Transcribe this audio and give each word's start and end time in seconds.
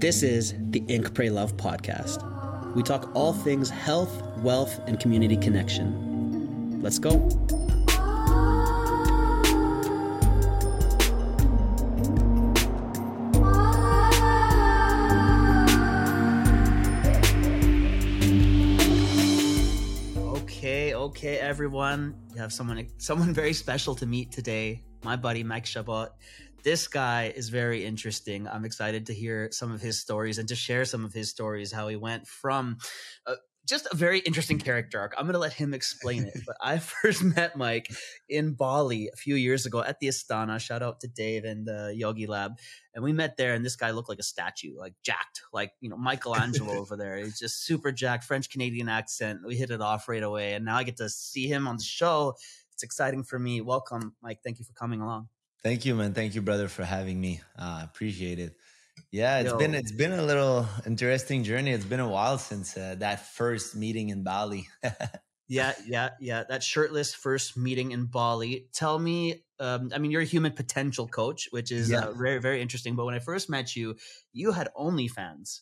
This 0.00 0.22
is 0.22 0.54
the 0.70 0.82
Ink 0.88 1.12
Pray 1.12 1.28
Love 1.28 1.58
podcast. 1.58 2.24
We 2.74 2.82
talk 2.82 3.10
all 3.14 3.34
things 3.34 3.68
health, 3.68 4.22
wealth, 4.38 4.80
and 4.86 4.98
community 4.98 5.36
connection. 5.36 6.80
Let's 6.80 6.98
go. 6.98 7.28
Okay, 20.32 20.94
okay, 20.94 21.36
everyone. 21.40 22.14
You 22.32 22.40
have 22.40 22.54
someone 22.54 22.86
someone 22.96 23.34
very 23.34 23.52
special 23.52 23.94
to 23.96 24.06
meet 24.06 24.32
today. 24.32 24.82
My 25.04 25.16
buddy 25.16 25.44
Mike 25.44 25.66
Chabot. 25.66 26.08
This 26.62 26.88
guy 26.88 27.32
is 27.34 27.48
very 27.48 27.84
interesting. 27.84 28.46
I'm 28.46 28.64
excited 28.64 29.06
to 29.06 29.14
hear 29.14 29.48
some 29.50 29.72
of 29.72 29.80
his 29.80 29.98
stories 29.98 30.38
and 30.38 30.48
to 30.48 30.54
share 30.54 30.84
some 30.84 31.04
of 31.04 31.12
his 31.12 31.30
stories. 31.30 31.72
How 31.72 31.88
he 31.88 31.96
went 31.96 32.26
from 32.26 32.76
uh, 33.26 33.36
just 33.66 33.86
a 33.90 33.96
very 33.96 34.18
interesting 34.18 34.58
character 34.58 34.98
arc. 34.98 35.14
I'm 35.16 35.24
going 35.24 35.34
to 35.34 35.38
let 35.38 35.52
him 35.52 35.72
explain 35.72 36.24
it. 36.24 36.40
But 36.46 36.56
I 36.60 36.78
first 37.02 37.22
met 37.22 37.56
Mike 37.56 37.90
in 38.28 38.54
Bali 38.54 39.08
a 39.12 39.16
few 39.16 39.36
years 39.36 39.64
ago 39.64 39.82
at 39.82 40.00
the 40.00 40.08
Istana. 40.08 40.60
Shout 40.60 40.82
out 40.82 41.00
to 41.00 41.08
Dave 41.08 41.44
and 41.44 41.66
the 41.66 41.94
Yogi 41.96 42.26
Lab. 42.26 42.58
And 42.94 43.04
we 43.04 43.12
met 43.12 43.36
there, 43.36 43.54
and 43.54 43.64
this 43.64 43.76
guy 43.76 43.92
looked 43.92 44.08
like 44.08 44.18
a 44.18 44.24
statue, 44.24 44.76
like 44.76 44.94
jacked, 45.04 45.42
like, 45.52 45.72
you 45.80 45.88
know, 45.88 45.96
Michelangelo 45.96 46.74
over 46.78 46.96
there. 46.96 47.16
He's 47.16 47.38
just 47.38 47.64
super 47.64 47.92
jacked, 47.92 48.24
French 48.24 48.50
Canadian 48.50 48.88
accent. 48.88 49.40
We 49.46 49.56
hit 49.56 49.70
it 49.70 49.80
off 49.80 50.08
right 50.08 50.22
away. 50.22 50.54
And 50.54 50.64
now 50.64 50.76
I 50.76 50.82
get 50.82 50.96
to 50.98 51.08
see 51.08 51.46
him 51.46 51.68
on 51.68 51.76
the 51.76 51.84
show. 51.84 52.34
It's 52.72 52.82
exciting 52.82 53.22
for 53.22 53.38
me. 53.38 53.60
Welcome, 53.60 54.14
Mike. 54.20 54.40
Thank 54.42 54.58
you 54.58 54.64
for 54.64 54.72
coming 54.72 55.00
along. 55.00 55.28
Thank 55.62 55.84
you, 55.84 55.94
man. 55.94 56.14
Thank 56.14 56.34
you, 56.34 56.42
brother, 56.42 56.68
for 56.68 56.84
having 56.84 57.20
me. 57.20 57.40
I 57.56 57.80
uh, 57.80 57.84
appreciate 57.84 58.38
it. 58.38 58.56
Yeah, 59.10 59.40
it's 59.40 59.50
Yo. 59.50 59.58
been 59.58 59.74
it's 59.74 59.92
been 59.92 60.12
a 60.12 60.22
little 60.22 60.66
interesting 60.86 61.44
journey. 61.44 61.70
It's 61.72 61.84
been 61.84 62.00
a 62.00 62.08
while 62.08 62.38
since 62.38 62.76
uh, 62.76 62.94
that 62.98 63.26
first 63.34 63.74
meeting 63.76 64.08
in 64.10 64.22
Bali. 64.22 64.68
yeah, 65.48 65.72
yeah, 65.86 66.10
yeah. 66.20 66.44
That 66.48 66.62
shirtless 66.62 67.12
first 67.12 67.56
meeting 67.56 67.90
in 67.90 68.06
Bali. 68.06 68.68
Tell 68.72 68.98
me, 68.98 69.42
um, 69.58 69.90
I 69.94 69.98
mean, 69.98 70.10
you're 70.10 70.22
a 70.22 70.26
human 70.26 70.52
potential 70.52 71.08
coach, 71.08 71.48
which 71.50 71.72
is 71.72 71.90
yeah. 71.90 72.04
uh, 72.04 72.12
very 72.12 72.38
very 72.38 72.62
interesting. 72.62 72.94
But 72.94 73.04
when 73.04 73.14
I 73.14 73.18
first 73.18 73.50
met 73.50 73.74
you, 73.74 73.96
you 74.32 74.52
had 74.52 74.68
OnlyFans, 74.78 75.60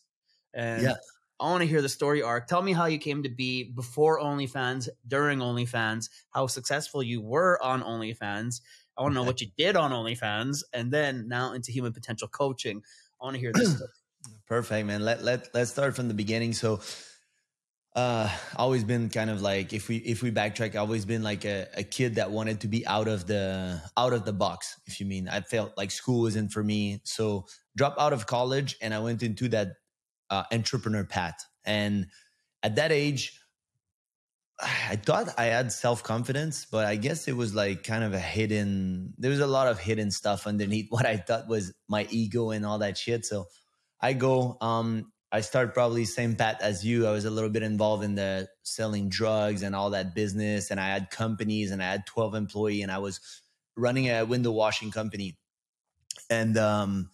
and 0.53 0.83
yeah. 0.83 0.95
I 1.39 1.49
want 1.49 1.61
to 1.61 1.67
hear 1.67 1.81
the 1.81 1.89
story 1.89 2.21
arc. 2.21 2.47
Tell 2.47 2.61
me 2.61 2.73
how 2.73 2.85
you 2.85 2.99
came 2.99 3.23
to 3.23 3.29
be 3.29 3.63
before 3.63 4.19
OnlyFans, 4.19 4.89
during 5.07 5.39
OnlyFans, 5.39 6.09
how 6.31 6.47
successful 6.47 7.01
you 7.01 7.21
were 7.21 7.61
on 7.63 7.81
OnlyFans. 7.81 8.61
I 8.99 9.03
want 9.03 9.13
to 9.13 9.21
know 9.21 9.23
what 9.23 9.39
you 9.39 9.47
did 9.57 9.77
on 9.77 9.91
OnlyFans, 9.91 10.63
and 10.73 10.91
then 10.91 11.29
now 11.29 11.53
into 11.53 11.71
human 11.71 11.93
potential 11.93 12.27
coaching. 12.27 12.81
I 13.21 13.25
want 13.25 13.35
to 13.35 13.39
hear 13.39 13.53
this 13.53 13.77
stuff. 13.77 13.89
Perfect, 14.47 14.85
man. 14.85 15.05
Let 15.05 15.23
let 15.23 15.47
let's 15.53 15.71
start 15.71 15.95
from 15.95 16.09
the 16.09 16.13
beginning. 16.13 16.51
So, 16.51 16.81
uh, 17.95 18.29
always 18.57 18.83
been 18.83 19.07
kind 19.09 19.29
of 19.29 19.41
like 19.41 19.71
if 19.71 19.87
we 19.87 19.97
if 19.97 20.21
we 20.21 20.31
backtrack, 20.31 20.75
always 20.75 21.05
been 21.05 21.23
like 21.23 21.45
a, 21.45 21.67
a 21.77 21.83
kid 21.83 22.15
that 22.15 22.29
wanted 22.29 22.59
to 22.61 22.67
be 22.67 22.85
out 22.85 23.07
of 23.07 23.25
the 23.25 23.81
out 23.95 24.11
of 24.11 24.25
the 24.25 24.33
box. 24.33 24.75
If 24.85 24.99
you 24.99 25.05
mean, 25.05 25.29
I 25.29 25.39
felt 25.41 25.77
like 25.77 25.91
school 25.91 26.23
wasn't 26.23 26.51
for 26.51 26.61
me, 26.61 26.99
so 27.05 27.45
dropped 27.77 28.01
out 28.01 28.11
of 28.11 28.27
college 28.27 28.75
and 28.81 28.93
I 28.93 28.99
went 28.99 29.23
into 29.23 29.47
that 29.49 29.69
uh, 30.29 30.43
entrepreneur 30.51 31.05
path. 31.05 31.39
And 31.63 32.07
at 32.63 32.75
that 32.75 32.91
age, 32.91 33.39
I 34.61 34.97
thought 34.97 35.29
I 35.37 35.45
had 35.45 35.71
self 35.71 36.03
confidence, 36.03 36.65
but 36.69 36.85
I 36.85 36.95
guess 36.95 37.27
it 37.27 37.35
was 37.35 37.55
like 37.55 37.83
kind 37.83 38.03
of 38.03 38.13
a 38.13 38.19
hidden. 38.19 39.13
There 39.17 39.31
was 39.31 39.39
a 39.39 39.47
lot 39.47 39.67
of 39.67 39.79
hidden 39.79 40.11
stuff 40.11 40.47
underneath 40.47 40.87
what 40.89 41.05
I 41.05 41.17
thought 41.17 41.47
was 41.47 41.73
my 41.87 42.07
ego 42.09 42.51
and 42.51 42.65
all 42.65 42.79
that 42.79 42.97
shit. 42.97 43.25
So 43.25 43.47
I 44.01 44.13
go. 44.13 44.57
Um, 44.61 45.11
I 45.31 45.41
start 45.41 45.75
probably 45.75 46.05
same 46.05 46.35
path 46.35 46.57
as 46.59 46.83
you. 46.83 47.05
I 47.05 47.11
was 47.11 47.25
a 47.25 47.29
little 47.29 47.51
bit 47.51 47.61
involved 47.61 48.03
in 48.03 48.15
the 48.15 48.47
selling 48.63 49.09
drugs 49.09 49.61
and 49.61 49.75
all 49.75 49.91
that 49.91 50.15
business, 50.15 50.71
and 50.71 50.79
I 50.79 50.87
had 50.87 51.11
companies, 51.11 51.71
and 51.71 51.83
I 51.83 51.91
had 51.91 52.05
twelve 52.05 52.33
employee, 52.35 52.81
and 52.81 52.91
I 52.91 52.97
was 52.97 53.19
running 53.77 54.09
a 54.09 54.23
window 54.23 54.51
washing 54.51 54.91
company, 54.91 55.37
and 56.29 56.57
um, 56.57 57.11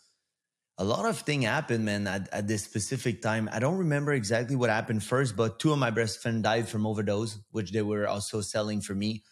a 0.78 0.84
lot 0.84 1.06
of 1.06 1.20
thing 1.20 1.44
happened, 1.44 1.86
man, 1.86 2.06
at, 2.08 2.28
at, 2.34 2.48
this 2.48 2.64
specific 2.64 3.22
time. 3.22 3.50
I 3.52 3.60
don't 3.60 3.78
remember 3.78 4.14
exactly 4.14 4.56
what 4.56 4.70
happened 4.70 5.04
first, 5.04 5.36
but 5.36 5.58
two 5.58 5.72
of 5.72 5.80
my 5.80 5.90
best 5.90 6.22
friends 6.22 6.44
died 6.44 6.68
from 6.68 6.86
overdose, 6.86 7.40
which 7.52 7.72
they 7.72 7.82
were 7.82 8.08
also 8.08 8.42
selling 8.42 8.82
for 8.82 8.94
me. 8.94 9.24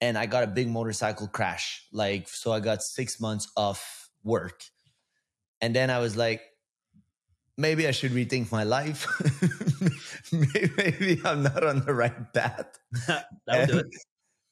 And 0.00 0.16
I 0.16 0.26
got 0.26 0.44
a 0.44 0.46
big 0.46 0.68
motorcycle 0.68 1.26
crash. 1.26 1.86
Like, 1.92 2.28
so 2.28 2.52
I 2.52 2.60
got 2.60 2.82
six 2.82 3.20
months 3.20 3.50
off 3.56 4.10
work. 4.22 4.62
And 5.60 5.74
then 5.74 5.90
I 5.90 5.98
was 5.98 6.16
like, 6.16 6.42
maybe 7.56 7.86
I 7.88 7.90
should 7.90 8.12
rethink 8.12 8.52
my 8.52 8.64
life. 8.64 9.06
maybe 10.32 11.20
I'm 11.24 11.42
not 11.42 11.64
on 11.64 11.84
the 11.84 11.94
right 11.94 12.32
path. 12.32 12.78
that 13.06 13.26
would 13.48 13.68
do 13.68 13.78
it. 13.78 13.86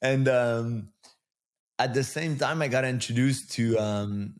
And 0.02 0.28
um, 0.28 0.88
at 1.78 1.94
the 1.94 2.04
same 2.04 2.36
time, 2.36 2.62
I 2.62 2.68
got 2.68 2.84
introduced 2.84 3.52
to 3.52 3.76
um, 3.78 4.34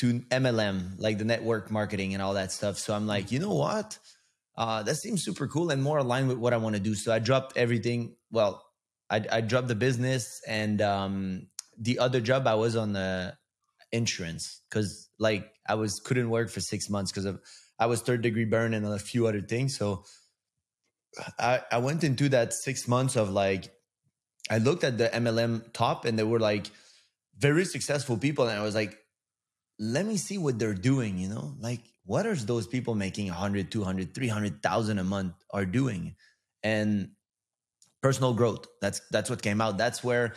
to 0.00 0.20
MLM, 0.30 0.98
like 0.98 1.18
the 1.18 1.26
network 1.26 1.70
marketing 1.70 2.14
and 2.14 2.22
all 2.22 2.32
that 2.32 2.50
stuff. 2.50 2.78
So 2.78 2.94
I'm 2.94 3.06
like, 3.06 3.30
you 3.30 3.38
know 3.38 3.52
what? 3.52 3.98
Uh, 4.56 4.82
that 4.82 4.94
seems 4.94 5.22
super 5.22 5.46
cool 5.46 5.70
and 5.70 5.82
more 5.82 5.98
aligned 5.98 6.26
with 6.26 6.38
what 6.38 6.54
I 6.54 6.56
want 6.56 6.74
to 6.74 6.80
do. 6.80 6.94
So 6.94 7.12
I 7.12 7.18
dropped 7.18 7.58
everything. 7.58 8.16
Well, 8.30 8.64
I, 9.10 9.22
I 9.30 9.40
dropped 9.42 9.68
the 9.68 9.74
business 9.74 10.40
and 10.48 10.80
um, 10.80 11.48
the 11.78 11.98
other 11.98 12.22
job 12.22 12.46
I 12.46 12.54
was 12.54 12.76
on 12.76 12.94
the 12.94 13.34
insurance 13.92 14.62
because 14.70 15.10
like 15.18 15.52
I 15.68 15.74
was 15.74 16.00
couldn't 16.00 16.30
work 16.30 16.48
for 16.48 16.60
six 16.60 16.88
months 16.88 17.12
because 17.12 17.26
of 17.26 17.38
I 17.78 17.84
was 17.84 18.00
third 18.00 18.22
degree 18.22 18.46
burn 18.46 18.72
and 18.72 18.86
a 18.86 18.98
few 18.98 19.26
other 19.26 19.42
things. 19.42 19.76
So 19.76 20.04
I, 21.38 21.60
I 21.70 21.76
went 21.78 22.04
into 22.04 22.30
that 22.30 22.54
six 22.54 22.88
months 22.88 23.16
of 23.16 23.28
like 23.28 23.70
I 24.50 24.58
looked 24.58 24.82
at 24.82 24.96
the 24.96 25.08
MLM 25.08 25.74
top 25.74 26.06
and 26.06 26.18
they 26.18 26.22
were 26.22 26.40
like 26.40 26.70
very 27.36 27.66
successful 27.66 28.16
people 28.16 28.48
and 28.48 28.58
I 28.58 28.62
was 28.62 28.74
like 28.74 28.96
let 29.80 30.04
me 30.06 30.18
see 30.18 30.38
what 30.38 30.58
they're 30.58 30.74
doing, 30.74 31.18
you 31.18 31.28
know? 31.28 31.54
Like 31.58 31.80
what 32.04 32.26
are 32.26 32.34
those 32.34 32.66
people 32.66 32.94
making 32.94 33.28
100, 33.28 33.72
200, 33.72 34.14
300,000 34.14 34.98
a 34.98 35.04
month 35.04 35.32
are 35.52 35.64
doing? 35.64 36.14
And 36.62 37.10
personal 38.02 38.34
growth. 38.34 38.66
That's 38.80 39.00
that's 39.10 39.30
what 39.30 39.42
came 39.42 39.60
out. 39.60 39.78
That's 39.78 40.04
where 40.04 40.34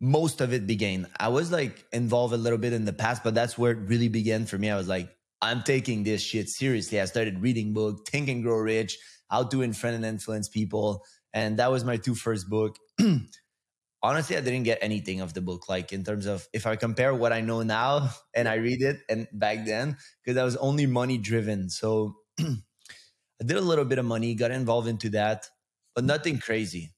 most 0.00 0.40
of 0.40 0.52
it 0.52 0.66
began. 0.66 1.06
I 1.18 1.28
was 1.28 1.50
like 1.50 1.84
involved 1.92 2.34
a 2.34 2.36
little 2.36 2.58
bit 2.58 2.72
in 2.72 2.84
the 2.84 2.92
past, 2.92 3.22
but 3.24 3.34
that's 3.34 3.56
where 3.56 3.72
it 3.72 3.78
really 3.88 4.08
began 4.08 4.46
for 4.46 4.58
me. 4.58 4.70
I 4.70 4.76
was 4.76 4.88
like, 4.88 5.08
I'm 5.40 5.62
taking 5.62 6.02
this 6.02 6.22
shit 6.22 6.48
seriously. 6.48 7.00
I 7.00 7.04
started 7.06 7.40
reading 7.40 7.72
book, 7.72 8.08
Think 8.08 8.28
and 8.28 8.42
Grow 8.42 8.58
Rich, 8.58 8.98
How 9.30 9.44
to 9.44 9.62
Influence 9.62 9.96
and 9.96 10.04
Influence 10.04 10.48
People, 10.48 11.04
and 11.32 11.58
that 11.58 11.70
was 11.70 11.84
my 11.84 11.96
two 11.96 12.14
first 12.14 12.48
book. 12.48 12.76
honestly, 14.02 14.36
I 14.36 14.40
didn't 14.40 14.64
get 14.64 14.78
anything 14.82 15.20
of 15.20 15.34
the 15.34 15.40
book. 15.40 15.68
Like 15.68 15.92
in 15.92 16.04
terms 16.04 16.26
of 16.26 16.46
if 16.52 16.66
I 16.66 16.76
compare 16.76 17.14
what 17.14 17.32
I 17.32 17.40
know 17.40 17.62
now 17.62 18.10
and 18.34 18.48
I 18.48 18.54
read 18.54 18.82
it 18.82 19.00
and 19.08 19.28
back 19.32 19.64
then, 19.64 19.96
because 20.24 20.36
I 20.36 20.44
was 20.44 20.56
only 20.56 20.86
money 20.86 21.18
driven. 21.18 21.70
So 21.70 22.16
I 22.40 23.44
did 23.44 23.56
a 23.56 23.60
little 23.60 23.84
bit 23.84 23.98
of 23.98 24.04
money, 24.04 24.34
got 24.34 24.50
involved 24.50 24.88
into 24.88 25.10
that, 25.10 25.48
but 25.94 26.04
nothing 26.04 26.38
crazy. 26.38 26.92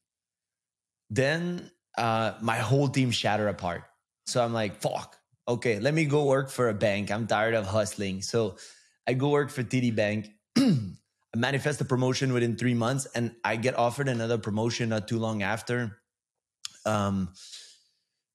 Then 1.09 1.71
uh, 1.97 2.33
my 2.41 2.57
whole 2.57 2.87
team 2.87 3.11
shattered 3.11 3.49
apart. 3.49 3.83
So 4.25 4.43
I'm 4.43 4.53
like, 4.53 4.81
fuck, 4.81 5.17
okay, 5.47 5.79
let 5.79 5.93
me 5.93 6.05
go 6.05 6.25
work 6.25 6.49
for 6.49 6.69
a 6.69 6.73
bank. 6.73 7.11
I'm 7.11 7.27
tired 7.27 7.53
of 7.53 7.67
hustling. 7.67 8.21
So 8.21 8.57
I 9.07 9.13
go 9.13 9.29
work 9.29 9.51
for 9.51 9.63
TD 9.63 9.95
Bank. 9.95 10.29
I 10.57 11.37
manifest 11.37 11.79
a 11.81 11.85
promotion 11.85 12.33
within 12.33 12.55
three 12.55 12.73
months 12.73 13.05
and 13.13 13.35
I 13.43 13.55
get 13.57 13.77
offered 13.77 14.07
another 14.07 14.37
promotion 14.37 14.89
not 14.89 15.07
too 15.07 15.19
long 15.19 15.43
after 15.43 15.99
um, 16.85 17.29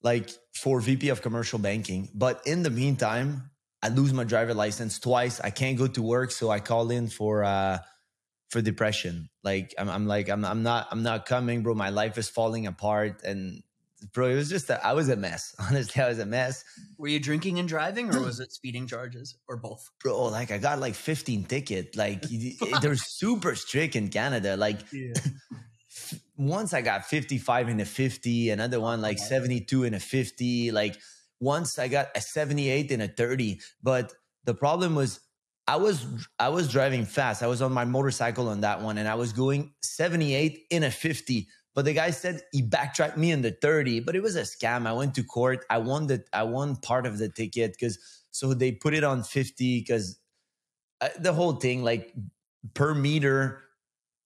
like 0.02 0.30
for 0.54 0.80
VP 0.80 1.08
of 1.08 1.22
commercial 1.22 1.58
banking. 1.58 2.08
But 2.14 2.42
in 2.46 2.62
the 2.62 2.70
meantime, 2.70 3.50
I 3.82 3.88
lose 3.88 4.12
my 4.12 4.24
driver 4.24 4.54
license 4.54 4.98
twice. 4.98 5.40
I 5.40 5.50
can't 5.50 5.78
go 5.78 5.86
to 5.86 6.02
work, 6.02 6.30
so 6.30 6.50
I 6.50 6.60
call 6.60 6.90
in 6.90 7.08
for 7.08 7.44
uh 7.44 7.78
for 8.50 8.60
depression. 8.60 9.30
Like 9.42 9.74
I'm, 9.78 9.88
I'm 9.88 10.06
like 10.06 10.28
I'm 10.28 10.44
I'm 10.44 10.62
not 10.62 10.88
I'm 10.90 11.02
not 11.02 11.26
coming, 11.26 11.62
bro. 11.62 11.74
My 11.74 11.90
life 11.90 12.18
is 12.18 12.28
falling 12.28 12.66
apart, 12.66 13.22
and 13.24 13.62
bro, 14.12 14.28
it 14.28 14.34
was 14.34 14.50
just 14.50 14.68
a, 14.68 14.84
I 14.84 14.92
was 14.92 15.08
a 15.08 15.16
mess. 15.16 15.54
Honestly, 15.70 16.02
I 16.02 16.08
was 16.08 16.18
a 16.18 16.26
mess. 16.26 16.64
Were 16.98 17.08
you 17.08 17.20
drinking 17.20 17.58
and 17.58 17.68
driving, 17.68 18.14
or 18.14 18.20
was 18.20 18.40
it 18.40 18.52
speeding 18.52 18.86
charges, 18.86 19.36
or 19.48 19.56
both? 19.56 19.88
Bro, 20.02 20.24
like 20.26 20.50
I 20.50 20.58
got 20.58 20.78
like 20.78 20.94
15 20.94 21.44
ticket. 21.44 21.96
Like 21.96 22.22
they're 22.82 22.96
super 22.96 23.54
strict 23.54 23.96
in 23.96 24.08
Canada. 24.08 24.56
Like. 24.56 24.80
Yeah. 24.92 25.14
once 26.36 26.72
I 26.74 26.82
got 26.82 27.06
55 27.06 27.68
in 27.68 27.80
a 27.80 27.84
50, 27.84 28.50
another 28.50 28.80
one 28.80 29.00
like 29.00 29.18
72 29.18 29.84
in 29.84 29.94
a 29.94 30.00
50, 30.00 30.70
like 30.72 30.96
once 31.40 31.78
I 31.78 31.88
got 31.88 32.08
a 32.14 32.20
78 32.20 32.90
in 32.90 33.00
a 33.00 33.08
30. 33.08 33.60
But 33.82 34.12
the 34.44 34.54
problem 34.54 34.94
was 34.94 35.20
I 35.66 35.76
was 35.76 36.04
I 36.38 36.48
was 36.48 36.70
driving 36.70 37.04
fast. 37.04 37.42
I 37.42 37.46
was 37.46 37.62
on 37.62 37.72
my 37.72 37.84
motorcycle 37.84 38.48
on 38.48 38.62
that 38.62 38.82
one 38.82 38.98
and 38.98 39.08
I 39.08 39.14
was 39.14 39.32
going 39.32 39.72
78 39.82 40.66
in 40.70 40.82
a 40.82 40.90
50. 40.90 41.46
But 41.74 41.84
the 41.84 41.92
guy 41.92 42.10
said 42.10 42.40
he 42.52 42.62
backtracked 42.62 43.16
me 43.16 43.30
in 43.30 43.42
the 43.42 43.52
30, 43.52 44.00
but 44.00 44.16
it 44.16 44.22
was 44.22 44.34
a 44.34 44.42
scam. 44.42 44.86
I 44.86 44.92
went 44.92 45.14
to 45.14 45.22
court. 45.22 45.64
I 45.70 45.78
won 45.78 46.08
the 46.08 46.24
I 46.32 46.42
won 46.42 46.76
part 46.76 47.06
of 47.06 47.18
the 47.18 47.28
ticket 47.28 47.72
because 47.78 47.98
so 48.32 48.54
they 48.54 48.72
put 48.72 48.94
it 48.94 49.04
on 49.04 49.22
50 49.22 49.80
because 49.80 50.18
uh, 51.00 51.08
the 51.18 51.32
whole 51.32 51.52
thing 51.52 51.82
like 51.82 52.12
per 52.74 52.94
meter 52.94 53.62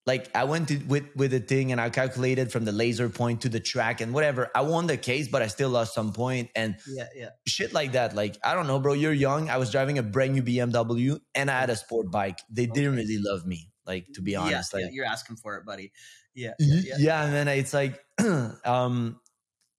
like 0.07 0.29
I 0.37 0.45
went 0.45 0.69
to, 0.69 0.77
with 0.85 1.05
with 1.17 1.31
the 1.31 1.41
thing 1.41 1.73
and 1.73 1.81
I 1.81 1.89
calculated 1.89 2.53
from 2.53 2.65
the 2.65 2.73
laser 2.73 3.09
point 3.09 3.43
to 3.43 3.49
the 3.49 3.61
track 3.61 4.01
and 4.01 4.13
whatever. 4.13 4.51
I 4.55 4.61
won 4.61 4.87
the 4.87 4.97
case, 4.99 5.29
but 5.29 5.41
I 5.41 5.47
still 5.47 5.71
lost 5.71 5.95
some 5.95 6.13
point 6.13 6.51
and 6.55 6.77
Yeah, 6.87 7.07
yeah. 7.15 7.29
shit 7.47 7.73
like 7.73 7.93
that. 7.93 8.15
Like 8.15 8.37
I 8.45 8.55
don't 8.55 8.67
know, 8.67 8.79
bro. 8.79 8.93
You're 8.93 9.15
young. 9.15 9.49
I 9.49 9.57
was 9.57 9.71
driving 9.71 9.99
a 9.99 10.03
brand 10.03 10.35
new 10.35 10.43
BMW 10.43 11.19
and 11.35 11.51
I 11.51 11.59
had 11.59 11.71
a 11.71 11.77
sport 11.77 12.11
bike. 12.11 12.39
They 12.51 12.67
didn't 12.67 12.97
really 12.97 13.19
love 13.19 13.47
me. 13.47 13.71
Like 13.87 14.07
to 14.15 14.23
be 14.23 14.37
honest, 14.37 14.73
yeah, 14.73 14.79
like 14.79 14.85
yeah, 14.87 14.91
you're 14.93 15.07
asking 15.07 15.37
for 15.37 15.57
it, 15.57 15.65
buddy. 15.65 15.93
Yeah, 16.35 16.53
yeah, 16.59 16.81
yeah, 16.85 16.95
yeah. 16.99 17.25
and 17.25 17.33
then 17.35 17.49
it's 17.49 17.73
like 17.73 17.99
um 18.65 19.21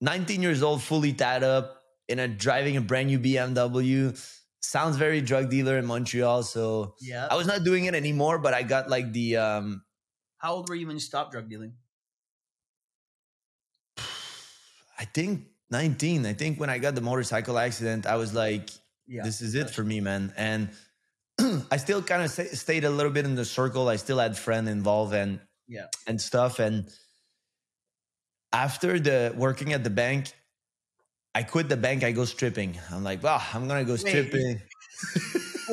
19 0.02 0.42
years 0.42 0.62
old, 0.64 0.82
fully 0.82 1.14
tied 1.14 1.44
up 1.44 1.82
in 2.08 2.20
a 2.20 2.28
driving 2.28 2.78
a 2.78 2.82
brand 2.82 3.08
new 3.08 3.20
BMW. 3.20 4.14
Sounds 4.62 4.98
very 4.98 5.22
drug 5.22 5.50
dealer 5.50 5.78
in 5.78 5.86
Montreal. 5.86 6.44
So 6.44 6.96
yeah. 7.00 7.28
I 7.30 7.36
was 7.36 7.46
not 7.46 7.64
doing 7.64 7.86
it 7.86 7.94
anymore, 7.94 8.40
but 8.40 8.54
I 8.54 8.64
got 8.64 8.90
like 8.90 9.12
the 9.14 9.38
um 9.38 9.84
How 10.46 10.54
old 10.54 10.70
were 10.70 10.76
you 10.76 10.86
when 10.86 10.96
you 10.96 11.00
stopped 11.00 11.32
drug 11.32 11.50
dealing? 11.50 11.74
I 15.00 15.06
think 15.06 15.48
19. 15.72 16.24
I 16.24 16.34
think 16.34 16.60
when 16.60 16.70
I 16.70 16.78
got 16.78 16.94
the 16.94 17.02
motorcycle 17.02 17.58
accident, 17.58 18.06
I 18.06 18.18
was 18.18 18.36
like, 18.36 18.70
Yeah, 19.08 19.24
this 19.24 19.42
is 19.42 19.56
it 19.56 19.72
for 19.72 19.84
me, 19.84 20.02
man. 20.02 20.32
And 20.38 20.70
I 21.72 21.78
still 21.78 22.04
kind 22.04 22.22
of 22.22 22.30
stayed 22.30 22.84
a 22.84 22.92
little 22.92 23.12
bit 23.12 23.26
in 23.26 23.34
the 23.34 23.44
circle. 23.44 23.90
I 23.90 23.96
still 23.96 24.20
had 24.20 24.38
friend 24.38 24.70
involved 24.70 25.16
and 25.16 25.40
Yeah. 25.68 25.88
and 26.06 26.22
stuff. 26.22 26.60
And 26.60 26.92
after 28.54 29.00
the 29.00 29.34
working 29.36 29.74
at 29.74 29.84
the 29.84 29.90
bank, 29.90 30.32
I 31.34 31.42
quit 31.42 31.70
the 31.70 31.78
bank. 31.78 32.04
I 32.04 32.12
go 32.12 32.26
stripping. 32.26 32.78
I'm 32.92 33.04
like, 33.04 33.24
wow, 33.24 33.42
I'm 33.52 33.68
gonna 33.68 33.84
go 33.84 33.96
stripping. 33.96 34.62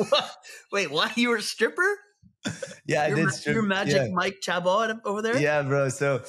What? 0.09 0.35
Wait, 0.71 0.89
what? 0.89 1.15
You 1.15 1.29
were 1.29 1.35
a 1.35 1.41
stripper? 1.43 1.99
Yeah, 2.85 3.03
I 3.03 3.07
you're, 3.07 3.15
did 3.17 3.31
strip. 3.31 3.53
you're 3.55 3.63
Magic 3.63 3.95
yeah. 3.95 4.07
Mike 4.11 4.41
Chabot 4.41 4.99
over 5.05 5.21
there? 5.21 5.37
Yeah, 5.37 5.61
bro. 5.61 5.87
So 5.87 6.21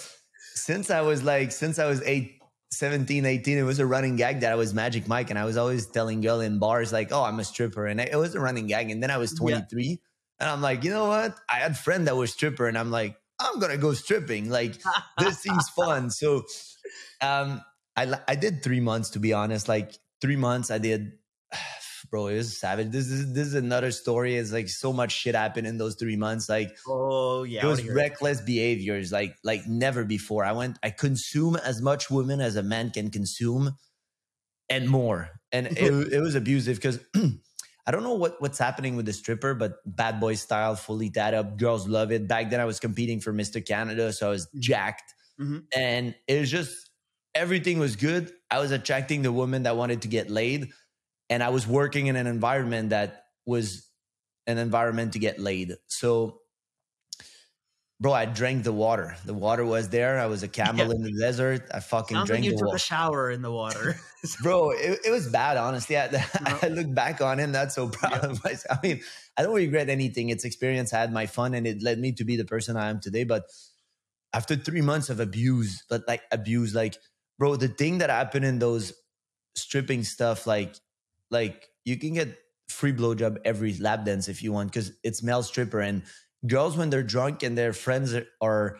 since 0.54 0.88
I 0.88 1.00
was 1.00 1.24
like, 1.24 1.50
since 1.50 1.80
I 1.80 1.86
was 1.86 2.00
eight, 2.02 2.40
17, 2.70 3.26
18, 3.26 3.58
it 3.58 3.62
was 3.62 3.80
a 3.80 3.86
running 3.86 4.14
gag 4.16 4.40
that 4.40 4.52
I 4.52 4.54
was 4.54 4.72
Magic 4.72 5.08
Mike. 5.08 5.30
And 5.30 5.38
I 5.38 5.44
was 5.44 5.56
always 5.56 5.86
telling 5.86 6.20
girl 6.20 6.40
in 6.40 6.58
bars, 6.60 6.92
like, 6.92 7.10
oh, 7.10 7.24
I'm 7.24 7.40
a 7.40 7.44
stripper. 7.44 7.86
And 7.86 8.00
it 8.00 8.16
was 8.16 8.34
a 8.36 8.40
running 8.40 8.68
gag. 8.68 8.90
And 8.90 9.02
then 9.02 9.10
I 9.10 9.16
was 9.18 9.32
Yeah. 9.32 9.38
23. 9.38 10.00
And 10.38 10.48
I'm 10.48 10.60
like, 10.60 10.84
you 10.84 10.90
know 10.90 11.08
what? 11.08 11.34
I 11.48 11.56
had 11.56 11.72
a 11.72 11.74
friend 11.74 12.06
that 12.06 12.16
was 12.16 12.32
stripper. 12.32 12.68
And 12.68 12.78
I'm 12.78 12.90
like, 12.90 13.16
I'm 13.40 13.58
going 13.58 13.72
to 13.72 13.78
go 13.78 13.92
stripping. 13.94 14.48
Like, 14.48 14.74
this 15.18 15.38
seems 15.40 15.68
fun. 15.76 16.10
So 16.10 16.44
um, 17.20 17.62
I, 17.96 18.14
I 18.28 18.36
did 18.36 18.62
three 18.62 18.80
months, 18.80 19.10
to 19.10 19.18
be 19.18 19.32
honest. 19.32 19.68
Like, 19.68 19.92
three 20.20 20.36
months 20.36 20.70
I 20.70 20.78
did. 20.78 21.12
Bro, 22.14 22.28
it 22.28 22.36
was 22.36 22.56
savage. 22.56 22.90
This 22.92 23.08
is 23.10 23.32
this 23.32 23.48
is 23.48 23.54
another 23.54 23.90
story. 23.90 24.36
It's 24.36 24.52
like 24.52 24.68
so 24.68 24.92
much 24.92 25.10
shit 25.10 25.34
happened 25.34 25.66
in 25.66 25.78
those 25.78 25.96
three 25.96 26.14
months. 26.14 26.48
Like 26.48 26.70
Oh 26.86 27.42
yeah. 27.42 27.64
it 27.64 27.68
was 27.68 27.80
wanna 27.80 27.90
it. 27.90 27.94
reckless 27.96 28.40
behaviors 28.40 29.10
like 29.10 29.34
like 29.42 29.66
never 29.66 30.04
before 30.04 30.44
i 30.44 30.52
went 30.52 30.78
i 30.84 30.90
consume 30.90 31.56
as 31.56 31.82
much 31.82 32.10
women 32.10 32.40
as 32.40 32.54
a 32.54 32.62
man 32.62 32.90
can 32.90 33.10
consume 33.10 33.72
and 34.70 34.88
more 34.88 35.28
and 35.52 35.66
it, 35.66 36.12
it 36.12 36.20
was 36.20 36.34
abusive 36.36 36.76
because 36.76 37.00
i 37.86 37.90
don't 37.90 38.04
know 38.04 38.14
what 38.14 38.40
what's 38.40 38.58
happening 38.58 38.94
with 38.96 39.06
the 39.06 39.12
stripper 39.12 39.52
but 39.54 39.72
bad 39.84 40.20
boy 40.20 40.34
style 40.34 40.76
fully 40.76 41.10
tat 41.10 41.34
up 41.34 41.58
girls 41.58 41.88
love 41.88 42.12
it 42.12 42.28
back 42.28 42.48
then 42.50 42.60
i 42.60 42.64
was 42.64 42.78
competing 42.80 43.20
for 43.20 43.32
mr 43.32 43.64
canada 43.66 44.12
so 44.12 44.28
i 44.28 44.30
was 44.30 44.48
jacked 44.58 45.10
Mhm. 45.40 45.64
and 45.74 46.14
it 46.28 46.38
was 46.38 46.48
just 46.50 46.90
everything 47.34 47.80
was 47.80 47.96
good 47.96 48.32
i 48.52 48.60
was 48.60 48.70
attracting 48.70 49.22
the 49.22 49.32
woman 49.32 49.64
that 49.64 49.76
wanted 49.76 50.02
to 50.02 50.08
get 50.08 50.30
laid 50.30 50.70
and 51.30 51.42
i 51.42 51.48
was 51.48 51.66
working 51.66 52.06
in 52.06 52.16
an 52.16 52.26
environment 52.26 52.90
that 52.90 53.24
was 53.46 53.88
an 54.46 54.58
environment 54.58 55.12
to 55.14 55.18
get 55.18 55.38
laid. 55.38 55.74
So 55.86 56.40
bro 58.00 58.12
i 58.12 58.24
drank 58.26 58.64
the 58.64 58.72
water. 58.72 59.16
The 59.24 59.34
water 59.34 59.64
was 59.64 59.88
there. 59.88 60.18
I 60.18 60.26
was 60.26 60.42
a 60.42 60.48
camel 60.48 60.90
in 60.90 61.02
the 61.02 61.12
desert. 61.18 61.68
I 61.72 61.80
fucking 61.80 62.16
Sounds 62.16 62.30
like 62.30 62.40
drank 62.40 62.44
you 62.44 62.50
the 62.52 62.58
took 62.58 62.66
water 62.66 62.76
a 62.76 62.80
shower 62.80 63.30
in 63.30 63.42
the 63.42 63.52
water. 63.52 63.96
bro 64.42 64.70
it, 64.70 65.00
it 65.06 65.10
was 65.10 65.28
bad 65.28 65.56
honestly. 65.56 65.96
I, 65.96 66.24
I 66.62 66.68
look 66.68 66.92
back 66.92 67.20
on 67.20 67.40
it 67.40 67.46
not 67.48 67.72
so 67.72 67.88
proud 67.88 68.24
of 68.24 68.42
myself. 68.44 68.78
I 68.82 68.86
mean 68.86 69.00
i 69.36 69.42
don't 69.42 69.54
regret 69.54 69.88
anything. 69.88 70.28
It's 70.28 70.44
experience. 70.44 70.92
I 70.92 71.00
had 71.00 71.12
my 71.12 71.26
fun 71.26 71.54
and 71.54 71.66
it 71.66 71.82
led 71.82 71.98
me 71.98 72.12
to 72.12 72.24
be 72.24 72.36
the 72.36 72.44
person 72.44 72.76
i 72.76 72.90
am 72.90 73.00
today. 73.00 73.24
But 73.24 73.44
after 74.32 74.56
three 74.56 74.82
months 74.82 75.10
of 75.10 75.20
abuse 75.20 75.84
but 75.88 76.02
like 76.08 76.22
abuse 76.32 76.74
like 76.74 76.96
bro 77.38 77.56
the 77.56 77.68
thing 77.68 77.98
that 77.98 78.10
happened 78.10 78.44
in 78.44 78.58
those 78.58 78.92
stripping 79.54 80.02
stuff 80.02 80.46
like 80.46 80.74
like 81.34 81.68
you 81.84 81.98
can 81.98 82.14
get 82.14 82.38
free 82.68 82.92
blowjob 82.92 83.36
every 83.44 83.74
lap 83.74 84.04
dance 84.06 84.28
if 84.28 84.42
you 84.42 84.52
want 84.52 84.72
because 84.72 84.92
it's 85.02 85.22
male 85.22 85.42
stripper 85.42 85.80
and 85.80 86.02
girls 86.46 86.76
when 86.76 86.88
they're 86.88 87.02
drunk 87.02 87.42
and 87.42 87.58
their 87.58 87.72
friends 87.72 88.14
are, 88.40 88.78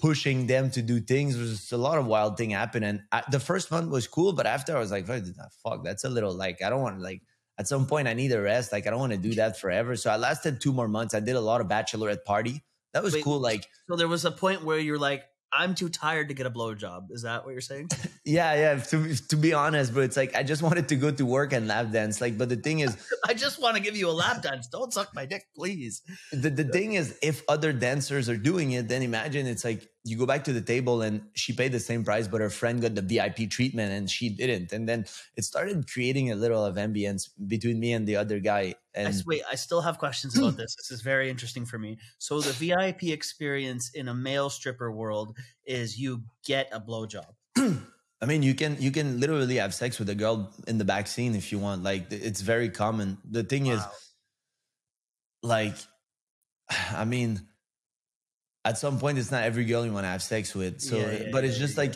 pushing 0.00 0.48
them 0.48 0.68
to 0.68 0.82
do 0.82 0.98
things 0.98 1.36
there's 1.36 1.70
a 1.70 1.76
lot 1.76 1.96
of 1.96 2.06
wild 2.06 2.36
thing 2.36 2.50
happen. 2.50 2.82
And 2.82 3.02
I, 3.12 3.22
the 3.30 3.38
first 3.38 3.70
month 3.70 3.88
was 3.88 4.08
cool 4.08 4.32
but 4.32 4.46
after 4.46 4.76
i 4.76 4.80
was 4.80 4.90
like 4.90 5.06
fuck 5.06 5.22
fuck, 5.62 5.84
that's 5.84 6.02
a 6.02 6.08
little 6.08 6.34
like 6.34 6.60
i 6.60 6.68
don't 6.70 6.82
want 6.82 6.96
to 6.98 7.02
like 7.04 7.22
at 7.56 7.68
some 7.68 7.86
point 7.86 8.08
i 8.08 8.12
need 8.12 8.32
a 8.32 8.42
rest 8.42 8.72
like 8.72 8.88
i 8.88 8.90
don't 8.90 8.98
want 8.98 9.12
to 9.12 9.18
do 9.28 9.34
that 9.34 9.60
forever. 9.60 9.94
So 9.94 10.10
i 10.10 10.16
lasted 10.16 10.60
two 10.60 10.72
more 10.72 10.88
months. 10.88 11.14
I 11.14 11.20
did 11.20 11.36
a 11.36 11.40
lot 11.40 11.60
of 11.60 11.68
bachelorette 11.68 12.24
party. 12.24 12.64
That 12.94 13.04
was 13.04 13.14
Wait, 13.14 13.22
cool 13.22 13.38
like 13.38 13.68
so 13.88 13.94
there 13.94 14.08
was 14.08 14.24
a 14.24 14.32
point 14.32 14.64
where 14.64 14.80
you're 14.80 14.98
like, 14.98 15.22
I'm 15.52 15.74
too 15.74 15.88
tired 15.88 16.28
to 16.28 16.34
get 16.34 16.46
a 16.46 16.50
blowjob. 16.50 17.10
Is 17.10 17.22
that 17.22 17.44
what 17.44 17.52
you're 17.52 17.60
saying? 17.60 17.90
yeah 18.24 18.54
yeah 18.54 18.74
to, 18.76 19.14
to 19.28 19.36
be 19.36 19.52
honest 19.52 19.92
but 19.92 20.04
it's 20.04 20.16
like 20.16 20.36
i 20.36 20.44
just 20.44 20.62
wanted 20.62 20.88
to 20.88 20.94
go 20.94 21.10
to 21.10 21.26
work 21.26 21.52
and 21.52 21.66
lap 21.66 21.90
dance 21.90 22.20
like 22.20 22.38
but 22.38 22.48
the 22.48 22.56
thing 22.56 22.78
is 22.78 22.96
I 23.28 23.34
just 23.34 23.60
want 23.60 23.76
to 23.76 23.82
give 23.82 23.96
you 23.96 24.08
a 24.08 24.12
lap 24.12 24.42
dance. 24.42 24.66
Don't 24.66 24.92
suck 24.92 25.14
my 25.14 25.26
dick, 25.26 25.46
please. 25.56 26.02
the, 26.32 26.50
the 26.50 26.64
thing 26.64 26.94
is 26.94 27.18
if 27.22 27.42
other 27.48 27.72
dancers 27.72 28.28
are 28.28 28.36
doing 28.36 28.72
it 28.72 28.88
then 28.88 29.02
imagine 29.02 29.46
it's 29.46 29.64
like 29.64 29.88
you 30.04 30.16
go 30.16 30.26
back 30.26 30.42
to 30.44 30.52
the 30.52 30.60
table 30.60 31.02
and 31.02 31.22
she 31.34 31.52
paid 31.52 31.70
the 31.70 31.80
same 31.80 32.04
price 32.04 32.26
but 32.26 32.40
her 32.40 32.50
friend 32.50 32.82
got 32.82 32.94
the 32.94 33.02
vip 33.02 33.48
treatment 33.50 33.92
and 33.92 34.10
she 34.10 34.28
didn't 34.28 34.72
and 34.72 34.88
then 34.88 35.04
it 35.36 35.42
started 35.44 35.88
creating 35.88 36.30
a 36.30 36.34
little 36.34 36.64
of 36.64 36.74
ambience 36.76 37.28
between 37.46 37.78
me 37.78 37.92
and 37.92 38.06
the 38.06 38.16
other 38.16 38.40
guy 38.40 38.74
I 38.94 39.00
and 39.00 39.08
s- 39.08 39.24
wait, 39.24 39.42
I 39.50 39.54
still 39.54 39.80
have 39.80 39.98
questions 39.98 40.36
about 40.36 40.56
this. 40.58 40.76
This 40.76 40.90
is 40.90 41.00
very 41.00 41.30
interesting 41.30 41.64
for 41.64 41.78
me. 41.78 41.98
So 42.18 42.40
the 42.42 42.52
VIP 42.52 43.04
experience 43.04 43.90
in 43.94 44.08
a 44.08 44.14
male 44.14 44.50
stripper 44.50 44.92
world 44.92 45.34
is 45.64 45.98
you 45.98 46.24
get 46.44 46.68
a 46.72 46.80
blowjob. 46.80 47.32
i 48.22 48.26
mean 48.26 48.42
you 48.42 48.54
can 48.54 48.76
you 48.80 48.90
can 48.90 49.18
literally 49.18 49.56
have 49.56 49.74
sex 49.74 49.98
with 49.98 50.08
a 50.08 50.14
girl 50.14 50.52
in 50.68 50.78
the 50.78 50.84
back 50.84 51.06
scene 51.06 51.34
if 51.34 51.50
you 51.50 51.58
want 51.58 51.82
like 51.82 52.10
it's 52.12 52.40
very 52.40 52.68
common 52.68 53.18
the 53.28 53.42
thing 53.42 53.66
is 53.66 53.82
like 55.42 55.74
i 56.90 57.04
mean 57.04 57.40
at 58.64 58.78
some 58.78 58.98
point 58.98 59.18
it's 59.18 59.30
not 59.30 59.42
every 59.44 59.64
girl 59.64 59.84
you 59.84 59.92
want 59.92 60.04
to 60.04 60.08
have 60.08 60.22
sex 60.22 60.54
with 60.54 60.80
so 60.80 60.96
Yeah, 60.96 61.10
yeah, 61.12 61.28
but 61.32 61.44
it's 61.44 61.58
just 61.58 61.76
like 61.76 61.94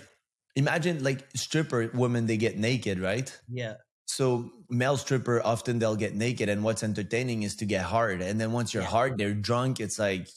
imagine 0.57 1.03
like 1.05 1.25
stripper 1.37 1.91
women 1.95 2.27
they 2.27 2.37
get 2.37 2.57
naked 2.59 2.99
right 2.99 3.29
Yeah. 3.49 3.75
so 4.07 4.51
male 4.71 4.97
stripper 4.97 5.41
often 5.45 5.79
they'll 5.79 5.97
get 5.97 6.15
naked 6.15 6.49
and 6.49 6.65
what's 6.65 6.83
entertaining 6.83 7.43
is 7.43 7.57
to 7.57 7.67
get 7.67 7.83
hard 7.85 8.21
and 8.23 8.41
then 8.41 8.53
once 8.53 8.73
you're 8.75 8.83
hard 8.83 9.19
they're 9.19 9.35
drunk 9.35 9.81
it's 9.81 9.99
like 9.99 10.29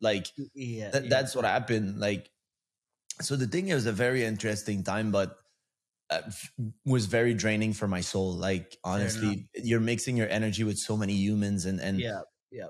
like 0.00 0.26
Yeah. 0.54 0.90
yeah. 0.94 1.00
that's 1.08 1.34
what 1.36 1.44
happened 1.44 2.00
like 2.00 2.30
so 3.20 3.36
the 3.36 3.46
thing 3.46 3.68
is 3.68 3.86
a 3.86 3.92
very 3.92 4.24
interesting 4.24 4.82
time 4.82 5.10
but 5.12 5.36
uh, 6.08 6.22
was 6.84 7.06
very 7.06 7.34
draining 7.34 7.72
for 7.72 7.86
my 7.86 8.00
soul 8.00 8.32
like 8.32 8.76
honestly 8.82 9.48
you're 9.54 9.78
mixing 9.78 10.16
your 10.16 10.28
energy 10.28 10.64
with 10.64 10.78
so 10.78 10.96
many 10.96 11.12
humans 11.12 11.66
and 11.66 11.78
and 11.80 12.00
yeah, 12.00 12.22
yeah. 12.50 12.66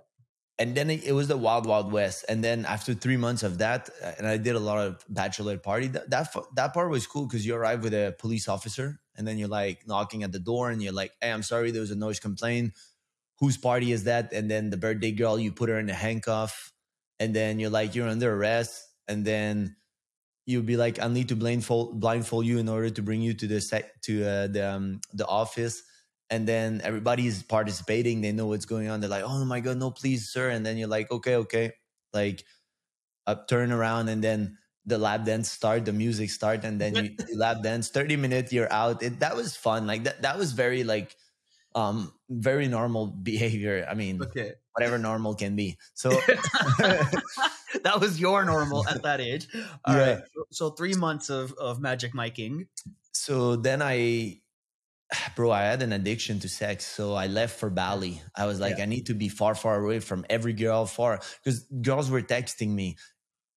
And 0.61 0.76
then 0.76 0.90
it, 0.90 1.12
was 1.12 1.26
the 1.26 1.38
wild 1.38 1.67
wild 1.67 1.90
west. 1.90 2.26
And 2.29 2.45
then 2.45 2.67
after 2.67 2.93
three 2.93 3.17
months 3.17 3.43
of 3.43 3.59
that 3.59 3.88
uh, 4.05 4.12
and 4.19 4.26
i 4.26 4.37
did 4.37 4.55
a 4.55 4.61
lot 4.61 4.79
of 4.87 5.05
bachelor 5.09 5.57
party 5.57 5.88
that 5.88 6.11
that, 6.11 6.37
that 6.55 6.75
part 6.75 6.90
was 6.90 7.07
cool 7.07 7.26
because 7.26 7.45
you 7.45 7.55
arrive 7.55 7.83
with 7.83 7.95
a 7.95 8.14
police 8.19 8.47
officer 8.47 9.00
and 9.17 9.26
then 9.26 9.38
you're 9.38 9.49
like 9.49 9.88
knocking 9.88 10.23
at 10.23 10.33
the 10.33 10.38
door 10.38 10.71
and 10.71 10.83
you're 10.83 10.93
like 10.93 11.12
hey 11.21 11.33
i'm 11.33 11.43
sorry 11.43 11.71
there 11.71 11.81
was 11.81 11.90
a 11.90 11.97
noise 11.97 12.21
complaint. 12.21 12.75
Whose 13.40 13.57
party 13.57 13.90
is 13.90 14.05
that? 14.05 14.35
And 14.35 14.50
then 14.50 14.69
the 14.69 14.76
birthday 14.76 15.12
girl 15.12 15.38
you 15.38 15.50
put 15.50 15.71
her 15.71 15.79
in 15.79 15.88
a 15.88 15.95
handcuff 15.95 16.73
and 17.19 17.35
then 17.35 17.59
you're 17.59 17.71
like 17.71 17.95
you're 17.95 18.09
under 18.09 18.35
arrest. 18.35 18.87
And 19.09 19.25
then 19.25 19.76
you'll 20.47 20.62
be 20.62 20.76
like 20.76 21.00
i 21.00 21.09
need 21.09 21.29
to 21.29 21.37
blindfold 21.37 22.00
blindfold 22.00 22.45
you 22.45 22.59
in 22.59 22.69
order 22.69 22.90
to 22.90 23.02
bring 23.02 23.21
you 23.21 23.33
to 23.35 23.47
the 23.47 23.61
sec 23.61 24.00
to 24.02 24.25
uh, 24.25 24.47
the 24.47 24.62
um, 24.73 25.00
the 25.14 25.26
office 25.26 25.83
and 26.31 26.47
then 26.49 26.81
everybody's 26.85 27.43
participating 27.43 28.21
they 28.21 28.33
know 28.33 28.47
what's 28.47 28.67
going 28.67 28.89
on 28.89 29.01
they're 29.01 29.11
like 29.11 29.25
oh 29.25 29.45
my 29.45 29.61
god 29.61 29.77
no 29.79 29.91
please 29.91 30.29
sir 30.31 30.51
and 30.51 30.65
then 30.65 30.77
you're 30.77 30.89
like 30.89 31.11
okay 31.11 31.37
okay 31.37 31.73
like 32.13 32.45
up 33.27 33.49
turn 33.49 33.73
around 33.73 34.09
and 34.09 34.23
then 34.25 34.59
the 34.87 34.99
lap 34.99 35.25
dance 35.25 35.51
start 35.51 35.85
the 35.85 35.93
music 35.93 36.31
start 36.31 36.65
and 36.65 36.81
then 36.81 36.97
you, 36.97 37.11
you 37.27 37.39
lap 37.39 37.63
dance 37.63 37.89
30 37.91 38.17
minutes 38.17 38.53
you're 38.53 38.73
out 38.73 39.03
it, 39.03 39.21
that 39.21 39.37
was 39.37 39.57
fun 39.57 39.87
like 39.87 40.05
that 40.05 40.23
that 40.23 40.39
was 40.39 40.53
very 40.53 40.85
like 40.85 41.17
um 41.75 42.13
very 42.31 42.69
normal 42.69 43.07
behavior 43.23 43.87
i 43.91 43.95
mean 43.95 44.29
Okay. 44.29 44.55
whatever 44.75 44.99
normal 44.99 45.35
can 45.35 45.57
be 45.57 45.79
so 45.95 46.11
that 47.85 47.99
was 48.01 48.21
your 48.21 48.45
normal 48.45 48.87
at 48.89 49.03
that 49.03 49.21
age. 49.21 49.49
All 49.85 49.95
Yeah. 49.95 49.99
right. 49.99 50.25
So 50.51 50.71
three 50.71 50.95
months 50.95 51.31
of, 51.31 51.53
of 51.55 51.81
magic 51.81 52.13
miking. 52.13 52.67
so 53.13 53.57
then 53.57 53.83
i 53.83 54.41
bro, 55.37 55.50
I 55.50 55.62
had 55.62 55.83
an 55.83 55.93
addiction 55.93 56.40
to 56.40 56.49
sex. 56.49 56.87
So 56.87 57.14
I 57.14 57.26
left 57.26 57.59
for 57.59 57.71
Bali. 57.71 58.23
I 58.37 58.47
was 58.47 58.61
like, 58.61 58.79
Yeah. 58.79 58.85
I 58.85 58.87
need 58.87 59.07
to 59.07 59.14
be 59.14 59.29
far, 59.29 59.55
far 59.55 59.83
away 59.83 60.00
from 60.00 60.25
every 60.31 60.52
girl, 60.52 60.87
far 60.87 61.21
because 61.43 61.61
girls 61.83 62.11
were 62.11 62.23
texting 62.23 62.69
me. 62.69 62.97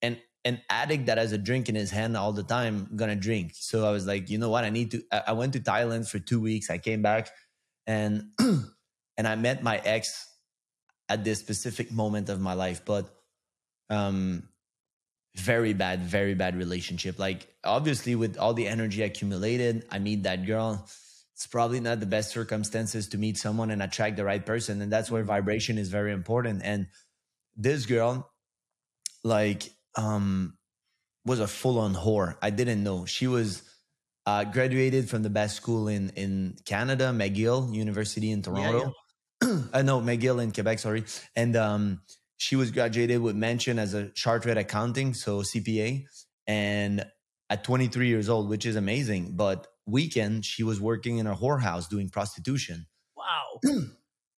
And 0.02 0.18
an 0.44 0.60
addict 0.68 1.06
that 1.06 1.18
has 1.18 1.32
a 1.32 1.38
drink 1.38 1.68
in 1.68 1.74
his 1.74 1.90
hand 1.90 2.16
all 2.16 2.32
the 2.32 2.42
time 2.42 2.90
gonna 2.96 3.16
drink. 3.16 3.52
So 3.54 3.86
I 3.86 3.90
was 3.90 4.06
like, 4.06 4.28
you 4.28 4.38
know 4.38 4.50
what? 4.50 4.64
I 4.64 4.70
need 4.70 4.90
to. 4.92 5.02
I 5.10 5.22
I 5.28 5.32
went 5.32 5.54
to 5.54 5.60
Thailand 5.60 6.08
for 6.08 6.18
two 6.18 6.40
weeks. 6.40 6.70
I 6.70 6.78
came 6.78 7.00
back, 7.02 7.30
and 7.86 8.30
and 8.38 9.26
I 9.26 9.36
met 9.36 9.62
my 9.62 9.78
ex 9.78 10.28
at 11.08 11.24
this 11.24 11.38
specific 11.38 11.90
moment 11.90 12.28
of 12.28 12.40
my 12.40 12.52
life. 12.52 12.84
But 12.84 13.08
um, 13.88 14.48
very 15.36 15.72
bad, 15.72 16.02
very 16.02 16.34
bad 16.34 16.56
relationship. 16.56 17.18
Like 17.18 17.48
obviously, 17.64 18.14
with 18.14 18.36
all 18.36 18.52
the 18.52 18.68
energy 18.68 19.02
accumulated, 19.02 19.86
I 19.90 19.98
meet 19.98 20.24
that 20.24 20.46
girl. 20.46 20.86
It's 21.44 21.50
probably 21.50 21.80
not 21.80 22.00
the 22.00 22.06
best 22.06 22.30
circumstances 22.30 23.08
to 23.08 23.18
meet 23.18 23.36
someone 23.36 23.70
and 23.70 23.82
attract 23.82 24.16
the 24.16 24.24
right 24.24 24.44
person, 24.44 24.80
and 24.80 24.90
that's 24.90 25.10
where 25.10 25.22
vibration 25.22 25.76
is 25.76 25.90
very 25.90 26.10
important. 26.10 26.62
And 26.64 26.86
this 27.54 27.84
girl, 27.84 28.30
like, 29.24 29.70
um, 29.94 30.56
was 31.26 31.40
a 31.40 31.46
full-on 31.46 31.94
whore. 31.94 32.36
I 32.40 32.48
didn't 32.48 32.82
know 32.82 33.04
she 33.04 33.26
was. 33.26 33.62
Uh, 34.26 34.42
graduated 34.42 35.10
from 35.10 35.22
the 35.22 35.28
best 35.28 35.54
school 35.54 35.86
in 35.86 36.08
in 36.16 36.56
Canada, 36.64 37.12
McGill 37.14 37.74
University 37.74 38.30
in 38.30 38.40
Toronto. 38.40 38.94
uh, 39.42 39.82
no, 39.82 40.00
McGill 40.00 40.42
in 40.42 40.50
Quebec, 40.50 40.78
sorry. 40.78 41.04
And 41.36 41.54
um, 41.56 42.00
she 42.38 42.56
was 42.56 42.70
graduated 42.70 43.20
with 43.20 43.36
mention 43.36 43.78
as 43.78 43.92
a 43.92 44.08
chartered 44.08 44.56
accounting, 44.56 45.12
so 45.12 45.42
CPA. 45.42 46.06
And 46.46 47.04
at 47.50 47.64
23 47.64 48.08
years 48.08 48.28
old, 48.28 48.48
which 48.48 48.66
is 48.66 48.76
amazing. 48.76 49.36
But 49.36 49.66
weekend, 49.86 50.44
she 50.44 50.62
was 50.62 50.80
working 50.80 51.18
in 51.18 51.26
a 51.26 51.34
whorehouse 51.34 51.88
doing 51.88 52.08
prostitution. 52.08 52.86
Wow. 53.16 53.60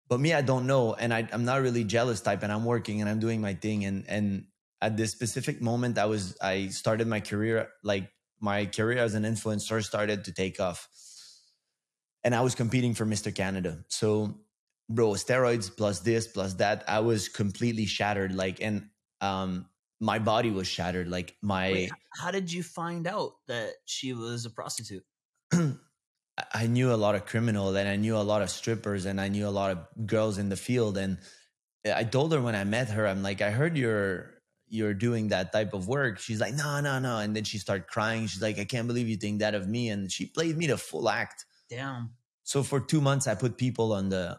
But 0.06 0.20
me, 0.20 0.34
I 0.34 0.42
don't 0.42 0.66
know, 0.66 0.92
and 0.92 1.14
I, 1.14 1.26
I'm 1.32 1.46
not 1.46 1.62
really 1.62 1.82
jealous 1.82 2.20
type. 2.20 2.42
And 2.42 2.52
I'm 2.52 2.66
working 2.66 3.00
and 3.00 3.08
I'm 3.08 3.20
doing 3.20 3.40
my 3.40 3.54
thing. 3.54 3.86
And 3.86 4.04
and 4.06 4.44
at 4.82 4.96
this 4.98 5.10
specific 5.10 5.62
moment, 5.62 5.98
I 5.98 6.04
was 6.04 6.36
I 6.42 6.68
started 6.68 7.08
my 7.08 7.20
career 7.20 7.70
like 7.82 8.10
my 8.38 8.66
career 8.66 8.98
as 8.98 9.14
an 9.14 9.22
influencer 9.22 9.82
started 9.82 10.24
to 10.24 10.32
take 10.32 10.60
off, 10.60 10.88
and 12.22 12.34
I 12.34 12.42
was 12.42 12.54
competing 12.54 12.92
for 12.92 13.06
Mr. 13.06 13.34
Canada. 13.34 13.82
So, 13.88 14.40
bro, 14.90 15.12
steroids 15.12 15.74
plus 15.74 16.00
this 16.00 16.26
plus 16.26 16.54
that, 16.54 16.84
I 16.86 17.00
was 17.00 17.30
completely 17.30 17.86
shattered. 17.86 18.34
Like, 18.34 18.60
and 18.60 18.90
um, 19.22 19.66
my 20.00 20.18
body 20.18 20.50
was 20.50 20.66
shattered. 20.66 21.08
Like 21.08 21.36
my. 21.42 21.72
Wait, 21.72 21.90
how 22.12 22.30
did 22.30 22.52
you 22.52 22.62
find 22.62 23.06
out 23.06 23.32
that 23.48 23.72
she 23.84 24.12
was 24.12 24.44
a 24.44 24.50
prostitute? 24.50 25.04
I- 25.52 26.66
knew 26.66 26.92
a 26.92 26.96
lot 26.96 27.14
of 27.14 27.26
criminal 27.26 27.74
and 27.76 27.88
I 27.88 27.96
knew 27.96 28.16
a 28.16 28.18
lot 28.18 28.42
of 28.42 28.50
strippers 28.50 29.06
and 29.06 29.20
I 29.20 29.28
knew 29.28 29.46
a 29.46 29.54
lot 29.54 29.70
of 29.70 30.06
girls 30.06 30.38
in 30.38 30.48
the 30.48 30.56
field. 30.56 30.98
And 30.98 31.18
eh, 31.84 31.94
I 31.94 32.02
told 32.04 32.32
her 32.32 32.40
when 32.40 32.56
I 32.56 32.64
met 32.64 32.88
her, 32.90 33.06
I'm 33.06 33.22
like, 33.22 33.40
I 33.40 33.50
heard 33.50 33.76
you're 33.76 34.34
you're 34.66 34.94
doing 34.94 35.28
that 35.28 35.52
type 35.52 35.74
of 35.74 35.86
work. 35.86 36.18
She's 36.18 36.40
like, 36.40 36.54
no, 36.54 36.80
no, 36.80 36.98
no. 36.98 37.18
And 37.18 37.36
then 37.36 37.44
she 37.44 37.58
started 37.58 37.86
crying. 37.86 38.26
She's 38.26 38.42
like, 38.42 38.58
I 38.58 38.64
can't 38.64 38.88
believe 38.88 39.08
you 39.08 39.16
think 39.16 39.38
that 39.38 39.54
of 39.54 39.68
me. 39.68 39.90
And 39.90 40.10
she 40.10 40.26
played 40.26 40.56
me 40.56 40.66
the 40.66 40.78
full 40.78 41.08
act. 41.08 41.44
Damn. 41.70 42.14
So 42.42 42.62
for 42.62 42.80
two 42.80 43.00
months, 43.00 43.28
I 43.28 43.34
put 43.36 43.56
people 43.56 43.92
on 43.92 44.08
the 44.08 44.38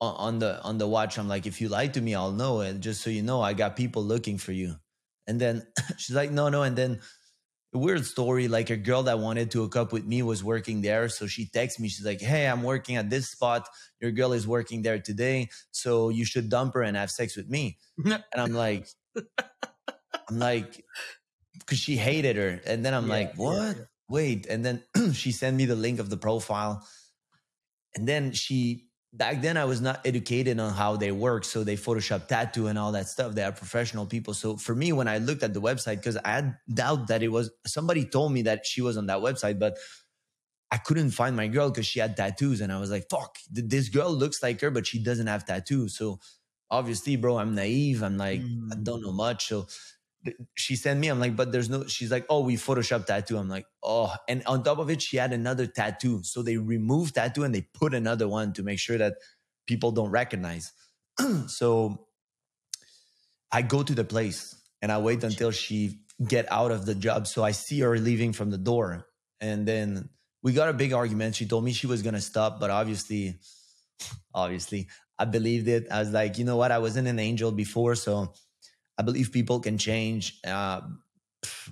on 0.00 0.38
the 0.38 0.62
on 0.62 0.78
the 0.78 0.86
watch. 0.88 1.18
I'm 1.18 1.28
like, 1.28 1.46
if 1.46 1.60
you 1.60 1.68
lie 1.68 1.88
to 1.88 2.00
me, 2.00 2.14
I'll 2.14 2.32
know. 2.32 2.60
And 2.60 2.82
just 2.82 3.02
so 3.02 3.10
you 3.10 3.22
know, 3.22 3.40
I 3.40 3.54
got 3.54 3.76
people 3.76 4.02
looking 4.04 4.38
for 4.38 4.52
you. 4.52 4.76
And 5.26 5.40
then 5.40 5.66
she's 5.96 6.14
like, 6.16 6.30
no, 6.30 6.48
no. 6.48 6.62
And 6.62 6.76
then 6.76 7.00
a 7.74 7.78
weird 7.78 8.04
story, 8.06 8.48
like 8.48 8.70
a 8.70 8.76
girl 8.76 9.02
that 9.04 9.18
wanted 9.18 9.50
to 9.52 9.62
hook 9.62 9.76
up 9.76 9.92
with 9.92 10.06
me 10.06 10.22
was 10.22 10.42
working 10.44 10.82
there. 10.82 11.08
So 11.08 11.26
she 11.26 11.46
texts 11.48 11.80
me. 11.80 11.88
She's 11.88 12.06
like, 12.06 12.20
hey, 12.20 12.46
I'm 12.48 12.62
working 12.62 12.96
at 12.96 13.10
this 13.10 13.30
spot. 13.30 13.68
Your 14.00 14.12
girl 14.12 14.32
is 14.32 14.46
working 14.46 14.82
there 14.82 14.98
today. 15.00 15.48
So 15.72 16.08
you 16.10 16.24
should 16.24 16.48
dump 16.48 16.74
her 16.74 16.82
and 16.82 16.96
have 16.96 17.10
sex 17.10 17.36
with 17.36 17.48
me. 17.48 17.78
and 18.04 18.22
I'm 18.34 18.52
like, 18.52 18.88
I'm 20.28 20.38
like, 20.38 20.84
because 21.58 21.78
she 21.78 21.96
hated 21.96 22.36
her. 22.36 22.60
And 22.66 22.84
then 22.84 22.94
I'm 22.94 23.08
Yeah, 23.08 23.08
like, 23.08 23.34
yeah, 23.36 23.36
what? 23.36 23.76
yeah. 23.76 23.84
Wait. 24.08 24.46
And 24.46 24.64
then 24.64 24.84
she 25.12 25.32
sent 25.32 25.56
me 25.56 25.64
the 25.66 25.76
link 25.76 25.98
of 26.00 26.10
the 26.10 26.16
profile. 26.16 26.86
And 27.94 28.06
then 28.08 28.32
she, 28.32 28.85
back 29.16 29.40
then 29.42 29.56
I 29.56 29.64
was 29.64 29.80
not 29.80 30.06
educated 30.06 30.60
on 30.60 30.72
how 30.72 30.96
they 30.96 31.12
work. 31.12 31.44
So 31.44 31.64
they 31.64 31.76
Photoshop 31.76 32.28
tattoo 32.28 32.66
and 32.66 32.78
all 32.78 32.92
that 32.92 33.08
stuff. 33.08 33.34
They 33.34 33.42
are 33.42 33.52
professional 33.52 34.06
people. 34.06 34.34
So 34.34 34.56
for 34.56 34.74
me, 34.74 34.92
when 34.92 35.08
I 35.08 35.18
looked 35.18 35.42
at 35.42 35.54
the 35.54 35.60
website, 35.60 35.96
because 35.96 36.16
I 36.18 36.28
had 36.30 36.56
doubt 36.72 37.08
that 37.08 37.22
it 37.22 37.28
was, 37.28 37.50
somebody 37.66 38.04
told 38.04 38.32
me 38.32 38.42
that 38.42 38.66
she 38.66 38.82
was 38.82 38.96
on 38.96 39.06
that 39.06 39.18
website, 39.18 39.58
but 39.58 39.78
I 40.70 40.78
couldn't 40.78 41.10
find 41.12 41.36
my 41.36 41.46
girl 41.46 41.70
because 41.70 41.86
she 41.86 42.00
had 42.00 42.16
tattoos. 42.16 42.60
And 42.60 42.72
I 42.72 42.80
was 42.80 42.90
like, 42.90 43.06
fuck, 43.08 43.36
this 43.50 43.88
girl 43.88 44.12
looks 44.12 44.42
like 44.42 44.60
her, 44.60 44.70
but 44.70 44.86
she 44.86 45.02
doesn't 45.02 45.28
have 45.28 45.44
tattoos. 45.46 45.96
So 45.96 46.18
obviously, 46.70 47.16
bro, 47.16 47.38
I'm 47.38 47.54
naive. 47.54 48.02
I'm 48.02 48.18
like, 48.18 48.48
I 48.72 48.76
Mm. 48.76 48.82
don't 48.82 49.02
know 49.02 49.12
much. 49.12 49.46
So 49.48 49.68
she 50.54 50.76
sent 50.76 50.98
me, 51.00 51.08
I'm 51.08 51.20
like, 51.20 51.36
but 51.36 51.52
there's 51.52 51.68
no, 51.68 51.86
she's 51.86 52.10
like, 52.10 52.26
oh, 52.28 52.40
we 52.40 52.56
Photoshop 52.56 53.06
tattoo. 53.06 53.38
I'm 53.38 53.48
like, 53.48 53.66
oh, 53.82 54.12
and 54.28 54.42
on 54.46 54.62
top 54.62 54.78
of 54.78 54.90
it, 54.90 55.02
she 55.02 55.16
had 55.16 55.32
another 55.32 55.66
tattoo. 55.66 56.22
So 56.22 56.42
they 56.42 56.56
removed 56.56 57.14
tattoo 57.14 57.44
and 57.44 57.54
they 57.54 57.62
put 57.62 57.94
another 57.94 58.28
one 58.28 58.52
to 58.54 58.62
make 58.62 58.78
sure 58.78 58.98
that 58.98 59.14
people 59.66 59.92
don't 59.92 60.10
recognize. 60.10 60.72
so 61.46 62.06
I 63.52 63.62
go 63.62 63.82
to 63.82 63.94
the 63.94 64.04
place 64.04 64.54
and 64.82 64.90
I 64.90 64.98
wait 64.98 65.22
until 65.24 65.50
she 65.50 66.00
get 66.26 66.50
out 66.50 66.72
of 66.72 66.86
the 66.86 66.94
job. 66.94 67.26
So 67.26 67.44
I 67.44 67.52
see 67.52 67.80
her 67.80 67.96
leaving 67.98 68.32
from 68.32 68.50
the 68.50 68.58
door. 68.58 69.06
And 69.40 69.66
then 69.66 70.08
we 70.42 70.52
got 70.52 70.68
a 70.68 70.72
big 70.72 70.92
argument. 70.92 71.34
She 71.34 71.46
told 71.46 71.64
me 71.64 71.72
she 71.72 71.86
was 71.86 72.02
gonna 72.02 72.20
stop, 72.20 72.60
but 72.60 72.70
obviously, 72.70 73.38
obviously, 74.34 74.88
I 75.18 75.24
believed 75.24 75.68
it. 75.68 75.86
I 75.90 76.00
was 76.00 76.10
like, 76.10 76.38
you 76.38 76.44
know 76.44 76.56
what? 76.56 76.72
I 76.72 76.78
wasn't 76.78 77.08
an 77.08 77.18
angel 77.18 77.52
before, 77.52 77.94
so 77.94 78.32
I 78.98 79.02
believe 79.02 79.32
people 79.32 79.60
can 79.60 79.78
change. 79.78 80.40
Uh, 80.46 80.80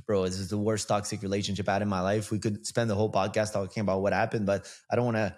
bro, 0.06 0.24
this 0.24 0.38
is 0.38 0.48
the 0.50 0.58
worst 0.58 0.88
toxic 0.88 1.22
relationship 1.22 1.68
I 1.68 1.74
had 1.74 1.82
in 1.82 1.88
my 1.88 2.00
life. 2.00 2.30
We 2.30 2.38
could 2.38 2.66
spend 2.66 2.90
the 2.90 2.94
whole 2.94 3.10
podcast 3.10 3.52
talking 3.52 3.80
about 3.80 4.02
what 4.02 4.12
happened, 4.12 4.46
but 4.46 4.70
I 4.90 4.96
don't 4.96 5.04
want 5.06 5.16
to 5.16 5.36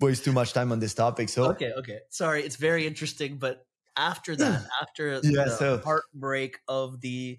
waste 0.00 0.24
too 0.24 0.32
much 0.32 0.52
time 0.52 0.72
on 0.72 0.80
this 0.80 0.94
topic. 0.94 1.28
So 1.28 1.50
Okay, 1.50 1.72
okay. 1.78 2.00
Sorry, 2.10 2.42
it's 2.42 2.56
very 2.56 2.86
interesting, 2.86 3.38
but 3.38 3.66
after 3.96 4.34
that, 4.36 4.66
after 4.82 5.20
Yeah, 5.22 5.44
the 5.44 5.56
so- 5.56 5.78
heartbreak 5.84 6.58
of 6.68 7.00
the 7.00 7.38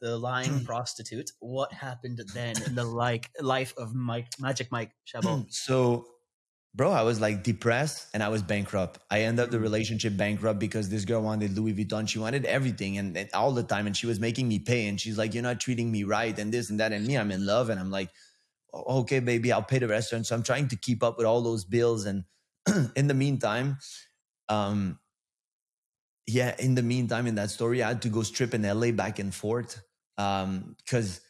the 0.00 0.18
lying 0.18 0.64
prostitute, 0.66 1.30
what 1.40 1.72
happened 1.72 2.20
then 2.34 2.56
in 2.66 2.74
the 2.74 2.84
like 2.84 3.30
life 3.40 3.72
of 3.78 3.94
Mike 3.94 4.28
Magic 4.38 4.70
Mike 4.70 4.92
Chabot? 5.04 5.46
so 5.48 6.04
bro 6.74 6.90
i 6.90 7.02
was 7.02 7.20
like 7.20 7.42
depressed 7.42 8.08
and 8.14 8.22
i 8.22 8.28
was 8.28 8.42
bankrupt. 8.42 8.98
I 9.10 9.22
ended 9.22 9.44
up 9.44 9.50
the 9.50 9.60
relationship 9.60 10.16
bankrupt 10.16 10.58
because 10.58 10.88
this 10.88 11.04
girl 11.04 11.22
wanted 11.22 11.56
louis 11.56 11.74
vuitton. 11.74 12.08
She 12.08 12.18
wanted 12.18 12.44
everything 12.44 12.98
and, 12.98 13.16
and 13.16 13.30
all 13.32 13.52
the 13.52 13.62
time 13.62 13.86
and 13.86 13.96
she 13.96 14.06
was 14.06 14.18
making 14.18 14.48
me 14.48 14.58
pay 14.58 14.88
and 14.88 15.00
she's 15.00 15.16
like 15.16 15.34
you're 15.34 15.42
not 15.42 15.60
treating 15.60 15.90
me 15.90 16.04
right 16.04 16.36
and 16.38 16.52
this 16.52 16.70
and 16.70 16.80
that 16.80 16.92
and 16.92 17.06
me 17.06 17.16
i'm 17.16 17.30
in 17.30 17.46
love 17.46 17.70
and 17.70 17.78
i'm 17.78 17.90
like 17.90 18.10
"Oh, 18.72 19.00
okay 19.00 19.20
baby 19.20 19.52
i'll 19.52 19.62
pay 19.62 19.78
the 19.78 19.88
restaurant 19.88 20.26
so 20.26 20.34
i'm 20.34 20.42
trying 20.42 20.68
to 20.68 20.76
keep 20.76 21.02
up 21.02 21.16
with 21.16 21.26
all 21.26 21.42
those 21.42 21.64
bills 21.64 22.06
and 22.06 22.24
in 22.96 23.06
the 23.06 23.14
meantime 23.14 23.78
um 24.48 24.98
yeah 26.26 26.54
in 26.58 26.74
the 26.74 26.82
meantime 26.82 27.26
in 27.26 27.36
that 27.36 27.50
story 27.50 27.82
i 27.82 27.88
had 27.88 28.02
to 28.02 28.08
go 28.08 28.22
strip 28.22 28.54
in 28.54 28.62
la 28.62 28.90
back 28.90 29.18
and 29.18 29.34
forth 29.34 29.82
um 30.18 30.74
because 30.84 31.20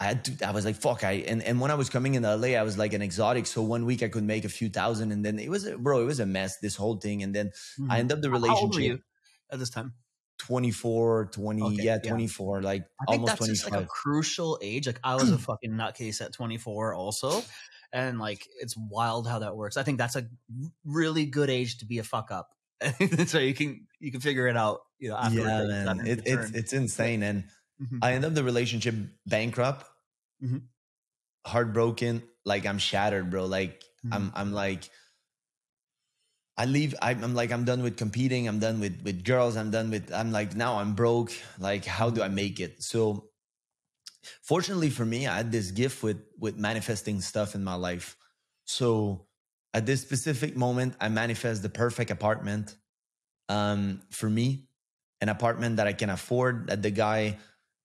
I 0.00 0.04
had 0.04 0.24
to, 0.26 0.46
I 0.48 0.52
was 0.52 0.64
like, 0.64 0.76
fuck. 0.76 1.02
I, 1.02 1.24
and, 1.26 1.42
and 1.42 1.60
when 1.60 1.70
I 1.70 1.74
was 1.74 1.90
coming 1.90 2.14
in 2.14 2.22
LA, 2.22 2.48
I 2.56 2.62
was 2.62 2.78
like 2.78 2.92
an 2.92 3.02
exotic. 3.02 3.46
So 3.46 3.62
one 3.62 3.84
week 3.84 4.02
I 4.02 4.08
could 4.08 4.22
make 4.22 4.44
a 4.44 4.48
few 4.48 4.68
thousand 4.68 5.10
and 5.10 5.24
then 5.24 5.38
it 5.40 5.48
was, 5.48 5.68
bro, 5.78 6.02
it 6.02 6.04
was 6.04 6.20
a 6.20 6.26
mess, 6.26 6.58
this 6.58 6.76
whole 6.76 6.96
thing. 6.96 7.22
And 7.24 7.34
then 7.34 7.50
Mhm. 7.80 7.90
I 7.90 7.98
ended 7.98 8.16
up 8.18 8.22
the 8.22 8.30
How 8.30 8.36
old 8.36 8.44
were 8.74 8.78
relationship 8.78 8.82
you 8.98 9.02
at 9.50 9.58
this 9.58 9.70
time? 9.70 9.94
24, 10.38 11.30
20, 11.32 11.62
Okay, 11.62 11.74
yeah, 11.82 11.98
yeah. 12.02 12.10
24, 12.10 12.62
like 12.62 12.82
I 13.00 13.10
think 13.10 13.22
almost 13.22 13.38
that's 13.40 13.46
just 13.48 13.62
25. 13.62 13.72
like 13.72 13.84
a 13.84 13.88
crucial 13.88 14.58
age. 14.62 14.86
Like 14.86 15.00
I 15.02 15.16
was 15.16 15.30
a 15.30 15.38
fucking 15.38 15.72
nutcase 15.72 16.20
at 16.20 16.32
24 16.32 16.94
also. 16.94 17.42
And 17.92 18.20
like 18.20 18.46
it's 18.60 18.76
wild 18.76 19.26
how 19.26 19.40
that 19.40 19.56
works. 19.56 19.76
I 19.76 19.82
think 19.82 19.98
that's 19.98 20.14
a 20.14 20.28
really 20.84 21.26
good 21.26 21.50
age 21.50 21.78
to 21.78 21.86
be 21.86 21.98
a 21.98 22.04
fuck 22.04 22.30
up. 22.30 22.50
so 23.26 23.38
you 23.40 23.54
can 23.54 23.86
you 23.98 24.12
can 24.12 24.20
figure 24.20 24.46
it 24.46 24.56
out, 24.56 24.80
you 25.00 25.08
know, 25.08 25.16
afterwards. 25.16 25.48
yeah, 25.48 25.84
that 25.84 25.96
man. 25.96 26.06
It, 26.06 26.22
it's, 26.24 26.50
it's 26.52 26.72
insane. 26.72 27.24
And 27.24 27.44
Mhm. 27.78 27.98
I 28.02 28.12
end 28.12 28.24
up 28.24 28.34
the 28.34 28.44
relationship 28.44 28.94
bankrupt, 29.26 29.86
Mhm. 30.40 30.68
heartbroken. 31.46 32.22
Like 32.44 32.66
I'm 32.66 32.78
shattered, 32.78 33.30
bro. 33.30 33.46
Like 33.46 33.82
Mhm. 34.04 34.12
I'm, 34.12 34.32
I'm 34.34 34.52
like, 34.52 34.90
I 36.56 36.64
leave. 36.64 36.94
I'm, 37.00 37.22
I'm 37.22 37.34
like, 37.34 37.52
I'm 37.52 37.64
done 37.64 37.82
with 37.82 37.96
competing. 37.96 38.48
I'm 38.48 38.58
done 38.58 38.80
with 38.80 39.00
with 39.02 39.24
girls. 39.24 39.56
I'm 39.56 39.70
done 39.70 39.90
with. 39.90 40.12
I'm 40.12 40.32
like, 40.32 40.56
now 40.56 40.78
I'm 40.78 40.94
broke. 40.94 41.32
Like, 41.58 41.84
how 41.84 42.10
do 42.10 42.20
I 42.22 42.28
make 42.28 42.58
it? 42.58 42.82
So, 42.82 43.30
fortunately 44.42 44.90
for 44.90 45.04
me, 45.04 45.26
I 45.26 45.36
had 45.36 45.52
this 45.52 45.70
gift 45.70 46.02
with 46.02 46.22
with 46.38 46.56
manifesting 46.56 47.20
stuff 47.20 47.54
in 47.54 47.64
my 47.64 47.74
life. 47.74 48.16
So, 48.64 49.26
at 49.74 49.86
this 49.86 50.00
specific 50.02 50.56
moment, 50.56 50.94
I 51.00 51.08
manifest 51.08 51.62
the 51.62 51.68
perfect 51.68 52.10
apartment 52.10 52.76
um, 53.48 54.02
for 54.10 54.30
me, 54.30 54.68
an 55.20 55.28
apartment 55.30 55.76
that 55.76 55.86
I 55.86 55.92
can 55.94 56.10
afford. 56.10 56.68
That 56.68 56.82
the 56.82 56.90
guy 56.90 57.38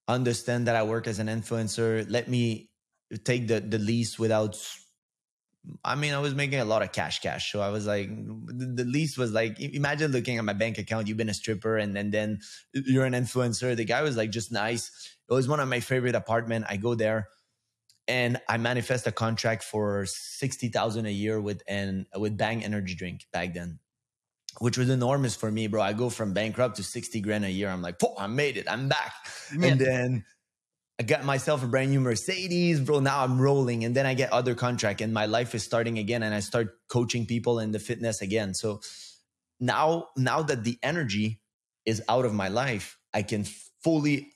understand 0.07 0.67
that 0.67 0.75
I 0.75 0.83
work 0.83 1.07
as 1.07 1.19
an 1.19 1.27
influencer. 1.27 2.05
Let 2.10 2.27
me 2.27 2.69
take 3.24 3.48
the 3.48 3.60
the 3.60 3.77
lease 3.77 4.17
without 4.17 4.57
I 5.83 5.95
mean, 5.95 6.13
I 6.13 6.19
was 6.19 6.36
making 6.36 6.60
a 6.60 6.65
lot 6.65 6.81
of 6.81 6.91
cash, 6.91 7.22
cash. 7.22 7.51
So 7.51 7.62
I 7.62 7.69
was 7.69 7.88
like, 7.88 8.10
the, 8.10 8.65
the 8.65 8.83
least 8.83 9.17
was 9.17 9.31
like, 9.31 9.60
imagine 9.60 10.12
looking 10.12 10.38
at 10.38 10.43
my 10.43 10.53
bank 10.53 10.77
account. 10.77 11.07
You've 11.07 11.17
been 11.17 11.29
a 11.29 11.33
stripper, 11.33 11.77
and, 11.77 11.98
and 11.98 12.12
then 12.12 12.39
you're 12.74 13.05
an 13.05 13.13
influencer. 13.13 13.75
The 13.75 13.86
guy 13.86 14.01
was 14.01 14.17
like 14.17 14.29
just 14.29 14.51
nice. 14.51 14.91
It 15.29 15.33
was 15.33 15.48
one 15.48 15.62
of 15.62 15.69
my 15.69 15.79
favorite 15.79 16.15
apartment. 16.15 16.65
I 16.67 16.75
go 16.75 16.95
there, 16.95 17.29
and 18.10 18.41
I 18.50 18.57
manifest 18.57 19.07
a 19.07 19.12
contract 19.12 19.63
for 19.63 20.05
sixty 20.05 20.67
thousand 20.67 21.05
a 21.05 21.12
year 21.12 21.39
with 21.39 21.62
and 21.65 22.07
with 22.17 22.38
Bang 22.38 22.63
Energy 22.63 22.95
Drink 22.95 23.22
back 23.31 23.53
then, 23.53 23.79
which 24.63 24.77
was 24.77 24.89
enormous 24.89 25.36
for 25.36 25.51
me, 25.51 25.67
bro. 25.67 25.82
I 25.82 25.91
go 25.91 26.10
from 26.10 26.32
bankrupt 26.32 26.77
to 26.77 26.84
sixty 26.84 27.20
grand 27.20 27.43
a 27.43 27.51
year. 27.51 27.67
I'm 27.67 27.82
like, 27.82 27.98
I 28.17 28.27
made 28.27 28.55
it. 28.55 28.65
I'm 28.72 28.88
back. 28.88 29.12
And 29.51 29.77
then 29.77 30.24
I 30.98 31.03
got 31.03 31.25
myself 31.25 31.65
a 31.65 31.67
brand 31.67 31.91
new 31.91 32.00
Mercedes, 32.00 32.79
bro. 32.79 33.01
Now 33.01 33.25
I'm 33.25 33.41
rolling, 33.41 33.84
and 33.84 33.93
then 33.93 34.05
I 34.05 34.13
get 34.13 34.32
other 34.32 34.55
contract, 34.55 35.01
and 35.01 35.13
my 35.13 35.25
life 35.25 35.53
is 35.53 35.63
starting 35.63 35.98
again, 36.00 36.24
and 36.24 36.34
I 36.34 36.39
start 36.39 36.77
coaching 36.88 37.25
people 37.25 37.60
in 37.60 37.72
the 37.72 37.79
fitness 37.79 38.22
again. 38.22 38.53
So 38.53 38.79
now, 39.60 40.08
now 40.15 40.41
that 40.43 40.63
the 40.63 40.79
energy 40.82 41.41
is 41.86 42.01
out 42.08 42.24
of 42.24 42.34
my 42.34 42.48
life, 42.48 42.98
I 43.13 43.24
can 43.24 43.43
fully, 43.84 44.32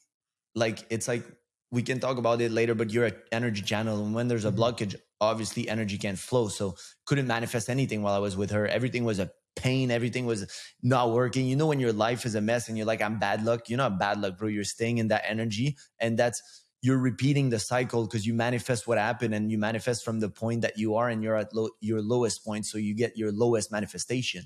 like, 0.55 0.85
it's 0.89 1.07
like 1.07 1.23
we 1.71 1.83
can 1.83 2.01
talk 2.01 2.17
about 2.17 2.41
it 2.41 2.51
later. 2.51 2.75
But 2.75 2.91
you're 2.91 3.05
an 3.05 3.15
energy 3.31 3.61
channel, 3.61 4.03
and 4.03 4.13
when 4.13 4.27
there's 4.27 4.43
a 4.43 4.51
mm-hmm. 4.51 4.59
blockage, 4.59 4.95
obviously 5.21 5.69
energy 5.69 5.97
can't 5.97 6.19
flow. 6.19 6.49
So 6.49 6.75
couldn't 7.05 7.27
manifest 7.27 7.69
anything 7.69 8.01
while 8.01 8.13
I 8.13 8.19
was 8.19 8.35
with 8.35 8.51
her. 8.51 8.67
Everything 8.67 9.05
was 9.05 9.19
a 9.19 9.31
pain. 9.57 9.91
Everything 9.91 10.25
was 10.25 10.45
not 10.81 11.11
working. 11.11 11.45
You 11.45 11.55
know, 11.55 11.67
when 11.67 11.79
your 11.79 11.93
life 11.93 12.25
is 12.25 12.35
a 12.35 12.41
mess 12.41 12.69
and 12.69 12.77
you're 12.77 12.87
like, 12.87 13.01
I'm 13.01 13.19
bad 13.19 13.43
luck. 13.43 13.69
You're 13.69 13.77
not 13.77 13.99
bad 13.99 14.21
luck, 14.21 14.37
bro. 14.37 14.47
You're 14.47 14.63
staying 14.63 14.99
in 14.99 15.09
that 15.09 15.23
energy. 15.27 15.77
And 15.99 16.17
that's, 16.17 16.41
you're 16.81 16.97
repeating 16.97 17.49
the 17.49 17.59
cycle 17.59 18.05
because 18.05 18.25
you 18.25 18.33
manifest 18.33 18.87
what 18.87 18.97
happened 18.97 19.33
and 19.33 19.51
you 19.51 19.57
manifest 19.57 20.05
from 20.05 20.19
the 20.19 20.29
point 20.29 20.61
that 20.61 20.77
you 20.77 20.95
are 20.95 21.09
and 21.09 21.23
you're 21.23 21.35
at 21.35 21.51
your 21.81 22.01
lowest 22.01 22.45
point. 22.45 22.65
So 22.65 22.77
you 22.77 22.93
get 22.93 23.17
your 23.17 23.31
lowest 23.31 23.71
manifestation. 23.71 24.43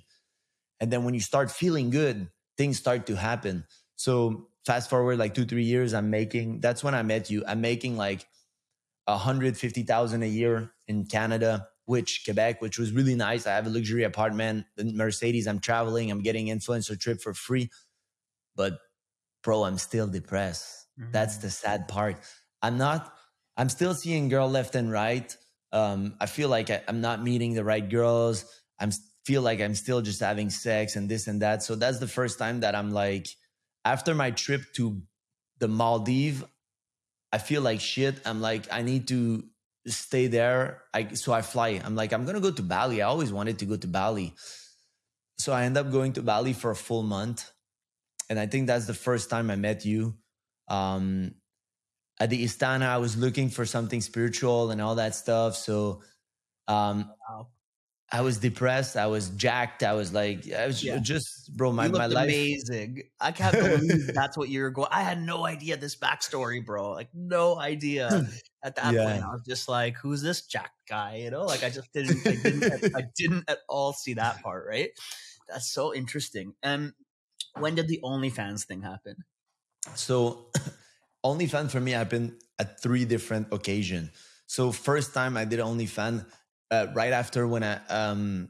And 0.79 0.91
then 0.91 1.03
when 1.03 1.13
you 1.13 1.19
start 1.19 1.51
feeling 1.51 1.89
good, 1.89 2.29
things 2.57 2.77
start 2.77 3.05
to 3.07 3.15
happen. 3.15 3.65
So 3.95 4.47
fast 4.65 4.89
forward 4.89 5.19
like 5.19 5.33
two, 5.33 5.45
three 5.45 5.65
years, 5.65 5.93
I'm 5.93 6.09
making, 6.09 6.61
that's 6.61 6.83
when 6.83 6.95
I 6.95 7.03
met 7.03 7.29
you. 7.29 7.43
I'm 7.47 7.61
making 7.61 7.97
like 7.97 8.25
150,000 9.05 10.23
a 10.23 10.25
year 10.25 10.71
in 10.87 11.05
Canada 11.05 11.67
which 11.91 12.21
Quebec, 12.23 12.61
which 12.61 12.79
was 12.79 12.93
really 12.93 13.15
nice. 13.15 13.45
I 13.45 13.51
have 13.51 13.67
a 13.67 13.69
luxury 13.69 14.05
apartment, 14.05 14.65
the 14.77 14.85
Mercedes. 14.85 15.45
I'm 15.45 15.59
traveling. 15.59 16.09
I'm 16.09 16.21
getting 16.21 16.47
influencer 16.47 16.97
trip 16.97 17.19
for 17.19 17.33
free. 17.33 17.69
But 18.55 18.79
bro, 19.43 19.65
I'm 19.65 19.77
still 19.77 20.07
depressed. 20.07 20.87
Mm-hmm. 20.97 21.11
That's 21.11 21.37
the 21.39 21.49
sad 21.49 21.89
part. 21.89 22.15
I'm 22.61 22.77
not. 22.77 23.13
I'm 23.57 23.67
still 23.67 23.93
seeing 23.93 24.29
girl 24.29 24.49
left 24.49 24.75
and 24.75 24.89
right. 24.89 25.35
Um, 25.73 26.15
I 26.21 26.27
feel 26.27 26.47
like 26.47 26.69
I, 26.69 26.81
I'm 26.87 27.01
not 27.01 27.21
meeting 27.21 27.55
the 27.55 27.65
right 27.65 27.87
girls. 27.87 28.45
I'm 28.79 28.91
feel 29.25 29.41
like 29.41 29.59
I'm 29.59 29.75
still 29.75 30.01
just 30.01 30.21
having 30.21 30.49
sex 30.49 30.95
and 30.95 31.09
this 31.09 31.27
and 31.27 31.41
that. 31.41 31.61
So 31.61 31.75
that's 31.75 31.99
the 31.99 32.07
first 32.07 32.39
time 32.39 32.61
that 32.61 32.73
I'm 32.73 32.91
like, 32.93 33.27
after 33.83 34.15
my 34.15 34.31
trip 34.31 34.61
to 34.75 35.01
the 35.59 35.67
Maldives, 35.67 36.41
I 37.33 37.37
feel 37.37 37.61
like 37.61 37.81
shit. 37.81 38.15
I'm 38.25 38.39
like, 38.39 38.67
I 38.71 38.81
need 38.81 39.09
to 39.09 39.43
stay 39.87 40.27
there. 40.27 40.83
I 40.93 41.13
so 41.13 41.33
I 41.33 41.41
fly. 41.41 41.81
I'm 41.83 41.95
like, 41.95 42.13
I'm 42.13 42.25
gonna 42.25 42.39
go 42.39 42.51
to 42.51 42.61
Bali. 42.61 43.01
I 43.01 43.07
always 43.07 43.31
wanted 43.31 43.59
to 43.59 43.65
go 43.65 43.77
to 43.77 43.87
Bali. 43.87 44.33
So 45.37 45.53
I 45.53 45.63
end 45.63 45.77
up 45.77 45.91
going 45.91 46.13
to 46.13 46.21
Bali 46.21 46.53
for 46.53 46.71
a 46.71 46.75
full 46.75 47.03
month. 47.03 47.49
And 48.29 48.39
I 48.39 48.45
think 48.45 48.67
that's 48.67 48.85
the 48.85 48.93
first 48.93 49.29
time 49.29 49.49
I 49.49 49.55
met 49.55 49.85
you. 49.85 50.15
Um, 50.67 51.33
at 52.19 52.29
the 52.29 52.43
Istana, 52.43 52.83
I 52.83 52.97
was 52.97 53.17
looking 53.17 53.49
for 53.49 53.65
something 53.65 54.01
spiritual 54.01 54.69
and 54.69 54.79
all 54.79 54.95
that 54.95 55.15
stuff. 55.15 55.55
So 55.55 56.03
um, 56.67 57.09
wow. 57.27 57.47
I 58.13 58.21
was 58.21 58.37
depressed. 58.37 58.97
I 58.97 59.07
was 59.07 59.29
jacked. 59.29 59.83
I 59.83 59.93
was 59.93 60.13
like, 60.13 60.51
I 60.51 60.67
was 60.67 60.83
yeah. 60.83 60.97
just, 60.97 61.55
bro, 61.55 61.71
my, 61.71 61.87
my 61.87 62.07
life. 62.07 62.25
amazing. 62.25 63.03
I 63.21 63.31
can't 63.31 63.53
believe 63.53 64.07
that's 64.13 64.37
what 64.37 64.49
you 64.49 64.61
were 64.61 64.69
going. 64.69 64.89
I 64.91 65.03
had 65.03 65.21
no 65.21 65.45
idea 65.45 65.77
this 65.77 65.95
backstory, 65.95 66.65
bro. 66.65 66.91
Like, 66.91 67.07
no 67.13 67.57
idea. 67.57 68.27
At 68.63 68.75
that 68.75 68.93
yeah. 68.93 69.05
point, 69.05 69.23
I 69.23 69.31
was 69.31 69.43
just 69.47 69.67
like, 69.67 69.95
who's 69.97 70.21
this 70.21 70.45
jacked 70.45 70.87
guy? 70.87 71.15
You 71.15 71.31
know, 71.31 71.45
like 71.45 71.63
I 71.63 71.71
just 71.71 71.91
didn't, 71.93 72.27
I 72.27 72.35
didn't, 72.35 72.95
I 72.95 73.03
didn't 73.17 73.45
at 73.47 73.57
all 73.67 73.91
see 73.91 74.13
that 74.13 74.43
part, 74.43 74.67
right? 74.67 74.91
That's 75.49 75.71
so 75.71 75.95
interesting. 75.95 76.53
And 76.61 76.93
when 77.57 77.73
did 77.73 77.87
the 77.87 77.99
OnlyFans 78.03 78.65
thing 78.65 78.83
happen? 78.83 79.15
So, 79.95 80.51
OnlyFans 81.25 81.71
for 81.71 81.79
me 81.79 81.91
happened 81.91 82.33
at 82.59 82.79
three 82.79 83.03
different 83.05 83.47
occasions. 83.51 84.11
So, 84.45 84.71
first 84.71 85.15
time 85.15 85.37
I 85.37 85.45
did 85.45 85.59
OnlyFans, 85.59 86.25
uh, 86.71 86.87
right 86.93 87.11
after 87.11 87.45
when 87.45 87.63
I 87.63 87.79
um 87.89 88.49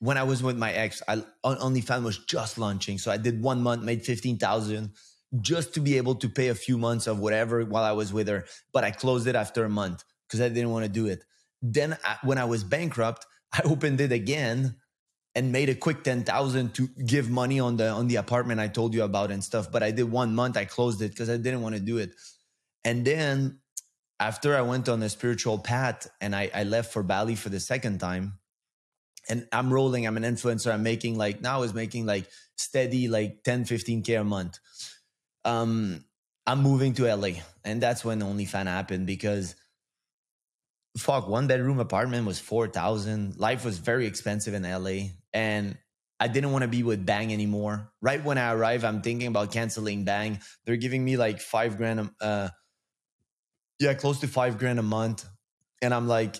when 0.00 0.18
I 0.18 0.24
was 0.24 0.42
with 0.42 0.56
my 0.56 0.72
ex, 0.72 1.02
I 1.08 1.22
OnlyFans 1.44 2.02
was 2.02 2.18
just 2.18 2.58
launching, 2.58 2.98
so 2.98 3.10
I 3.10 3.16
did 3.16 3.42
one 3.42 3.62
month, 3.62 3.82
made 3.82 4.04
fifteen 4.04 4.38
thousand 4.38 4.92
just 5.40 5.74
to 5.74 5.80
be 5.80 5.96
able 5.96 6.14
to 6.14 6.28
pay 6.28 6.48
a 6.48 6.54
few 6.54 6.78
months 6.78 7.06
of 7.06 7.18
whatever 7.18 7.64
while 7.64 7.84
I 7.84 7.92
was 7.92 8.12
with 8.12 8.28
her. 8.28 8.44
But 8.72 8.84
I 8.84 8.90
closed 8.90 9.26
it 9.26 9.34
after 9.34 9.64
a 9.64 9.68
month 9.68 10.04
because 10.26 10.40
I 10.40 10.48
didn't 10.48 10.70
want 10.70 10.84
to 10.84 10.90
do 10.90 11.06
it. 11.06 11.24
Then 11.62 11.96
I, 12.04 12.16
when 12.22 12.38
I 12.38 12.44
was 12.44 12.64
bankrupt, 12.64 13.26
I 13.52 13.62
opened 13.64 14.00
it 14.00 14.12
again 14.12 14.76
and 15.34 15.52
made 15.52 15.68
a 15.68 15.74
quick 15.74 16.02
10,000 16.02 16.74
to 16.74 16.88
give 17.04 17.28
money 17.28 17.60
on 17.60 17.76
the 17.76 17.88
on 17.88 18.08
the 18.08 18.16
apartment 18.16 18.58
I 18.58 18.68
told 18.68 18.94
you 18.94 19.02
about 19.02 19.30
and 19.30 19.44
stuff, 19.44 19.70
but 19.70 19.82
I 19.82 19.90
did 19.90 20.10
one 20.10 20.34
month 20.34 20.56
I 20.56 20.64
closed 20.64 21.02
it 21.02 21.10
because 21.10 21.28
I 21.28 21.36
didn't 21.36 21.60
want 21.60 21.74
to 21.74 21.80
do 21.80 21.98
it. 21.98 22.12
And 22.84 23.04
then 23.04 23.58
after 24.18 24.56
I 24.56 24.62
went 24.62 24.88
on 24.88 25.02
a 25.02 25.08
spiritual 25.08 25.58
path 25.58 26.08
and 26.20 26.34
I, 26.34 26.50
I 26.54 26.64
left 26.64 26.92
for 26.92 27.02
Bali 27.02 27.34
for 27.34 27.48
the 27.48 27.60
second 27.60 27.98
time, 27.98 28.38
and 29.28 29.46
I'm 29.52 29.72
rolling, 29.72 30.06
I'm 30.06 30.16
an 30.16 30.22
influencer, 30.22 30.72
I'm 30.72 30.82
making 30.82 31.18
like 31.18 31.40
now 31.40 31.62
is 31.62 31.74
making 31.74 32.06
like 32.06 32.28
steady 32.56 33.08
like 33.08 33.42
10, 33.42 33.64
15K 33.64 34.20
a 34.20 34.24
month. 34.24 34.58
Um, 35.44 36.04
I'm 36.46 36.62
moving 36.62 36.94
to 36.94 37.14
LA. 37.14 37.40
And 37.64 37.82
that's 37.82 38.04
when 38.04 38.20
OnlyFans 38.20 38.66
happened 38.66 39.06
because 39.06 39.56
fuck, 40.96 41.28
one 41.28 41.46
bedroom 41.46 41.80
apartment 41.80 42.26
was 42.26 42.38
4,000. 42.38 43.36
Life 43.36 43.64
was 43.64 43.78
very 43.78 44.06
expensive 44.06 44.54
in 44.54 44.62
LA. 44.62 45.10
And 45.32 45.76
I 46.18 46.28
didn't 46.28 46.52
want 46.52 46.62
to 46.62 46.68
be 46.68 46.82
with 46.82 47.04
Bang 47.04 47.32
anymore. 47.32 47.92
Right 48.00 48.24
when 48.24 48.38
I 48.38 48.52
arrive, 48.54 48.84
I'm 48.84 49.02
thinking 49.02 49.28
about 49.28 49.52
canceling 49.52 50.04
Bang. 50.04 50.40
They're 50.64 50.76
giving 50.76 51.04
me 51.04 51.16
like 51.16 51.40
five 51.40 51.76
grand, 51.76 52.10
uh, 52.20 52.48
yeah, 53.78 53.94
close 53.94 54.20
to 54.20 54.28
five 54.28 54.58
grand 54.58 54.78
a 54.78 54.82
month. 54.82 55.24
And 55.82 55.92
I'm 55.92 56.08
like, 56.08 56.36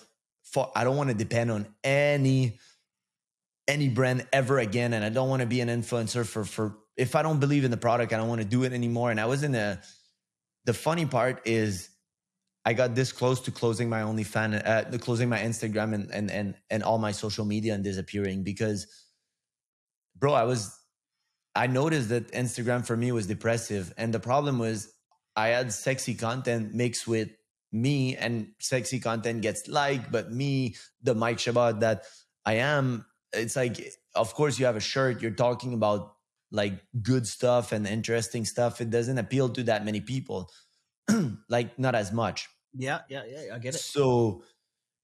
I 0.75 0.83
don't 0.83 0.97
want 0.97 1.09
to 1.09 1.15
depend 1.15 1.51
on 1.51 1.67
any 1.83 2.59
any 3.67 3.89
brand 3.89 4.25
ever 4.31 4.59
again. 4.59 4.93
And 4.93 5.03
I 5.03 5.09
don't 5.09 5.29
want 5.29 5.41
to 5.41 5.45
be 5.45 5.61
an 5.61 5.69
influencer 5.69 6.25
for 6.25 6.43
for 6.43 6.77
if 6.95 7.15
I 7.15 7.21
don't 7.21 7.39
believe 7.39 7.63
in 7.63 7.71
the 7.71 7.77
product, 7.77 8.13
I 8.13 8.17
don't 8.17 8.29
want 8.29 8.41
to 8.41 8.47
do 8.47 8.63
it 8.63 8.73
anymore. 8.73 9.11
And 9.11 9.19
I 9.19 9.25
was 9.25 9.43
in 9.43 9.53
a 9.55 9.81
the 10.65 10.73
funny 10.73 11.05
part 11.05 11.41
is 11.45 11.89
I 12.65 12.73
got 12.73 12.95
this 12.95 13.13
close 13.13 13.39
to 13.41 13.51
closing 13.51 13.87
my 13.87 14.01
OnlyFans, 14.01 14.67
uh, 14.67 14.97
closing 14.97 15.29
my 15.29 15.39
Instagram 15.39 15.93
and, 15.93 16.11
and 16.11 16.29
and 16.29 16.55
and 16.69 16.83
all 16.83 16.97
my 16.97 17.13
social 17.13 17.45
media 17.45 17.73
and 17.73 17.81
disappearing 17.81 18.43
because, 18.43 18.87
bro, 20.17 20.33
I 20.33 20.43
was, 20.43 20.77
I 21.55 21.67
noticed 21.67 22.09
that 22.09 22.29
Instagram 22.33 22.85
for 22.85 22.97
me 22.97 23.13
was 23.13 23.25
depressive, 23.25 23.93
and 23.97 24.13
the 24.13 24.19
problem 24.19 24.59
was 24.59 24.91
I 25.37 25.51
add 25.51 25.71
sexy 25.71 26.15
content 26.15 26.73
mixed 26.73 27.07
with 27.07 27.29
me 27.71 28.15
and 28.15 28.49
sexy 28.59 28.99
content 28.99 29.43
gets 29.43 29.67
liked, 29.67 30.11
but 30.11 30.31
me, 30.31 30.75
the 31.03 31.13
Mike 31.13 31.37
Chabot 31.39 31.79
that 31.81 32.05
I 32.43 32.53
am, 32.53 33.05
it's 33.33 33.55
like, 33.55 33.93
of 34.15 34.33
course, 34.33 34.57
you 34.57 34.65
have 34.65 34.75
a 34.75 34.81
shirt, 34.81 35.21
you're 35.21 35.31
talking 35.31 35.73
about 35.73 36.15
like 36.51 36.73
good 37.03 37.27
stuff 37.27 37.71
and 37.71 37.85
interesting 37.85 38.45
stuff. 38.45 38.81
It 38.81 38.89
doesn't 38.89 39.17
appeal 39.17 39.49
to 39.49 39.63
that 39.63 39.85
many 39.85 40.01
people, 40.01 40.49
like 41.49 41.77
not 41.77 41.93
as 41.93 42.11
much. 42.11 42.49
Yeah, 42.73 43.01
yeah, 43.09 43.23
yeah, 43.27 43.55
I 43.55 43.59
get 43.59 43.75
it. 43.75 43.79
So 43.79 44.43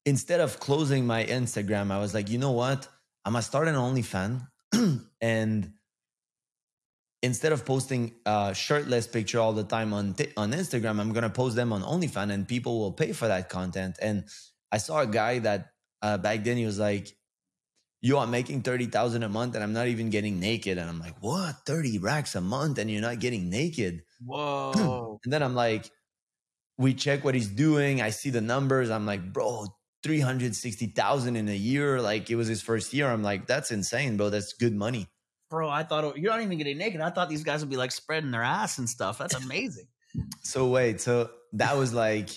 instead 0.06 0.40
of 0.40 0.60
closing 0.60 1.06
my 1.06 1.26
Instagram, 1.26 1.92
I 1.92 2.00
was 2.00 2.14
like, 2.14 2.30
you 2.30 2.40
know 2.40 2.52
what? 2.52 2.88
I'm 3.26 3.34
gonna 3.34 3.44
start 3.44 3.68
an 3.68 3.76
OnlyFans 3.76 4.48
and 5.22 5.74
instead 7.24 7.54
of 7.54 7.66
posting 7.66 8.14
a 8.26 8.54
shirtless 8.54 9.08
picture 9.08 9.40
all 9.40 9.54
the 9.54 9.64
time 9.64 9.94
on 9.94 10.14
t- 10.14 10.32
on 10.38 10.52
Instagram, 10.52 11.00
I'm 11.00 11.14
gonna 11.14 11.30
post 11.30 11.56
them 11.56 11.74
on 11.74 11.82
OnlyFans, 11.82 12.32
and 12.32 12.48
people 12.48 12.80
will 12.80 12.92
pay 12.92 13.14
for 13.14 13.28
that 13.28 13.50
content. 13.50 13.98
And 14.00 14.26
I 14.72 14.78
saw 14.78 15.00
a 15.00 15.08
guy 15.08 15.40
that 15.40 15.72
uh, 16.02 16.18
back 16.20 16.44
then 16.44 16.58
he 16.58 16.66
was 16.66 16.78
like, 16.78 17.16
"Yo, 18.02 18.20
I'm 18.20 18.30
making 18.30 18.62
thirty 18.62 18.86
thousand 18.86 19.24
a 19.24 19.30
month, 19.30 19.56
and 19.56 19.64
I'm 19.64 19.74
not 19.74 19.88
even 19.88 20.12
getting 20.12 20.40
naked." 20.40 20.78
And 20.78 20.88
I'm 20.88 21.00
like, 21.00 21.16
"What? 21.22 21.56
Thirty 21.66 21.98
racks 21.98 22.36
a 22.36 22.42
month, 22.42 22.78
and 22.78 22.92
you're 22.92 23.02
not 23.02 23.20
getting 23.20 23.50
naked?" 23.50 24.04
Whoa! 24.24 25.20
and 25.24 25.34
then 25.34 25.42
I'm 25.42 25.56
like, 25.56 25.90
we 26.78 26.94
check 26.94 27.24
what 27.24 27.36
he's 27.36 27.48
doing. 27.50 28.02
I 28.02 28.10
see 28.12 28.30
the 28.30 28.42
numbers. 28.42 28.92
I'm 28.92 29.06
like, 29.08 29.34
bro. 29.34 29.66
360,000 30.04 31.38
in 31.38 31.48
a 31.48 31.56
year 31.56 32.02
like 32.02 32.30
it 32.30 32.36
was 32.36 32.50
his 32.50 32.62
first 32.62 32.94
year 32.94 33.08
I'm 33.08 33.24
like 33.24 33.48
that's 33.48 33.72
insane 33.72 34.18
bro 34.18 34.30
that's 34.30 34.52
good 34.52 34.76
money 34.76 35.08
bro, 35.54 35.70
I 35.70 35.84
thought 35.84 36.18
you're 36.18 36.32
not 36.32 36.42
even 36.42 36.58
getting 36.58 36.80
naked. 36.80 37.00
I 37.00 37.12
thought 37.12 37.30
these 37.30 37.44
guys 37.44 37.60
would 37.62 37.70
be 37.70 37.78
like 37.78 37.92
spreading 37.92 38.32
their 38.32 38.42
ass 38.42 38.80
and 38.80 38.90
stuff. 38.90 39.20
That's 39.20 39.36
amazing. 39.36 39.86
so 40.42 40.68
wait, 40.68 41.00
so 41.00 41.30
that 41.54 41.78
was 41.78 41.94
like 41.94 42.30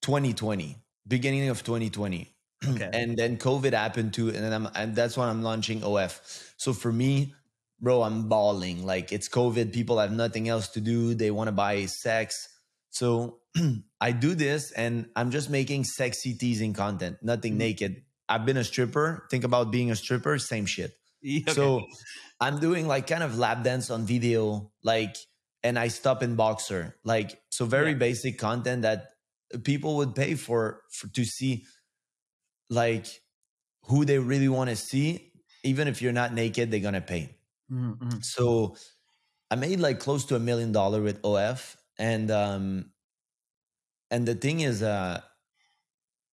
2020, 0.00 0.76
beginning 1.06 1.48
of 1.50 1.62
2020. 1.62 2.32
Okay. 2.66 2.88
and 2.90 3.16
then 3.18 3.36
COVID 3.36 3.74
happened 3.74 4.14
too, 4.14 4.28
and 4.28 4.38
then 4.38 4.52
I'm 4.52 4.66
and 4.74 4.96
that's 4.96 5.14
when 5.16 5.28
I'm 5.28 5.42
launching 5.42 5.84
OF. 5.84 6.20
So 6.56 6.72
for 6.72 6.90
me, 6.90 7.34
bro, 7.82 8.02
I'm 8.02 8.28
bawling. 8.30 8.86
Like 8.86 9.12
it's 9.12 9.28
COVID, 9.28 9.74
people 9.74 9.98
have 9.98 10.10
nothing 10.10 10.48
else 10.48 10.68
to 10.68 10.80
do. 10.80 11.12
They 11.14 11.30
want 11.30 11.48
to 11.48 11.52
buy 11.52 11.84
sex. 11.84 12.48
So 12.88 13.40
I 14.00 14.12
do 14.12 14.34
this 14.34 14.72
and 14.72 15.10
I'm 15.14 15.30
just 15.30 15.50
making 15.50 15.84
sexy 15.84 16.32
teasing 16.32 16.72
content, 16.72 17.18
nothing 17.22 17.54
Mhm. 17.54 17.58
naked. 17.68 18.02
I've 18.26 18.46
been 18.46 18.56
a 18.56 18.64
stripper. 18.64 19.28
Think 19.30 19.44
about 19.44 19.70
being 19.70 19.90
a 19.90 19.96
stripper, 19.96 20.38
same 20.38 20.64
shit. 20.64 20.94
Yeah, 21.22 21.42
So 21.46 21.80
okay. 21.80 21.96
I'm 22.40 22.60
doing 22.60 22.86
like 22.86 23.06
kind 23.06 23.22
of 23.22 23.38
lap 23.38 23.64
dance 23.64 23.90
on 23.90 24.04
video, 24.06 24.72
like, 24.82 25.16
and 25.62 25.78
I 25.78 25.88
stop 25.88 26.22
in 26.22 26.36
boxer, 26.36 26.98
like, 27.04 27.42
so 27.50 27.66
very 27.66 27.94
Yeah. 27.94 27.96
basic 27.96 28.38
content 28.38 28.82
that 28.82 29.10
people 29.64 29.96
would 29.96 30.14
pay 30.14 30.34
for, 30.34 30.82
for 30.92 31.08
to 31.08 31.24
see, 31.24 31.64
like, 32.70 33.06
who 33.84 34.04
they 34.04 34.18
really 34.18 34.48
want 34.48 34.70
to 34.70 34.76
see. 34.76 35.32
Even 35.64 35.88
if 35.88 36.02
you're 36.02 36.12
not 36.12 36.34
naked, 36.34 36.70
they're 36.70 36.80
gonna 36.80 37.00
pay. 37.02 37.38
Mhm, 37.68 37.98
mhm. 38.00 38.22
So 38.22 38.76
I 39.50 39.56
made 39.56 39.80
like 39.80 40.00
close 40.00 40.26
to 40.26 40.36
a 40.36 40.40
million 40.40 40.72
dollar 40.72 41.02
with 41.02 41.20
OF, 41.24 41.76
and 41.98 42.30
um, 42.30 42.92
and 44.10 44.26
the 44.26 44.34
thing 44.34 44.60
is, 44.60 44.82
uh, 44.82 45.20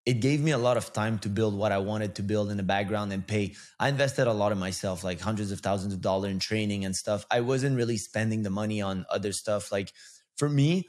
it 0.04 0.14
gave 0.20 0.40
me 0.40 0.50
a 0.50 0.58
lot 0.58 0.76
of 0.76 0.92
time 0.92 1.18
to 1.20 1.28
build 1.28 1.54
what 1.54 1.70
I 1.72 1.78
wanted 1.78 2.16
to 2.16 2.22
build 2.22 2.50
in 2.50 2.56
the 2.56 2.62
background 2.64 3.12
and 3.12 3.26
pay. 3.26 3.54
I 3.78 3.88
invested 3.88 4.26
a 4.26 4.32
lot 4.32 4.50
of 4.52 4.58
myself, 4.58 5.04
like 5.04 5.20
hundreds 5.20 5.52
of 5.52 5.60
thousands 5.60 5.94
of 5.94 6.00
dollars 6.00 6.30
in 6.32 6.40
training 6.40 6.84
and 6.84 6.94
stuff. 6.96 7.24
I 7.30 7.40
wasn't 7.40 7.76
really 7.76 7.96
spending 7.98 8.42
the 8.42 8.50
money 8.50 8.82
on 8.82 9.06
other 9.10 9.32
stuff. 9.32 9.70
Like 9.70 9.92
for 10.36 10.48
me, 10.48 10.88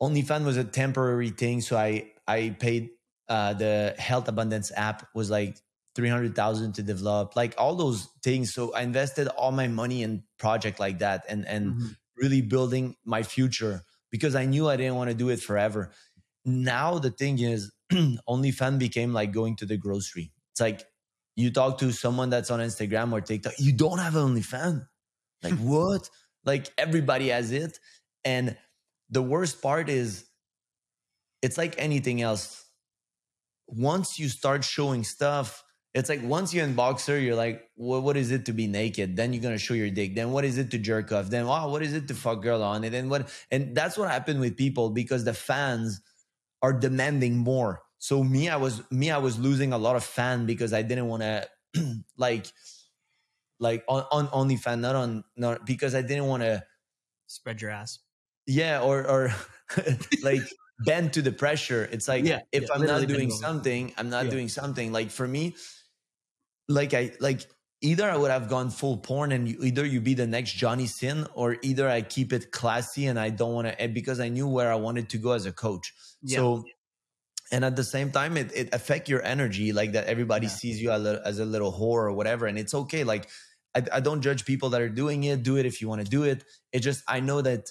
OnlyFans 0.00 0.44
was 0.44 0.56
a 0.56 0.64
temporary 0.64 1.30
thing. 1.30 1.60
So 1.60 1.76
I 1.76 2.12
I 2.26 2.56
paid 2.58 2.90
uh, 3.28 3.54
the 3.54 3.94
Health 3.98 4.28
Abundance 4.28 4.72
app 4.76 5.08
was 5.14 5.30
like 5.30 5.58
three 5.94 6.08
hundred 6.08 6.34
thousand 6.34 6.74
to 6.74 6.82
develop, 6.82 7.36
like 7.36 7.54
all 7.58 7.74
those 7.76 8.08
things. 8.22 8.52
So 8.52 8.74
I 8.74 8.82
invested 8.82 9.28
all 9.28 9.52
my 9.52 9.68
money 9.68 10.02
in 10.02 10.24
project 10.38 10.80
like 10.80 10.98
that 10.98 11.24
and 11.28 11.46
and 11.46 11.76
Mhm. 11.76 11.96
really 12.16 12.42
building 12.42 12.96
my 13.04 13.22
future 13.22 13.82
because 14.10 14.34
I 14.34 14.44
knew 14.44 14.68
I 14.68 14.76
didn't 14.76 14.96
want 14.96 15.10
to 15.10 15.16
do 15.16 15.30
it 15.30 15.40
forever. 15.40 15.92
Now 16.44 16.98
the 16.98 17.10
thing 17.10 17.38
is, 17.38 17.72
OnlyFans 17.92 18.78
became 18.78 19.12
like 19.12 19.32
going 19.32 19.56
to 19.56 19.66
the 19.66 19.76
grocery. 19.76 20.32
It's 20.52 20.60
like 20.60 20.84
you 21.36 21.50
talk 21.50 21.78
to 21.78 21.92
someone 21.92 22.30
that's 22.30 22.50
on 22.50 22.60
Instagram 22.60 23.12
or 23.12 23.20
TikTok, 23.20 23.54
you 23.58 23.72
don't 23.72 23.98
have 23.98 24.14
OnlyFans. 24.14 24.86
Like 25.42 25.54
what? 25.58 26.08
Like 26.44 26.68
everybody 26.76 27.28
has 27.28 27.52
it. 27.52 27.78
And 28.24 28.56
the 29.10 29.22
worst 29.22 29.62
part 29.62 29.88
is 29.88 30.26
it's 31.42 31.58
like 31.58 31.74
anything 31.78 32.22
else. 32.22 32.64
Once 33.66 34.18
you 34.18 34.28
start 34.28 34.64
showing 34.64 35.04
stuff, 35.04 35.64
it's 35.94 36.08
like 36.08 36.22
once 36.22 36.54
you're 36.54 36.64
in 36.64 36.74
boxer, 36.74 37.18
you're 37.18 37.36
like, 37.36 37.68
what, 37.74 38.02
what 38.02 38.16
is 38.16 38.30
it 38.30 38.46
to 38.46 38.52
be 38.52 38.66
naked? 38.66 39.16
Then 39.16 39.32
you're 39.32 39.42
gonna 39.42 39.58
show 39.58 39.74
your 39.74 39.90
dick. 39.90 40.14
Then 40.14 40.30
what 40.30 40.44
is 40.44 40.56
it 40.56 40.70
to 40.70 40.78
jerk 40.78 41.12
off? 41.12 41.28
Then 41.28 41.46
wow, 41.46 41.68
what 41.68 41.82
is 41.82 41.92
it 41.92 42.08
to 42.08 42.14
fuck 42.14 42.42
girl 42.42 42.62
on? 42.62 42.84
it? 42.84 42.94
And 42.94 43.10
what? 43.10 43.28
And 43.50 43.74
that's 43.74 43.98
what 43.98 44.10
happened 44.10 44.40
with 44.40 44.56
people 44.56 44.90
because 44.90 45.24
the 45.24 45.34
fans 45.34 46.00
are 46.62 46.72
demanding 46.72 47.38
more. 47.38 47.82
So 47.98 48.24
me, 48.24 48.48
I 48.48 48.56
was 48.56 48.90
me, 48.90 49.10
I 49.10 49.18
was 49.18 49.38
losing 49.38 49.72
a 49.72 49.78
lot 49.78 49.96
of 49.96 50.04
fan 50.04 50.46
because 50.46 50.72
I 50.72 50.82
didn't 50.82 51.08
want 51.08 51.22
to 51.24 51.48
like 52.16 52.46
like 53.58 53.84
on 53.88 54.04
on 54.10 54.26
OnlyFans, 54.28 54.80
not 54.80 54.96
on 54.96 55.24
not 55.36 55.66
because 55.66 55.94
I 55.94 56.02
didn't 56.02 56.26
want 56.26 56.42
to 56.42 56.64
Spread 57.26 57.60
your 57.60 57.72
ass. 57.72 57.98
yeah 58.46 58.80
or 58.82 59.06
or 59.08 59.30
like 60.22 60.52
bend 60.78 61.12
to 61.12 61.22
the 61.22 61.32
pressure 61.32 61.84
it's 61.92 62.08
like 62.08 62.24
Yeah, 62.24 62.40
if 62.50 62.64
yeah, 62.64 62.68
i'm 62.74 62.84
not 62.84 63.06
doing 63.06 63.30
something 63.30 63.92
i'm 63.96 64.10
not 64.10 64.28
Yeah. 64.28 64.30
doing 64.30 64.48
something 64.48 64.92
like 64.92 65.10
for 65.10 65.26
me 65.28 65.54
like 66.68 66.94
i 66.94 67.12
like 67.20 67.42
either 67.82 68.10
i 68.10 68.16
would 68.16 68.30
have 68.30 68.48
gone 68.48 68.70
full 68.70 68.96
porn 68.96 69.32
and 69.32 69.48
you, 69.48 69.58
either 69.62 69.84
you 69.84 70.00
be 70.00 70.14
the 70.14 70.26
next 70.26 70.52
johnny 70.52 70.86
sin 70.86 71.26
or 71.34 71.56
either 71.62 71.88
i 71.88 72.00
keep 72.00 72.32
it 72.32 72.50
classy 72.52 73.06
and 73.06 73.18
i 73.18 73.28
don't 73.28 73.52
want 73.54 73.66
to 73.66 73.80
eh, 73.82 73.86
because 73.88 74.20
i 74.20 74.28
knew 74.28 74.48
where 74.48 74.72
i 74.72 74.74
wanted 74.74 75.08
to 75.08 75.18
go 75.18 75.32
as 75.32 75.46
a 75.46 75.52
coach 75.52 75.92
Yeah. 76.22 76.38
so 76.38 76.64
and 77.50 77.64
at 77.64 77.76
the 77.76 77.84
same 77.84 78.10
time 78.10 78.36
it, 78.36 78.50
it 78.54 78.72
affect 78.72 79.08
your 79.08 79.22
energy 79.22 79.72
like 79.72 79.92
that 79.92 80.06
everybody 80.06 80.46
Yeah. 80.46 80.52
sees 80.52 80.80
you 80.82 80.90
as 80.90 81.04
a, 81.04 81.20
as 81.24 81.38
a 81.38 81.44
little 81.44 81.72
whore 81.72 82.04
or 82.08 82.12
whatever 82.12 82.46
and 82.46 82.58
it's 82.58 82.74
okay 82.74 83.04
like 83.04 83.28
I, 83.74 83.82
I 83.92 84.00
don't 84.00 84.22
judge 84.22 84.44
people 84.44 84.70
that 84.70 84.80
are 84.80 84.88
doing 84.88 85.24
it 85.24 85.42
do 85.42 85.56
it 85.58 85.66
if 85.66 85.80
you 85.80 85.88
want 85.88 86.02
to 86.04 86.10
do 86.10 86.22
it 86.24 86.44
it 86.72 86.80
just 86.80 87.02
i 87.08 87.20
know 87.20 87.42
that 87.42 87.70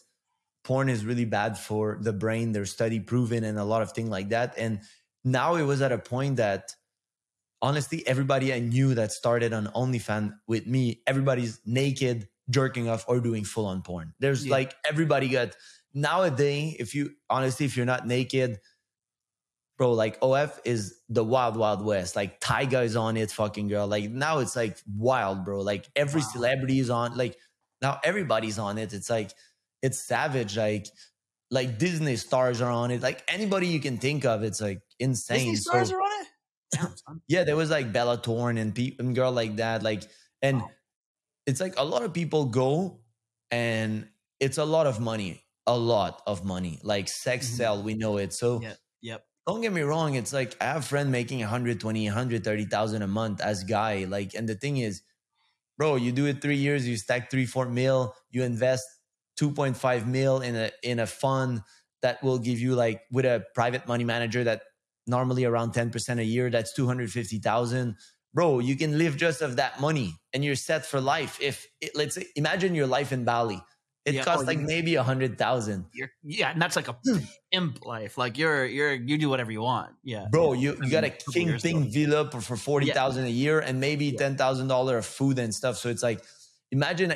porn 0.63 0.89
is 0.89 1.04
really 1.06 1.26
bad 1.26 1.58
for 1.58 1.97
the 2.02 2.13
brain 2.13 2.52
there's 2.52 2.71
study 2.71 3.00
proven 3.00 3.43
and 3.43 3.58
a 3.58 3.63
lot 3.63 3.82
of 3.82 3.93
things 3.93 4.10
like 4.10 4.30
that 4.30 4.54
and 4.58 4.82
now 5.24 5.56
it 5.56 5.63
was 5.63 5.82
at 5.82 5.91
a 5.91 5.97
point 5.97 6.36
that 6.38 6.76
honestly 7.62 8.06
everybody 8.08 8.54
i 8.54 8.60
knew 8.60 8.93
that 8.95 9.12
started 9.12 9.54
on 9.54 9.67
onlyfans 9.67 10.34
with 10.47 10.65
me 10.67 11.02
everybody's 11.08 11.60
naked 11.65 12.28
jerking 12.50 12.89
off 12.89 13.06
or 13.08 13.19
doing 13.21 13.45
full 13.45 13.65
on 13.65 13.82
porn. 13.82 14.13
There's 14.19 14.45
Yeah. 14.45 14.52
like 14.52 14.76
everybody 14.89 15.30
got 15.30 15.56
nowadays 15.93 16.76
if 16.80 16.93
you 16.95 17.12
honestly 17.30 17.65
if 17.65 17.78
you're 17.78 17.86
not 17.86 18.06
naked 18.08 18.60
bro 19.78 19.93
like 19.93 20.17
of 20.21 20.60
is 20.65 20.95
the 21.10 21.24
wild 21.24 21.56
wild 21.56 21.84
west. 21.86 22.15
Like 22.15 22.39
tyga 22.41 22.84
is 22.84 22.95
on 22.95 23.15
it 23.17 23.32
fucking 23.32 23.67
girl. 23.67 23.88
Like 23.88 24.10
now 24.10 24.39
it's 24.39 24.56
like 24.56 24.78
wild 24.97 25.45
bro. 25.45 25.62
Like 25.62 25.88
every 25.95 26.21
Wow. 26.21 26.28
celebrity 26.34 26.80
is 26.80 26.89
on 26.89 27.15
like 27.17 27.38
now 27.82 28.00
everybody's 28.04 28.60
on 28.60 28.78
it. 28.78 28.91
It's 28.93 29.10
like 29.10 29.32
it's 29.82 30.00
savage. 30.00 30.58
Like 30.58 30.88
like 31.52 31.78
disney 31.78 32.15
stars 32.17 32.62
are 32.62 32.71
on 32.71 32.91
it. 32.91 33.02
Like 33.02 33.24
anybody 33.28 33.67
you 33.67 33.80
can 33.80 33.97
think 33.97 34.26
of 34.26 34.43
it's 34.43 34.60
like 34.62 34.82
insane. 35.00 35.38
Disney 35.38 35.56
So- 35.56 35.71
stars 35.71 35.91
are 35.91 36.02
on 36.02 36.21
it. 36.21 36.28
Damn, 36.71 36.95
yeah, 37.27 37.43
there 37.43 37.55
was 37.55 37.69
like 37.69 37.91
Bella 37.91 38.17
Thorne 38.17 38.57
and 38.57 38.73
pe- 38.73 38.95
and 38.99 39.15
girl 39.15 39.31
like 39.31 39.57
that. 39.57 39.84
Like, 39.84 40.03
and 40.41 40.63
Wow. 40.63 40.71
it's 41.45 41.62
like 41.62 41.75
a 41.77 41.84
lot 41.86 42.03
of 42.03 42.13
people 42.13 42.45
go 42.47 43.03
and 43.51 44.10
it's 44.39 44.57
a 44.57 44.65
lot 44.65 44.88
of 44.88 44.99
money, 44.99 45.43
a 45.67 45.77
lot 45.77 46.21
of 46.27 46.45
money. 46.45 46.79
Like 46.84 47.07
sex 47.10 47.47
Mhm. 47.47 47.55
sell, 47.55 47.84
we 47.84 47.95
know 47.95 48.17
it. 48.17 48.34
So 48.34 48.62
Yep. 48.62 48.79
Yep. 49.01 49.27
don't 49.47 49.62
get 49.62 49.73
me 49.73 49.81
wrong. 49.81 50.15
It's 50.15 50.34
like 50.34 50.55
I 50.62 50.65
have 50.65 50.77
a 50.84 50.86
friend 50.86 51.12
making 51.12 51.39
120, 51.41 52.05
130,000 52.07 53.01
a 53.03 53.07
month 53.07 53.41
as 53.41 53.63
guy. 53.63 54.05
Like, 54.05 54.34
and 54.36 54.47
the 54.49 54.55
thing 54.55 54.77
is, 54.77 55.03
bro, 55.77 55.95
you 55.95 56.12
do 56.12 56.25
it 56.25 56.41
three 56.41 56.57
years, 56.57 56.88
you 56.88 56.97
stack 56.97 57.31
three, 57.31 57.45
four 57.45 57.67
mil, 57.67 58.15
you 58.29 58.43
invest 58.43 58.86
2.5 59.36 60.07
mil 60.07 60.41
in 60.41 60.55
a, 60.55 60.71
in 60.84 60.99
a 60.99 61.07
fund 61.07 61.62
that 62.01 62.21
will 62.23 62.39
give 62.39 62.60
you 62.60 62.75
like 62.75 63.03
with 63.12 63.25
a 63.25 63.45
private 63.55 63.88
money 63.88 64.03
manager 64.03 64.43
that 64.43 64.63
normally 65.07 65.45
around 65.45 65.73
10% 65.73 66.19
a 66.19 66.23
year, 66.23 66.49
that's 66.49 66.73
250,000. 66.73 67.95
Bro, 68.33 68.59
you 68.59 68.75
can 68.77 68.97
live 68.97 69.17
just 69.17 69.41
of 69.41 69.57
that 69.57 69.81
money 69.81 70.15
and 70.33 70.43
you're 70.45 70.55
set 70.55 70.85
for 70.85 71.01
life. 71.01 71.37
If 71.41 71.67
it, 71.81 71.91
let's 71.95 72.15
say, 72.15 72.25
imagine 72.35 72.75
your 72.75 72.87
life 72.87 73.11
in 73.11 73.25
Bali. 73.25 73.61
It 74.03 74.15
Yeah, 74.15 74.23
costs 74.23 74.43
oh, 74.43 74.47
like 74.47 74.57
you- 74.59 74.65
maybe 74.65 74.95
a 74.95 75.03
hundred 75.03 75.37
thousand. 75.37 75.85
Yeah, 76.23 76.51
and 76.51 76.59
that's 76.59 76.75
like 76.75 76.87
a 76.87 76.93
hmm. 77.05 77.17
imp 77.51 77.85
life. 77.85 78.17
Like 78.17 78.35
you're 78.37 78.65
you're 78.65 78.93
you 78.93 79.17
do 79.19 79.29
whatever 79.29 79.51
you 79.51 79.61
want. 79.61 79.91
Yeah. 80.03 80.25
bro 80.31 80.53
you, 80.53 80.75
you 80.81 80.89
got 80.89 81.03
a 81.03 81.11
king 81.11 81.49
years 81.49 81.61
villa 81.61 82.27
for, 82.31 82.41
for 82.41 82.55
40000 82.57 83.25
a 83.25 83.29
year 83.29 83.59
and 83.59 83.79
maybe 83.79 84.05
Yeah. 84.05 84.29
$10000 84.29 84.97
of 84.97 85.05
food 85.05 85.37
and 85.37 85.53
stuff 85.53 85.77
so 85.77 85.89
it's 85.89 86.01
like 86.01 86.23
imagine 86.71 87.13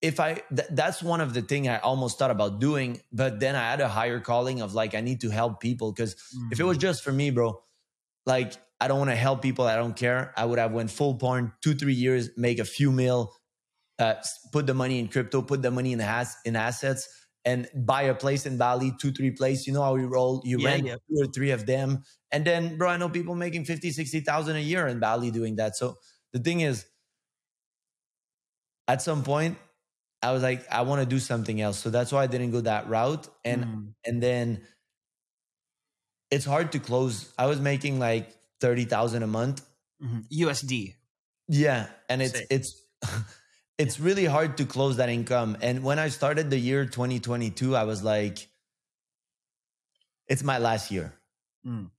if 0.00 0.20
i 0.20 0.34
th- 0.34 0.68
that's 0.72 1.02
one 1.02 1.20
of 1.20 1.34
the 1.34 1.42
thing 1.42 1.68
i 1.68 1.78
almost 1.78 2.18
thought 2.18 2.30
about 2.30 2.60
doing 2.60 3.00
but 3.12 3.40
then 3.40 3.56
i 3.56 3.70
had 3.70 3.80
a 3.80 3.88
higher 3.88 4.20
calling 4.20 4.60
of 4.60 4.74
like 4.74 4.94
i 4.94 5.00
need 5.00 5.20
to 5.20 5.30
help 5.30 5.60
people 5.60 5.92
because 5.92 6.14
if 6.50 6.60
it 6.60 6.64
Mm. 6.64 6.68
was 6.68 6.78
just 6.78 7.02
for 7.02 7.12
me 7.12 7.30
bro 7.30 7.62
like 8.26 8.54
i 8.80 8.88
don't 8.88 8.98
want 8.98 9.10
to 9.10 9.16
help 9.16 9.42
people 9.42 9.66
i 9.66 9.76
don't 9.76 9.96
care 9.96 10.32
i 10.36 10.44
would 10.44 10.58
have 10.58 10.72
went 10.72 10.90
full 10.90 11.16
porn 11.16 11.52
two 11.62 11.74
three 11.74 11.94
years 11.94 12.30
make 12.36 12.58
a 12.58 12.64
few 12.64 12.92
mil 12.92 13.34
uh, 13.98 14.14
put 14.52 14.66
the 14.66 14.74
money 14.74 14.98
in 14.98 15.08
crypto 15.08 15.42
put 15.42 15.62
the 15.62 15.70
money 15.70 15.92
in 15.92 15.98
has 15.98 16.36
in 16.44 16.56
assets 16.56 17.08
and 17.44 17.68
buy 17.74 18.02
a 18.02 18.14
place 18.14 18.44
in 18.44 18.58
Bali, 18.58 18.92
two, 19.00 19.10
three 19.12 19.30
place. 19.30 19.66
You 19.66 19.72
know 19.72 19.82
how 19.82 19.94
we 19.94 20.04
roll. 20.04 20.42
You 20.44 20.58
Yeah, 20.58 20.62
rent 20.62 20.82
yeah. 20.82 20.96
two 21.08 21.22
or 21.22 21.26
three 21.26 21.50
of 21.52 21.64
them. 21.66 22.02
And 22.30 22.44
then, 22.44 22.76
bro, 22.76 22.90
I 22.90 22.96
know 22.98 23.08
people 23.08 23.34
making 23.36 23.64
50, 23.64 23.90
60,000 23.90 24.56
a 24.56 24.60
year 24.60 24.86
in 24.86 25.00
Bali 25.00 25.30
doing 25.30 25.56
that. 25.56 25.76
So 25.76 25.96
the 26.32 26.40
thing 26.40 26.60
is, 26.60 26.84
at 28.86 29.02
some 29.02 29.22
point, 29.22 29.58
I 30.22 30.32
was 30.32 30.42
like, 30.42 30.66
I 30.70 30.82
want 30.82 31.00
to 31.00 31.06
do 31.06 31.18
something 31.20 31.60
else. 31.60 31.78
So 31.78 31.90
that's 31.90 32.10
why 32.12 32.22
I 32.24 32.26
didn't 32.26 32.50
go 32.50 32.60
that 32.62 32.88
route. 32.88 33.28
And 33.44 33.64
Mm. 33.64 33.94
and 34.04 34.22
then 34.22 34.66
it's 36.30 36.44
hard 36.44 36.72
to 36.72 36.78
close. 36.78 37.32
I 37.38 37.46
was 37.46 37.60
making 37.60 37.98
like 37.98 38.34
30,000 38.60 39.22
a 39.22 39.26
month. 39.26 39.64
Mhm. 40.02 40.26
USD. 40.30 40.94
Yeah, 41.48 41.88
and 42.08 42.20
it's 42.22 42.32
Sick. 42.38 42.46
it's 42.50 42.82
it's 43.78 44.00
really 44.00 44.24
hard 44.26 44.56
to 44.58 44.66
close 44.66 44.96
that 44.96 45.08
income. 45.08 45.56
And 45.62 45.82
when 45.82 45.98
I 45.98 46.08
started 46.08 46.50
the 46.50 46.58
year 46.58 46.84
2022, 46.84 47.74
I 47.76 47.84
was 47.84 48.02
like, 48.02 48.48
it's 50.26 50.42
my 50.42 50.58
last 50.58 50.90
year. 50.90 51.14
Mm. 51.66 51.90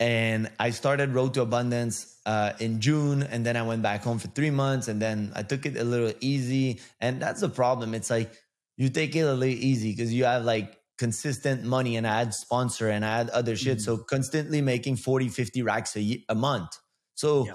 And 0.00 0.50
I 0.58 0.70
started 0.70 1.10
Road 1.14 1.34
to 1.34 1.42
Abundance 1.42 2.15
uh, 2.26 2.52
in 2.58 2.80
June, 2.80 3.22
and 3.22 3.46
then 3.46 3.56
I 3.56 3.62
went 3.62 3.82
back 3.82 4.02
home 4.02 4.18
for 4.18 4.28
three 4.28 4.50
months, 4.50 4.88
and 4.88 5.00
then 5.00 5.32
I 5.34 5.42
took 5.42 5.64
it 5.64 5.76
a 5.76 5.84
little 5.84 6.12
easy. 6.20 6.80
And 7.00 7.22
that's 7.22 7.40
the 7.40 7.48
problem. 7.48 7.94
It's 7.94 8.10
like 8.10 8.32
you 8.76 8.90
take 8.90 9.16
it 9.16 9.20
a 9.20 9.32
little 9.32 9.44
easy 9.44 9.92
because 9.92 10.12
you 10.12 10.24
have 10.24 10.44
like 10.44 10.78
consistent 10.98 11.64
money 11.64 11.96
and 11.96 12.06
I 12.06 12.18
had 12.18 12.34
sponsor 12.34 12.88
and 12.88 13.04
I 13.04 13.18
had 13.18 13.30
other 13.30 13.56
shit. 13.56 13.78
Mm. 13.78 13.82
So 13.82 13.96
constantly 13.98 14.60
making 14.60 14.96
40, 14.96 15.28
50 15.28 15.62
racks 15.62 15.96
a, 15.96 16.24
a 16.28 16.34
month. 16.34 16.76
So 17.14 17.48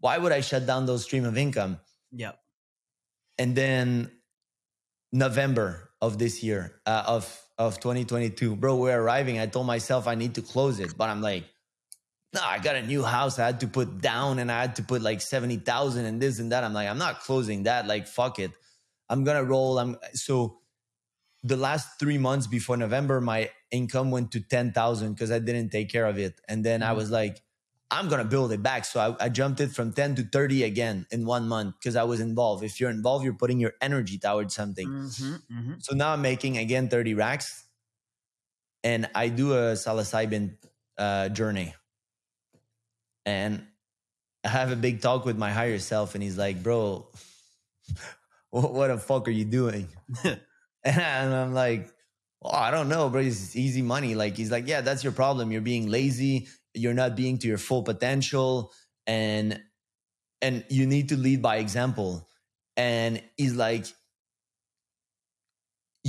why 0.00 0.18
would 0.18 0.32
I 0.32 0.40
shut 0.40 0.66
down 0.66 0.86
those 0.86 1.04
stream 1.04 1.24
of 1.24 1.36
income? 1.36 1.80
Yeah. 2.12 2.32
And 3.38 3.56
then 3.56 4.10
November 5.12 5.90
of 6.00 6.18
this 6.18 6.42
year, 6.42 6.80
uh, 6.86 7.04
of 7.06 7.46
of 7.58 7.78
2022, 7.78 8.56
bro, 8.56 8.76
we're 8.76 8.98
arriving. 8.98 9.38
I 9.38 9.46
told 9.46 9.66
myself 9.66 10.06
I 10.06 10.14
need 10.14 10.34
to 10.36 10.42
close 10.42 10.80
it, 10.80 10.96
but 10.96 11.10
I'm 11.10 11.20
like, 11.20 11.44
no, 12.32 12.40
I 12.44 12.58
got 12.58 12.76
a 12.76 12.82
new 12.82 13.02
house. 13.02 13.38
I 13.38 13.46
had 13.46 13.60
to 13.60 13.66
put 13.66 14.00
down 14.00 14.38
and 14.38 14.52
I 14.52 14.60
had 14.60 14.76
to 14.76 14.82
put 14.82 15.02
like 15.02 15.20
70,000 15.20 16.04
and 16.04 16.22
this 16.22 16.38
and 16.38 16.52
that. 16.52 16.62
I'm 16.62 16.72
like, 16.72 16.88
I'm 16.88 16.98
not 16.98 17.20
closing 17.20 17.64
that. 17.64 17.86
Like, 17.86 18.06
fuck 18.06 18.38
it. 18.38 18.52
I'm 19.08 19.24
going 19.24 19.36
to 19.36 19.44
roll. 19.44 19.78
I'm 19.78 19.96
so 20.14 20.58
the 21.42 21.56
last 21.56 21.98
three 21.98 22.18
months 22.18 22.46
before 22.46 22.76
November, 22.76 23.20
my 23.20 23.50
income 23.72 24.12
went 24.12 24.30
to 24.32 24.40
10,000 24.40 25.12
because 25.12 25.32
I 25.32 25.40
didn't 25.40 25.70
take 25.70 25.90
care 25.90 26.06
of 26.06 26.18
it. 26.18 26.40
And 26.48 26.64
then 26.64 26.80
mm-hmm. 26.80 26.90
I 26.90 26.92
was 26.92 27.10
like, 27.10 27.40
I'm 27.90 28.08
going 28.08 28.22
to 28.22 28.28
build 28.28 28.52
it 28.52 28.62
back. 28.62 28.84
So 28.84 29.00
I, 29.00 29.24
I, 29.24 29.28
jumped 29.28 29.60
it 29.60 29.72
from 29.72 29.92
10 29.92 30.14
to 30.16 30.22
30 30.22 30.62
again 30.62 31.06
in 31.10 31.26
one 31.26 31.48
month 31.48 31.74
because 31.80 31.96
I 31.96 32.04
was 32.04 32.20
involved. 32.20 32.62
If 32.62 32.78
you're 32.78 32.90
involved, 32.90 33.24
you're 33.24 33.34
putting 33.34 33.58
your 33.58 33.72
energy 33.80 34.16
towards 34.16 34.54
something. 34.54 34.86
Mm-hmm, 34.86 35.34
mm-hmm. 35.58 35.72
So 35.80 35.96
now 35.96 36.12
I'm 36.12 36.22
making 36.22 36.56
again 36.56 36.88
30 36.88 37.14
racks 37.14 37.66
and 38.84 39.08
I 39.12 39.28
do 39.28 39.54
a 39.54 39.72
psilocybin 39.72 40.56
uh, 40.98 41.30
journey. 41.30 41.74
And 43.26 43.66
I 44.44 44.48
have 44.48 44.72
a 44.72 44.76
big 44.76 45.00
talk 45.00 45.24
with 45.24 45.36
my 45.36 45.52
higher 45.52 45.78
self 45.78 46.14
and 46.14 46.22
he's 46.22 46.38
like, 46.38 46.62
bro, 46.62 47.06
what 48.50 48.88
the 48.88 48.98
fuck 48.98 49.28
are 49.28 49.32
you 49.32 49.44
doing? 49.44 49.88
and 50.84 51.34
I'm 51.34 51.52
like, 51.52 51.90
oh, 52.42 52.50
I 52.50 52.70
don't 52.70 52.88
know, 52.88 53.10
bro. 53.10 53.20
It's 53.20 53.54
easy 53.54 53.82
money. 53.82 54.14
Like, 54.14 54.36
he's 54.36 54.50
like, 54.50 54.66
yeah, 54.66 54.80
that's 54.80 55.04
your 55.04 55.12
problem. 55.12 55.52
You're 55.52 55.60
being 55.60 55.90
lazy 55.90 56.48
you're 56.74 56.94
not 56.94 57.16
being 57.16 57.38
to 57.38 57.48
your 57.48 57.58
full 57.58 57.82
potential 57.82 58.72
and 59.06 59.60
and 60.42 60.64
you 60.68 60.86
need 60.86 61.08
to 61.08 61.16
lead 61.16 61.42
by 61.42 61.56
example 61.56 62.28
and 62.76 63.22
he's 63.36 63.54
like 63.54 63.86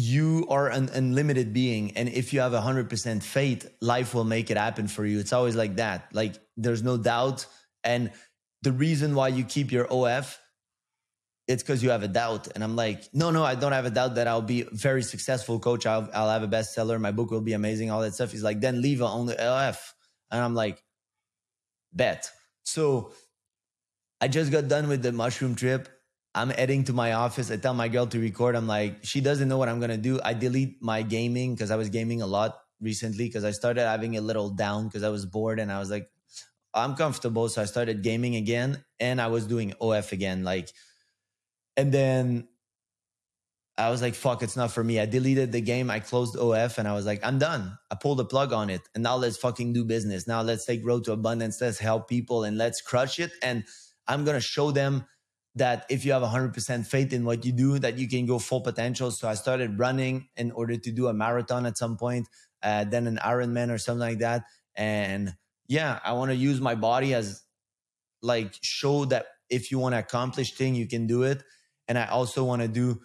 you 0.02 0.46
are 0.50 0.70
an 0.70 0.90
unlimited 0.90 1.54
being 1.54 1.96
and 1.98 2.10
if 2.10 2.34
you 2.34 2.40
have 2.40 2.54
100% 2.54 3.24
faith 3.24 3.70
life 3.82 4.14
will 4.14 4.24
make 4.24 4.50
it 4.50 4.58
happen 4.58 4.88
for 4.88 5.06
you. 5.06 5.20
It's 5.20 5.34
always 5.34 5.56
like 5.56 5.76
that. 5.76 6.10
Like 6.14 6.36
there's 6.58 6.84
no 6.84 6.98
doubt. 6.98 7.46
And 7.84 8.12
the 8.64 8.72
reason 8.72 9.16
why 9.16 9.30
you 9.30 9.44
keep 9.44 9.72
your 9.72 9.86
of 9.86 10.38
it's 11.48 11.64
because 11.64 11.84
you 11.84 11.90
have 11.90 12.04
a 12.04 12.08
doubt. 12.08 12.48
And 12.54 12.64
i'm 12.64 12.76
like 12.76 13.04
no 13.14 13.32
no 13.32 13.44
i 13.44 13.56
don't 13.56 13.74
have 13.74 13.86
a 13.86 13.90
doubt 13.90 14.16
that 14.16 14.28
i'll 14.28 14.42
be 14.42 14.62
a 14.62 14.70
very 14.72 15.04
successful 15.04 15.60
coach. 15.60 15.86
I'll, 15.86 16.10
I'll 16.14 16.30
have 16.30 16.44
a 16.44 16.48
bestseller. 16.48 17.00
My 17.00 17.12
book 17.12 17.32
will 17.32 17.42
be 17.42 17.54
amazing 17.54 17.92
all 17.92 18.02
that 18.02 18.14
stuff. 18.14 18.32
He's 18.32 18.44
like 18.44 18.62
then 18.62 18.82
leave 18.82 19.02
on 19.02 19.26
the 19.26 19.42
of 19.44 19.94
and 20.32 20.42
I'm 20.42 20.56
like, 20.56 20.84
bet. 21.94 22.30
So 22.64 23.12
I 24.22 24.28
just 24.28 24.52
got 24.52 24.68
done 24.68 24.88
with 24.88 25.02
the 25.04 25.12
mushroom 25.12 25.56
trip. 25.56 25.90
I'm 26.34 26.50
heading 26.50 26.86
to 26.86 26.94
my 26.94 27.13
office. 27.13 27.52
I 27.52 27.58
tell 27.58 27.74
my 27.74 27.89
girl 27.89 28.08
to 28.08 28.20
record. 28.20 28.56
I'm 28.56 28.67
like, 28.67 29.04
she 29.04 29.20
doesn't 29.22 29.48
know 29.48 29.58
what 29.58 29.70
I'm 29.70 29.80
gonna 29.80 29.98
do. 29.98 30.20
I 30.24 30.34
delete 30.34 30.82
my 30.82 31.02
gaming 31.02 31.56
because 31.56 31.72
I 31.72 31.76
was 31.76 31.89
gaming 31.89 32.22
a 32.22 32.28
lot 32.28 32.58
recently 32.80 33.26
because 33.26 33.44
I 33.44 33.52
started 33.52 33.82
having 33.82 34.17
a 34.17 34.22
little 34.22 34.50
down 34.50 34.88
because 34.88 35.04
I 35.04 35.10
was 35.10 35.26
bored 35.26 35.60
and 35.60 35.72
I 35.72 35.80
was 35.80 35.91
like, 35.91 36.10
I'm 36.74 36.96
comfortable. 36.96 37.50
So 37.50 37.62
I 37.62 37.65
started 37.65 38.02
gaming 38.02 38.36
again 38.36 38.84
and 39.00 39.20
I 39.22 39.28
was 39.28 39.46
doing 39.46 39.74
OF 39.82 40.12
again. 40.13 40.44
Like, 40.44 40.70
and 41.76 41.91
then 41.91 42.48
I 43.78 43.89
was 43.89 44.02
like, 44.02 44.15
fuck, 44.15 44.44
it's 44.44 44.56
not 44.56 44.72
for 44.72 44.84
me. 44.84 45.00
I 45.00 45.06
deleted 45.06 45.52
the 45.52 45.62
game. 45.62 45.89
I 45.89 46.00
closed 46.00 46.38
OF 46.38 46.78
and 46.78 46.88
I 46.88 46.94
was 46.94 47.06
like, 47.06 47.26
I'm 47.26 47.39
done. 47.39 47.78
I 47.89 47.96
pulled 47.96 48.20
the 48.20 48.26
plug 48.26 48.54
on 48.54 48.70
it. 48.70 48.82
And 48.96 49.04
now 49.04 49.15
let's 49.15 49.38
fucking 49.38 49.74
do 49.74 49.84
business. 49.84 50.28
Now 50.28 50.41
let's 50.41 50.65
take 50.65 50.86
road 50.86 51.04
to 51.06 51.13
abundance. 51.13 51.60
Let's 51.60 51.80
help 51.80 52.08
people 52.08 52.44
and 52.44 52.58
let's 52.58 52.82
crush 52.82 53.20
it. 53.20 53.32
And 53.41 53.63
I'm 54.08 54.24
going 54.24 54.36
to 54.36 54.41
show 54.41 54.72
them 54.72 55.06
that 55.56 55.86
if 55.90 56.06
you 56.06 56.14
have 56.14 56.24
100% 56.24 56.86
faith 56.86 57.12
in 57.12 57.26
what 57.26 57.46
you 57.46 57.52
do, 57.52 57.80
that 57.80 57.98
you 57.98 58.08
can 58.08 58.26
go 58.26 58.40
full 58.40 58.62
potential. 58.62 59.12
So 59.12 59.28
I 59.28 59.34
started 59.34 59.78
running 59.78 60.30
in 60.38 60.52
order 60.52 60.78
to 60.78 60.92
do 60.92 61.08
a 61.08 61.14
marathon 61.14 61.66
at 61.66 61.78
some 61.78 61.98
point, 61.98 62.28
uh, 62.64 62.86
then 62.86 63.08
an 63.08 63.18
Ironman 63.18 63.70
or 63.70 63.78
something 63.78 64.08
like 64.08 64.20
that. 64.20 64.46
And 64.76 65.36
yeah, 65.68 66.00
I 66.04 66.14
want 66.14 66.32
to 66.32 66.36
use 66.36 66.62
my 66.62 66.76
body 66.76 67.14
as 67.14 67.44
like 68.22 68.54
show 68.62 69.06
that 69.06 69.26
if 69.50 69.72
you 69.72 69.80
want 69.80 69.94
to 69.94 70.00
accomplish 70.00 70.54
thing, 70.54 70.76
you 70.76 70.88
can 70.88 71.08
do 71.08 71.24
it. 71.24 71.44
And 71.88 71.98
I 71.98 72.06
also 72.06 72.44
want 72.46 72.62
to 72.62 72.68
do 72.70 73.02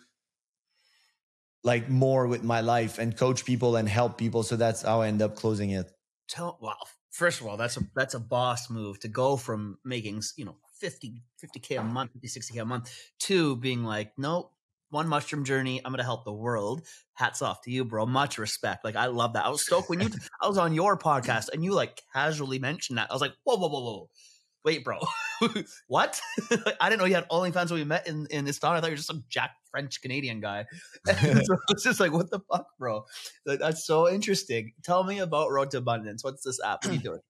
like 1.64 1.88
more 1.88 2.28
with 2.28 2.44
my 2.44 2.60
life 2.60 3.00
and 3.00 3.16
coach 3.16 3.44
people 3.44 3.74
and 3.74 3.88
help 3.88 4.16
people. 4.16 4.44
So 4.44 4.54
that's 4.54 4.82
how 4.82 5.00
I 5.00 5.08
end 5.08 5.20
up 5.20 5.34
closing 5.34 5.70
it. 5.70 5.90
Tell 6.28 6.58
wow. 6.60 6.76
First 7.10 7.40
of 7.40 7.48
all, 7.48 7.56
that's 7.56 7.76
a 7.76 7.80
that's 7.96 8.14
a 8.14 8.20
boss 8.20 8.70
move 8.70 9.00
to 9.00 9.08
go 9.08 9.36
from 9.36 9.78
making, 9.84 10.22
you 10.36 10.44
know, 10.44 10.56
50 10.80 11.22
50k 11.42 11.80
a 11.80 11.82
month, 11.82 12.12
50 12.12 12.40
60k 12.40 12.62
a 12.62 12.64
month 12.64 12.92
to 13.20 13.56
being 13.56 13.84
like, 13.84 14.12
nope, 14.16 14.52
one 14.90 15.08
mushroom 15.08 15.44
journey. 15.44 15.80
I'm 15.84 15.92
going 15.92 15.98
to 15.98 16.04
help 16.04 16.24
the 16.24 16.32
world. 16.32 16.86
Hats 17.14 17.42
off 17.42 17.62
to 17.62 17.70
you, 17.70 17.84
bro. 17.84 18.06
Much 18.06 18.38
respect. 18.38 18.84
Like, 18.84 18.96
I 18.96 19.06
love 19.06 19.34
that. 19.34 19.44
I 19.44 19.48
was 19.48 19.64
stoked 19.64 19.88
when 19.88 20.00
you, 20.00 20.08
I 20.42 20.48
was 20.48 20.58
on 20.58 20.74
your 20.74 20.98
podcast 20.98 21.48
and 21.52 21.64
you 21.64 21.72
like 21.72 22.02
casually 22.12 22.58
mentioned 22.58 22.98
that. 22.98 23.10
I 23.10 23.14
was 23.14 23.22
like, 23.22 23.34
whoa, 23.44 23.56
whoa, 23.56 23.68
whoa, 23.68 23.80
whoa 23.80 24.10
wait, 24.66 24.84
bro, 24.84 24.98
what? 25.86 26.20
I 26.80 26.90
didn't 26.90 26.98
know 26.98 27.06
you 27.06 27.14
had 27.14 27.28
OnlyFans 27.28 27.70
when 27.70 27.78
we 27.78 27.84
met 27.84 28.06
in 28.06 28.26
in 28.30 28.44
Istana. 28.44 28.72
I 28.72 28.80
thought 28.80 28.88
you 28.88 28.92
were 28.92 28.96
just 28.96 29.06
some 29.06 29.24
Jack 29.30 29.52
French 29.70 30.02
Canadian 30.02 30.40
guy. 30.40 30.66
so 31.06 31.56
it's 31.70 31.84
just 31.84 32.00
like, 32.00 32.12
what 32.12 32.30
the 32.30 32.40
fuck, 32.50 32.66
bro? 32.78 33.04
Like, 33.46 33.60
that's 33.60 33.86
so 33.86 34.10
interesting. 34.10 34.72
Tell 34.82 35.04
me 35.04 35.20
about 35.20 35.52
Road 35.52 35.70
to 35.70 35.78
Abundance. 35.78 36.24
What's 36.24 36.42
this 36.42 36.58
app? 36.62 36.84
What 36.84 36.90
are 36.90 36.94
you 36.94 37.00
doing? 37.00 37.20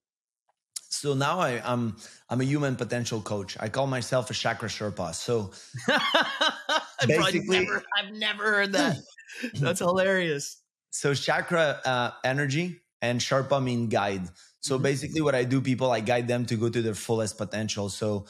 So 0.89 1.13
now 1.13 1.39
I, 1.39 1.61
am 1.63 1.97
I'm 2.29 2.41
a 2.41 2.43
human 2.43 2.75
potential 2.75 3.21
coach. 3.21 3.57
I 3.59 3.69
call 3.69 3.87
myself 3.87 4.29
a 4.29 4.33
chakra 4.33 4.69
Sherpa. 4.69 5.13
So 5.13 5.51
basically, 7.07 7.59
never, 7.59 7.83
I've 7.97 8.13
never 8.13 8.43
heard 8.43 8.71
that. 8.73 8.97
That's 9.59 9.79
hilarious. 9.79 10.61
So 10.89 11.13
chakra 11.13 11.79
uh, 11.85 12.11
energy 12.23 12.81
and 13.01 13.19
Sherpa 13.19 13.61
mean 13.61 13.89
guide. 13.89 14.27
So 14.59 14.75
mm-hmm. 14.75 14.83
basically, 14.83 15.21
what 15.21 15.35
I 15.35 15.43
do, 15.43 15.61
people, 15.61 15.91
I 15.91 15.99
guide 15.99 16.27
them 16.27 16.45
to 16.47 16.55
go 16.55 16.69
to 16.69 16.81
their 16.81 16.95
fullest 16.95 17.37
potential. 17.37 17.89
So 17.89 18.25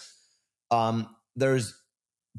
um, 0.72 1.16
there's 1.36 1.74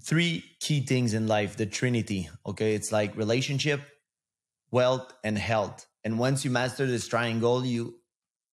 three 0.02 0.44
key 0.60 0.80
things 0.80 1.14
in 1.14 1.26
life 1.26 1.56
the 1.56 1.66
Trinity. 1.66 2.28
Okay. 2.46 2.74
It's 2.74 2.92
like 2.92 3.16
relationship, 3.16 3.80
wealth, 4.70 5.12
and 5.24 5.38
health. 5.38 5.86
And 6.04 6.18
once 6.18 6.44
you 6.44 6.50
master 6.50 6.86
this 6.86 7.08
triangle, 7.08 7.64
you 7.64 7.97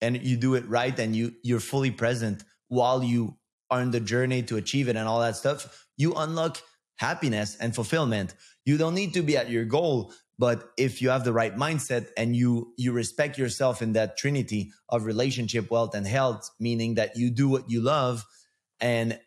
and 0.02 0.22
you 0.22 0.38
do 0.38 0.56
it 0.56 0.68
right 0.68 0.98
and 1.00 1.16
you 1.16 1.34
you're 1.44 1.60
fully 1.60 1.92
present 1.92 2.44
while 2.68 3.04
you 3.04 3.38
are 3.70 3.82
in 3.82 3.92
the 3.92 4.00
journey 4.00 4.42
to 4.44 4.58
achieve 4.58 4.88
it 4.90 4.96
and 4.96 5.08
all 5.08 5.20
that 5.20 5.36
stuff, 5.36 5.88
you 5.98 6.14
unlock 6.16 6.62
happiness 6.96 7.56
and 7.60 7.76
fulfillment. 7.76 8.34
You 8.66 8.78
don't 8.78 8.96
need 8.96 9.14
to 9.14 9.22
be 9.22 9.38
at 9.38 9.50
your 9.50 9.66
goal, 9.66 10.14
but 10.40 10.72
if 10.78 11.02
you 11.02 11.10
have 11.10 11.24
the 11.24 11.34
right 11.34 11.56
mindset 11.56 12.08
and 12.18 12.36
you 12.36 12.74
you 12.78 12.92
respect 12.92 13.38
yourself 13.38 13.82
in 13.82 13.94
that 13.94 14.18
trinity 14.18 14.72
of 14.88 15.06
relationship 15.06 15.70
wealth 15.70 15.94
and 15.94 16.08
health 16.08 16.50
meaning 16.60 16.96
that 16.96 17.18
you 17.18 17.30
do 17.30 17.48
what 17.48 17.70
you 17.70 17.82
love 17.82 18.26
and 18.80 19.20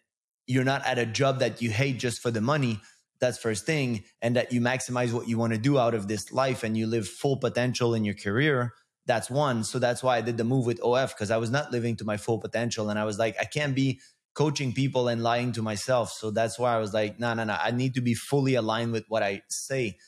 you're 0.46 0.64
not 0.64 0.84
at 0.86 0.98
a 0.98 1.06
job 1.06 1.38
that 1.38 1.62
you 1.62 1.70
hate 1.70 1.98
just 1.98 2.20
for 2.20 2.30
the 2.30 2.40
money 2.40 2.80
that's 3.20 3.38
first 3.38 3.64
thing 3.64 4.02
and 4.20 4.34
that 4.34 4.52
you 4.52 4.60
maximize 4.60 5.12
what 5.12 5.28
you 5.28 5.38
want 5.38 5.52
to 5.52 5.58
do 5.58 5.78
out 5.78 5.94
of 5.94 6.08
this 6.08 6.32
life 6.32 6.64
and 6.64 6.76
you 6.76 6.86
live 6.86 7.06
full 7.06 7.36
potential 7.36 7.94
in 7.94 8.04
your 8.04 8.14
career 8.14 8.72
that's 9.06 9.30
one. 9.30 9.64
So 9.64 9.78
that's 9.78 10.02
why 10.02 10.18
i 10.18 10.20
did 10.20 10.36
the 10.36 10.44
move 10.44 10.66
with 10.66 10.80
of 10.80 11.08
because 11.10 11.30
i 11.30 11.36
was 11.36 11.50
not 11.50 11.72
living 11.72 11.96
to 11.96 12.04
my 12.04 12.16
full 12.16 12.38
potential. 12.38 12.90
And 12.90 12.98
i 12.98 13.04
was 13.04 13.18
like 13.18 13.36
i 13.40 13.44
can't 13.44 13.74
be 13.74 14.00
coaching 14.34 14.72
people 14.72 15.08
and 15.08 15.22
lying 15.22 15.52
to 15.52 15.62
myself. 15.62 16.12
So 16.12 16.30
that's 16.30 16.58
why 16.58 16.74
i 16.74 16.78
was 16.78 16.94
like 16.94 17.18
no 17.18 17.34
no 17.34 17.44
no. 17.44 17.56
I 17.60 17.70
need 17.70 17.94
to 17.94 18.00
be 18.00 18.14
fully 18.14 18.54
aligned 18.54 18.92
with 18.92 19.04
what 19.08 19.22
i 19.22 19.42
say. 19.48 19.98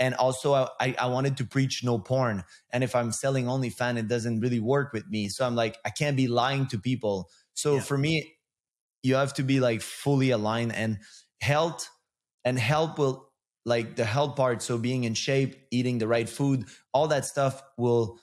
And 0.00 0.14
also 0.14 0.54
I, 0.80 0.96
I 0.98 1.06
wanted 1.06 1.36
to 1.36 1.44
preach 1.44 1.84
no 1.84 1.98
porn. 1.98 2.44
And 2.72 2.84
if 2.84 2.94
i'm 2.94 3.12
selling 3.12 3.46
onlyfans 3.46 3.98
it 3.98 4.08
doesn't 4.08 4.40
really 4.40 4.60
work 4.60 4.92
with 4.92 5.06
me. 5.08 5.28
So 5.28 5.46
i'm 5.46 5.56
like 5.56 5.76
i 5.84 5.90
can't 5.90 6.16
be 6.16 6.28
lying 6.28 6.66
to 6.68 6.78
people. 6.78 7.30
So 7.54 7.76
yeah. 7.76 7.80
for 7.80 7.98
me 7.98 8.32
you 9.02 9.16
have 9.16 9.34
to 9.34 9.42
be 9.42 9.60
like 9.60 9.82
fully 9.82 10.30
aligned. 10.30 10.74
And 10.74 10.98
health 11.40 11.90
and 12.44 12.58
help 12.58 12.98
will 12.98 13.30
like 13.66 13.96
the 13.96 14.04
health 14.04 14.36
part 14.36 14.62
so 14.62 14.78
being 14.78 15.04
in 15.04 15.14
shape 15.14 15.66
eating 15.70 15.98
the 15.98 16.08
right 16.08 16.28
food 16.28 16.64
all 16.92 17.08
that 17.08 17.24
stuff 17.24 17.62
will 17.76 18.18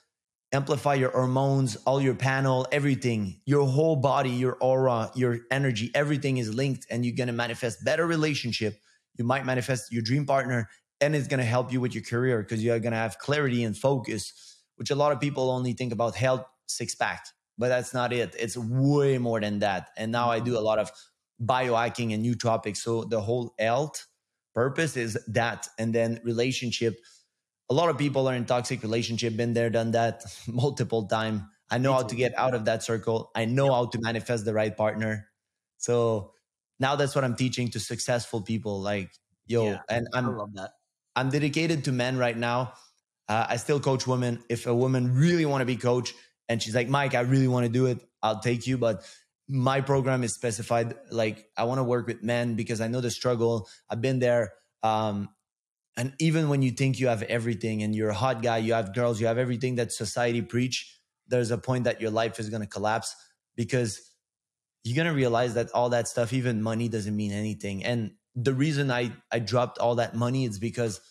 amplify 0.53 0.93
your 0.93 1.11
hormones 1.11 1.77
all 1.85 2.01
your 2.01 2.13
panel 2.13 2.67
everything 2.71 3.39
your 3.45 3.65
whole 3.65 3.95
body 3.95 4.29
your 4.29 4.57
aura 4.59 5.09
your 5.15 5.39
energy 5.49 5.91
everything 5.95 6.37
is 6.37 6.53
linked 6.53 6.85
and 6.89 7.05
you're 7.05 7.15
going 7.15 7.27
to 7.27 7.33
manifest 7.33 7.83
better 7.85 8.05
relationship. 8.05 8.79
You 9.17 9.25
might 9.25 9.45
manifest 9.45 9.91
your 9.91 10.01
dream 10.01 10.25
partner 10.25 10.69
and 10.99 11.15
it's 11.15 11.27
going 11.27 11.39
to 11.39 11.45
help 11.45 11.71
you 11.71 11.79
with 11.81 11.93
your 11.93 12.03
career 12.03 12.41
because 12.41 12.63
you're 12.63 12.79
going 12.79 12.91
to 12.91 12.97
have 12.97 13.17
clarity 13.19 13.63
and 13.63 13.77
focus 13.77 14.33
which 14.75 14.89
a 14.89 14.95
lot 14.95 15.11
of 15.11 15.19
people 15.19 15.49
only 15.49 15.73
think 15.73 15.93
about 15.93 16.15
health 16.15 16.45
six 16.67 16.95
pack 16.95 17.25
but 17.61 17.69
that's 17.69 17.93
not 17.93 18.11
it. 18.11 18.35
It's 18.39 18.57
way 18.57 19.19
more 19.19 19.39
than 19.39 19.59
that. 19.59 19.89
And 19.95 20.11
now 20.11 20.31
i 20.31 20.39
do 20.39 20.57
a 20.57 20.59
lot 20.59 20.79
of 20.79 20.91
biohacking 21.43 22.11
and 22.11 22.21
new 22.21 22.35
topics. 22.35 22.83
So 22.83 23.03
the 23.03 23.21
whole 23.21 23.53
health 23.59 24.07
purpose 24.55 24.97
is 24.97 25.17
that 25.27 25.67
and 25.77 25.93
then 25.93 26.19
relationship 26.23 26.97
a 27.71 27.73
lot 27.73 27.89
of 27.89 27.97
people 27.97 28.27
are 28.27 28.35
in 28.35 28.43
toxic 28.43 28.83
relationship, 28.83 29.37
been 29.37 29.53
there, 29.53 29.69
done 29.69 29.91
that 29.91 30.25
multiple 30.47 31.07
time. 31.07 31.49
I 31.69 31.77
know 31.77 31.93
how 31.93 32.03
to 32.03 32.15
get 32.15 32.37
out 32.37 32.53
of 32.53 32.65
that 32.65 32.83
circle. 32.83 33.31
I 33.33 33.45
know 33.45 33.71
how 33.71 33.85
to 33.85 33.99
manifest 34.01 34.43
the 34.43 34.53
right 34.53 34.75
partner. 34.75 35.29
So 35.77 36.33
now 36.81 36.97
that's 36.97 37.15
what 37.15 37.23
I'm 37.23 37.37
teaching 37.37 37.69
to 37.69 37.79
successful 37.79 38.41
people. 38.41 38.81
Like, 38.81 39.09
yo, 39.47 39.67
yeah, 39.67 39.79
and 39.89 40.05
I'm 40.13 40.25
I 40.25 40.29
love 40.33 40.53
that. 40.55 40.71
I'm 41.15 41.29
dedicated 41.29 41.85
to 41.85 41.93
men 41.93 42.17
right 42.17 42.35
now. 42.35 42.73
Uh, 43.29 43.45
I 43.47 43.55
still 43.55 43.79
coach 43.79 44.05
women. 44.05 44.43
If 44.49 44.67
a 44.67 44.75
woman 44.75 45.15
really 45.15 45.45
want 45.45 45.61
to 45.61 45.65
be 45.65 45.77
coach 45.77 46.13
and 46.49 46.61
she's 46.61 46.75
like, 46.75 46.89
Mike, 46.89 47.15
I 47.15 47.21
really 47.21 47.47
want 47.47 47.65
to 47.67 47.71
do 47.71 47.85
it, 47.85 47.99
I'll 48.21 48.41
take 48.41 48.67
you. 48.67 48.77
But 48.77 49.09
my 49.47 49.79
program 49.79 50.25
is 50.25 50.33
specified. 50.33 50.95
Like, 51.09 51.45
I 51.55 51.63
want 51.63 51.79
to 51.79 51.85
work 51.85 52.05
with 52.05 52.21
men 52.21 52.55
because 52.55 52.81
I 52.81 52.89
know 52.89 52.99
the 52.99 53.11
struggle. 53.11 53.69
I've 53.89 54.01
been 54.01 54.19
there. 54.19 54.51
Um, 54.83 55.29
and 55.97 56.13
even 56.19 56.49
when 56.49 56.61
you 56.61 56.71
think 56.71 56.99
you 56.99 57.07
have 57.07 57.23
everything 57.23 57.83
and 57.83 57.95
you're 57.95 58.09
a 58.09 58.15
hot 58.15 58.41
guy, 58.41 58.57
you 58.57 58.73
have 58.73 58.93
girls, 58.93 59.19
you 59.19 59.27
have 59.27 59.37
everything 59.37 59.75
that 59.75 59.91
society 59.91 60.41
preach, 60.41 60.97
there's 61.27 61.51
a 61.51 61.57
point 61.57 61.83
that 61.83 62.01
your 62.01 62.11
life 62.11 62.39
is 62.39 62.49
going 62.49 62.61
to 62.61 62.67
collapse 62.67 63.15
because 63.55 64.01
you're 64.83 64.95
going 64.95 65.07
to 65.07 65.13
realize 65.13 65.53
that 65.55 65.69
all 65.71 65.89
that 65.89 66.07
stuff, 66.07 66.33
even 66.33 66.61
money 66.61 66.87
doesn't 66.87 67.15
mean 67.15 67.31
anything. 67.31 67.83
And 67.83 68.11
the 68.35 68.53
reason 68.53 68.89
I, 68.89 69.11
I 69.31 69.39
dropped 69.39 69.79
all 69.79 69.95
that 69.95 70.15
money 70.15 70.45
is 70.45 70.59
because 70.59 71.01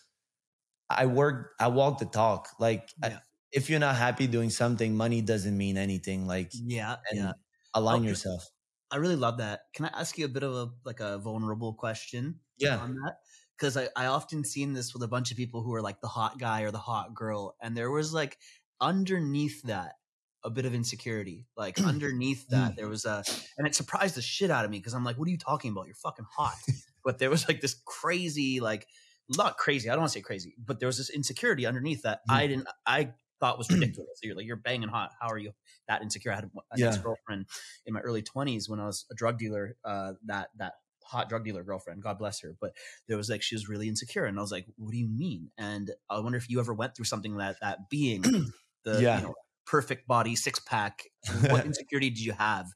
I 0.89 1.07
work, 1.07 1.53
I 1.61 1.69
walk 1.69 1.99
the 1.99 2.07
talk. 2.07 2.49
Like 2.59 2.89
yeah. 3.03 3.09
I, 3.09 3.19
if 3.53 3.69
you're 3.69 3.81
not 3.81 3.97
happy 3.97 4.27
doing 4.27 4.51
something, 4.51 4.97
money 4.97 5.21
doesn't 5.21 5.57
mean 5.57 5.77
anything. 5.77 6.27
Like, 6.27 6.51
yeah, 6.53 6.97
yeah. 7.13 7.33
align 7.75 8.05
yourself. 8.05 8.49
I 8.91 8.97
really 8.97 9.17
love 9.17 9.39
that. 9.39 9.61
Can 9.75 9.85
I 9.85 9.91
ask 10.01 10.19
you 10.19 10.25
a 10.25 10.29
bit 10.29 10.43
of 10.43 10.55
a, 10.55 10.69
like 10.85 11.01
a 11.01 11.19
vulnerable 11.19 11.75
question? 11.75 12.41
Yeah. 12.59 12.79
On 12.79 12.95
that? 12.95 13.17
Because 13.61 13.77
I, 13.77 13.89
I 13.95 14.07
often 14.07 14.43
seen 14.43 14.73
this 14.73 14.95
with 14.95 15.03
a 15.03 15.09
bunch 15.09 15.31
of 15.31 15.37
people 15.37 15.63
who 15.63 15.75
are 15.75 15.83
like 15.83 16.01
the 16.01 16.09
hot 16.09 16.39
guy 16.39 16.63
or 16.63 16.71
the 16.71 16.79
hot 16.79 17.15
girl 17.15 17.57
and 17.61 17.77
there 17.77 17.91
was 17.91 18.15
like 18.15 18.39
underneath 18.81 19.63
that 19.65 19.97
a 20.43 20.51
bit 20.51 20.65
of 20.65 20.75
insecurity 20.75 21.47
like 21.57 21.79
underneath 21.85 22.49
that 22.49 22.77
there 22.77 22.89
was 22.89 23.05
a 23.05 23.23
and 23.59 23.67
it 23.67 23.75
surprised 23.75 24.15
the 24.15 24.23
shit 24.23 24.51
out 24.51 24.65
of 24.65 24.71
me 24.71 24.79
because 24.79 24.95
i'm 24.95 25.05
like 25.05 25.19
what 25.19 25.29
are 25.29 25.31
you 25.31 25.39
talking 25.39 25.73
about? 25.73 25.87
You're 25.87 25.95
fucking 25.97 26.27
hot. 26.37 26.57
But 27.03 27.19
there 27.19 27.31
was 27.31 27.49
like 27.49 27.63
this 27.63 27.81
crazy 27.87 28.61
like 28.61 28.87
not 29.35 29.57
crazy 29.57 29.89
i 29.89 29.95
don't 29.95 30.01
want 30.01 30.13
to 30.13 30.19
say 30.19 30.23
crazy 30.23 30.55
but 30.63 30.81
there 30.81 30.87
was 30.87 30.99
this 30.99 31.09
insecurity 31.09 31.65
underneath 31.65 32.03
that 32.03 32.21
i 32.29 32.47
didn't 32.47 32.69
i 32.87 33.15
thought 33.41 33.57
was 33.57 33.71
ridiculous. 33.73 34.21
You're 34.23 34.37
like 34.37 34.47
you're 34.47 34.57
banging 34.57 34.91
hot. 34.91 35.13
How 35.19 35.29
are 35.29 35.39
you 35.39 35.53
that 35.89 36.03
insecure? 36.03 36.33
I 36.33 36.35
had 36.35 36.45
an 36.45 36.51
yeah. 36.77 36.89
ex-girlfriend 36.89 37.47
in 37.87 37.95
my 37.95 38.01
early 38.01 38.23
20s 38.23 38.69
when 38.69 38.81
i 38.81 38.85
was 38.85 39.07
a 39.11 39.15
drug 39.15 39.39
dealer 39.39 39.77
uh, 39.85 40.13
that 40.27 40.49
that 40.59 40.75
hot 41.11 41.29
drug 41.29 41.45
dealer 41.45 41.63
girlfriend, 41.63 42.03
God 42.03 42.19
bless 42.19 42.41
her. 42.41 42.55
But 42.61 42.73
there 43.09 43.17
was 43.17 43.29
like 43.29 43.43
she 43.43 43.55
was 43.55 43.69
really 43.69 43.89
insecure, 43.89 44.25
and 44.25 44.39
I 44.39 44.43
was 44.43 44.53
like, 44.53 44.67
"What 44.77 44.93
do 44.93 44.99
you 44.99 45.09
mean?" 45.09 45.51
And 45.59 45.91
I 46.09 46.21
wonder 46.21 46.39
if 46.39 46.49
you 46.49 46.61
ever 46.61 46.73
went 46.73 46.95
through 46.95 47.07
something 47.07 47.37
that 47.37 47.57
that 47.61 47.91
being 47.91 48.23
the 48.85 49.03
yeah. 49.03 49.19
you 49.19 49.27
know, 49.27 49.35
perfect 49.67 50.07
body, 50.07 50.37
six 50.37 50.61
pack. 50.61 51.03
What 51.49 51.65
insecurity 51.71 52.11
did 52.11 52.25
you 52.25 52.33
have? 52.33 52.67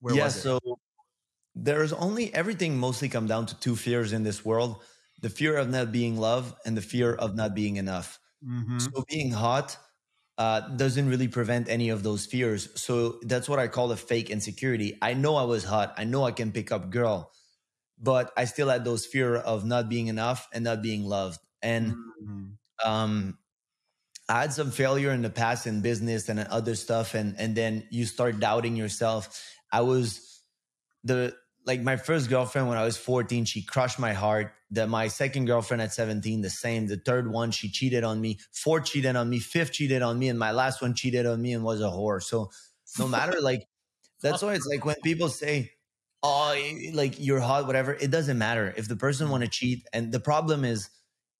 Where 0.00 0.14
yeah, 0.14 0.28
so 0.28 0.58
there's 1.54 1.92
only 1.92 2.32
everything 2.34 2.78
mostly 2.78 3.08
come 3.08 3.26
down 3.26 3.46
to 3.46 3.58
two 3.60 3.76
fears 3.76 4.12
in 4.12 4.22
this 4.22 4.44
world: 4.44 4.82
the 5.20 5.30
fear 5.30 5.56
of 5.56 5.68
not 5.68 5.92
being 5.92 6.16
loved 6.18 6.54
and 6.64 6.76
the 6.76 6.82
fear 6.82 7.14
of 7.14 7.34
not 7.34 7.54
being 7.54 7.76
enough. 7.76 8.18
Mm-hmm. 8.46 8.78
So 8.78 9.04
being 9.08 9.30
hot. 9.30 9.76
Uh, 10.38 10.60
doesn't 10.76 11.08
really 11.08 11.26
prevent 11.26 11.68
any 11.68 11.88
of 11.88 12.04
those 12.04 12.24
fears. 12.24 12.68
So 12.80 13.18
that's 13.22 13.48
what 13.48 13.58
I 13.58 13.66
call 13.66 13.90
a 13.90 13.96
fake 13.96 14.30
insecurity. 14.30 14.96
I 15.02 15.14
know 15.14 15.34
I 15.34 15.42
was 15.42 15.64
hot. 15.64 15.94
I 15.96 16.04
know 16.04 16.22
I 16.22 16.30
can 16.30 16.52
pick 16.52 16.70
up 16.70 16.90
girl 16.90 17.32
but 18.00 18.32
I 18.36 18.44
still 18.44 18.68
had 18.68 18.84
those 18.84 19.06
fear 19.06 19.36
of 19.36 19.64
not 19.64 19.88
being 19.88 20.06
enough 20.06 20.48
and 20.52 20.64
not 20.64 20.82
being 20.82 21.04
loved. 21.04 21.40
And 21.62 21.92
mm-hmm. 21.92 22.44
um, 22.88 23.38
I 24.28 24.42
had 24.42 24.52
some 24.52 24.70
failure 24.70 25.10
in 25.10 25.22
the 25.22 25.30
past 25.30 25.66
in 25.66 25.80
business 25.80 26.28
and 26.28 26.40
other 26.40 26.74
stuff, 26.74 27.14
and 27.14 27.34
and 27.38 27.54
then 27.54 27.86
you 27.90 28.04
start 28.04 28.38
doubting 28.38 28.76
yourself. 28.76 29.42
I 29.72 29.80
was 29.80 30.42
the 31.04 31.34
like 31.66 31.80
my 31.80 31.96
first 31.96 32.30
girlfriend 32.30 32.68
when 32.68 32.78
I 32.78 32.84
was 32.84 32.96
14, 32.96 33.44
she 33.44 33.62
crushed 33.62 33.98
my 33.98 34.12
heart. 34.12 34.52
That 34.72 34.90
my 34.90 35.08
second 35.08 35.46
girlfriend 35.46 35.80
at 35.80 35.94
17, 35.94 36.42
the 36.42 36.50
same. 36.50 36.86
The 36.86 36.98
third 36.98 37.30
one, 37.30 37.52
she 37.52 37.70
cheated 37.70 38.04
on 38.04 38.20
me. 38.20 38.38
Fourth 38.52 38.84
cheated 38.84 39.16
on 39.16 39.30
me. 39.30 39.38
Fifth 39.38 39.72
cheated 39.72 40.02
on 40.02 40.18
me, 40.18 40.28
and 40.28 40.38
my 40.38 40.50
last 40.50 40.82
one 40.82 40.94
cheated 40.94 41.24
on 41.24 41.40
me 41.40 41.54
and 41.54 41.64
was 41.64 41.80
a 41.80 41.84
whore. 41.84 42.22
So 42.22 42.50
no 42.98 43.08
matter 43.08 43.40
like 43.40 43.66
that's 44.20 44.42
why 44.42 44.54
it's 44.54 44.66
like 44.66 44.84
when 44.84 44.96
people 45.02 45.28
say 45.28 45.72
oh, 46.22 46.56
like 46.92 47.14
you're 47.18 47.40
hot, 47.40 47.66
whatever. 47.66 47.94
It 47.94 48.10
doesn't 48.10 48.38
matter 48.38 48.74
if 48.76 48.88
the 48.88 48.96
person 48.96 49.26
mm-hmm. 49.26 49.32
want 49.32 49.44
to 49.44 49.50
cheat. 49.50 49.86
And 49.92 50.12
the 50.12 50.20
problem 50.20 50.64
is, 50.64 50.90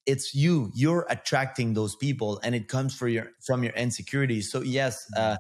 it's 0.07 0.35
you. 0.35 0.71
You're 0.75 1.07
attracting 1.11 1.75
those 1.75 1.95
people, 1.95 2.41
and 2.43 2.55
it 2.55 2.69
comes 2.69 2.95
for 2.95 3.09
your 3.09 3.33
from 3.45 3.63
your 3.63 3.75
insecurities. 3.75 4.51
So 4.51 4.63
yes, 4.63 5.05
mm-hmm. 5.15 5.33
uh, 5.33 5.37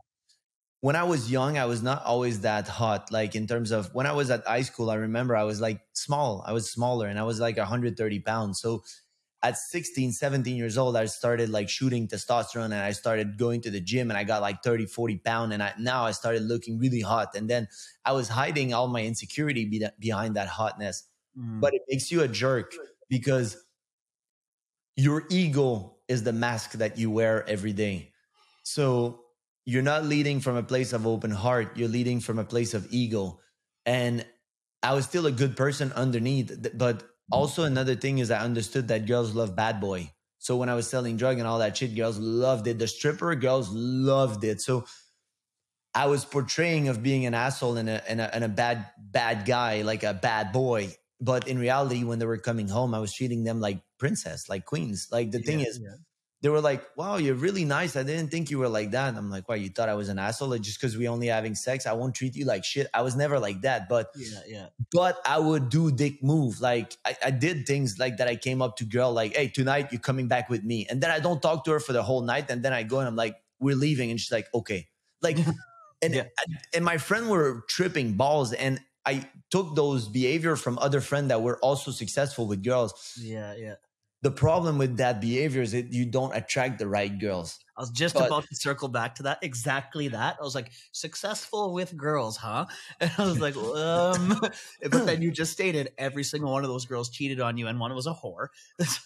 when 0.80 0.94
I 0.94 1.04
was 1.04 1.30
young, 1.30 1.58
I 1.58 1.64
was 1.64 1.82
not 1.82 2.04
always 2.04 2.40
that 2.42 2.68
hot. 2.68 3.10
Like 3.10 3.34
in 3.34 3.46
terms 3.46 3.70
of 3.70 3.92
when 3.94 4.06
I 4.06 4.12
was 4.12 4.30
at 4.30 4.46
high 4.46 4.62
school, 4.62 4.90
I 4.90 4.96
remember 4.96 5.34
I 5.34 5.44
was 5.44 5.60
like 5.60 5.80
small. 5.94 6.44
I 6.46 6.52
was 6.52 6.70
smaller, 6.70 7.06
and 7.08 7.18
I 7.18 7.22
was 7.22 7.40
like 7.40 7.56
130 7.56 8.20
pounds. 8.20 8.60
So 8.60 8.82
at 9.42 9.56
16 9.56 10.12
17 10.12 10.56
years 10.56 10.76
old 10.76 10.96
i 10.96 11.04
started 11.04 11.48
like 11.48 11.68
shooting 11.68 12.08
testosterone 12.08 12.64
and 12.64 12.74
i 12.74 12.90
started 12.90 13.38
going 13.38 13.60
to 13.60 13.70
the 13.70 13.80
gym 13.80 14.10
and 14.10 14.18
i 14.18 14.24
got 14.24 14.42
like 14.42 14.62
30 14.62 14.86
40 14.86 15.18
pound 15.18 15.52
and 15.52 15.62
I, 15.62 15.74
now 15.78 16.04
i 16.04 16.10
started 16.10 16.42
looking 16.42 16.78
really 16.78 17.00
hot 17.00 17.36
and 17.36 17.48
then 17.48 17.68
i 18.04 18.12
was 18.12 18.28
hiding 18.28 18.74
all 18.74 18.88
my 18.88 19.04
insecurity 19.04 19.64
be 19.64 19.86
behind 19.98 20.36
that 20.36 20.48
hotness. 20.48 21.04
Mm. 21.38 21.60
but 21.60 21.72
it 21.74 21.82
makes 21.88 22.10
you 22.10 22.22
a 22.22 22.28
jerk 22.28 22.74
because 23.08 23.56
your 24.96 25.24
ego 25.30 25.96
is 26.08 26.24
the 26.24 26.32
mask 26.32 26.72
that 26.72 26.98
you 26.98 27.10
wear 27.10 27.48
every 27.48 27.72
day. 27.72 28.10
So 28.64 29.20
you're 29.64 29.82
not 29.82 30.04
leading 30.04 30.40
from 30.40 30.56
a 30.56 30.62
place 30.62 30.92
of 30.92 31.06
open 31.06 31.30
heart 31.30 31.76
you're 31.76 31.88
leading 31.88 32.20
from 32.20 32.38
a 32.38 32.44
place 32.44 32.74
of 32.74 32.86
ego. 32.90 33.40
And 33.86 34.26
i 34.82 34.94
was 34.94 35.04
still 35.04 35.26
a 35.26 35.32
good 35.32 35.56
person 35.56 35.92
underneath 35.92 36.68
but 36.74 37.02
also, 37.30 37.64
another 37.64 37.94
thing 37.94 38.18
is 38.18 38.30
I 38.30 38.40
understood 38.40 38.88
that 38.88 39.06
girls 39.06 39.34
love 39.34 39.54
bad 39.54 39.80
boy. 39.80 40.12
So 40.38 40.56
when 40.56 40.68
I 40.68 40.74
was 40.74 40.88
selling 40.88 41.16
drug 41.16 41.38
and 41.38 41.46
all 41.46 41.58
that 41.58 41.76
shit, 41.76 41.94
girls 41.94 42.18
loved 42.18 42.66
it. 42.66 42.78
The 42.78 42.86
stripper 42.86 43.34
girls 43.34 43.70
loved 43.72 44.44
it. 44.44 44.60
So 44.60 44.84
I 45.94 46.06
was 46.06 46.24
portraying 46.24 46.88
of 46.88 47.02
being 47.02 47.26
an 47.26 47.34
asshole 47.34 47.76
and 47.76 47.88
a, 47.88 48.08
and 48.10 48.20
a, 48.20 48.34
and 48.34 48.44
a 48.44 48.48
bad 48.48 48.86
bad 48.98 49.46
guy, 49.46 49.82
like 49.82 50.04
a 50.04 50.14
bad 50.14 50.52
boy. 50.52 50.94
But 51.20 51.48
in 51.48 51.58
reality, 51.58 52.04
when 52.04 52.20
they 52.20 52.26
were 52.26 52.38
coming 52.38 52.68
home, 52.68 52.94
I 52.94 53.00
was 53.00 53.12
treating 53.12 53.42
them 53.42 53.60
like 53.60 53.80
princess, 53.98 54.48
like 54.48 54.64
queens. 54.64 55.08
Like 55.10 55.32
the 55.32 55.40
yeah, 55.40 55.46
thing 55.46 55.60
is, 55.60 55.80
yeah 55.80 55.96
they 56.40 56.48
were 56.48 56.60
like, 56.60 56.84
"Wow, 56.96 57.16
you're 57.16 57.34
really 57.34 57.64
nice. 57.64 57.96
I 57.96 58.04
didn't 58.04 58.28
think 58.28 58.50
you 58.50 58.58
were 58.58 58.68
like 58.68 58.92
that." 58.92 59.14
I'm 59.16 59.28
like, 59.28 59.48
"Why? 59.48 59.56
You 59.56 59.70
thought 59.70 59.88
I 59.88 59.94
was 59.94 60.08
an 60.08 60.18
asshole? 60.18 60.48
Like, 60.48 60.60
just 60.60 60.80
because 60.80 60.96
we 60.96 61.08
only 61.08 61.26
having 61.26 61.56
sex, 61.56 61.86
I 61.86 61.94
won't 61.94 62.14
treat 62.14 62.36
you 62.36 62.44
like 62.44 62.64
shit." 62.64 62.86
I 62.94 63.02
was 63.02 63.16
never 63.16 63.40
like 63.40 63.62
that, 63.62 63.88
but 63.88 64.10
yeah, 64.16 64.40
yeah. 64.46 64.66
But 64.92 65.18
I 65.26 65.40
would 65.40 65.68
do 65.68 65.90
dick 65.90 66.22
move. 66.22 66.60
Like 66.60 66.96
I, 67.04 67.16
I 67.26 67.30
did 67.32 67.66
things 67.66 67.98
like 67.98 68.18
that. 68.18 68.28
I 68.28 68.36
came 68.36 68.62
up 68.62 68.76
to 68.76 68.84
girl 68.84 69.12
like, 69.12 69.34
"Hey, 69.34 69.48
tonight 69.48 69.88
you're 69.90 70.00
coming 70.00 70.28
back 70.28 70.48
with 70.48 70.62
me," 70.62 70.86
and 70.88 71.00
then 71.00 71.10
I 71.10 71.18
don't 71.18 71.42
talk 71.42 71.64
to 71.64 71.72
her 71.72 71.80
for 71.80 71.92
the 71.92 72.02
whole 72.02 72.22
night, 72.22 72.50
and 72.50 72.62
then 72.62 72.72
I 72.72 72.84
go 72.84 73.00
and 73.00 73.08
I'm 73.08 73.16
like, 73.16 73.36
"We're 73.58 73.76
leaving," 73.76 74.10
and 74.10 74.20
she's 74.20 74.32
like, 74.32 74.46
"Okay." 74.54 74.86
Like, 75.20 75.38
and 76.02 76.14
yeah. 76.14 76.24
and 76.72 76.84
my 76.84 76.98
friend 76.98 77.28
were 77.28 77.64
tripping 77.68 78.12
balls, 78.14 78.52
and 78.52 78.80
I 79.04 79.26
took 79.50 79.74
those 79.74 80.06
behavior 80.06 80.54
from 80.54 80.78
other 80.78 81.00
friends 81.00 81.28
that 81.28 81.42
were 81.42 81.58
also 81.58 81.90
successful 81.90 82.46
with 82.46 82.62
girls. 82.62 83.18
Yeah, 83.20 83.54
yeah 83.56 83.74
the 84.22 84.30
problem 84.30 84.78
with 84.78 84.96
that 84.96 85.20
behavior 85.20 85.62
is 85.62 85.72
that 85.72 85.92
you 85.92 86.04
don't 86.04 86.34
attract 86.34 86.78
the 86.78 86.88
right 86.88 87.18
girls. 87.18 87.58
I 87.78 87.82
was 87.82 87.90
just 87.90 88.16
but, 88.16 88.26
about 88.26 88.44
to 88.48 88.56
circle 88.56 88.88
back 88.88 89.14
to 89.16 89.22
that. 89.24 89.38
Exactly 89.40 90.08
that. 90.08 90.36
I 90.40 90.42
was 90.42 90.56
like, 90.56 90.72
successful 90.90 91.72
with 91.72 91.96
girls, 91.96 92.36
huh? 92.36 92.66
And 93.00 93.12
I 93.16 93.24
was 93.24 93.38
like, 93.38 93.56
um, 93.56 94.40
but 94.82 95.06
then 95.06 95.22
you 95.22 95.30
just 95.30 95.52
stated 95.52 95.92
every 95.96 96.24
single 96.24 96.50
one 96.50 96.64
of 96.64 96.70
those 96.70 96.86
girls 96.86 97.08
cheated 97.08 97.40
on 97.40 97.56
you, 97.56 97.68
and 97.68 97.78
one 97.78 97.94
was 97.94 98.08
a 98.08 98.12
whore. 98.12 98.48
That's 98.78 98.98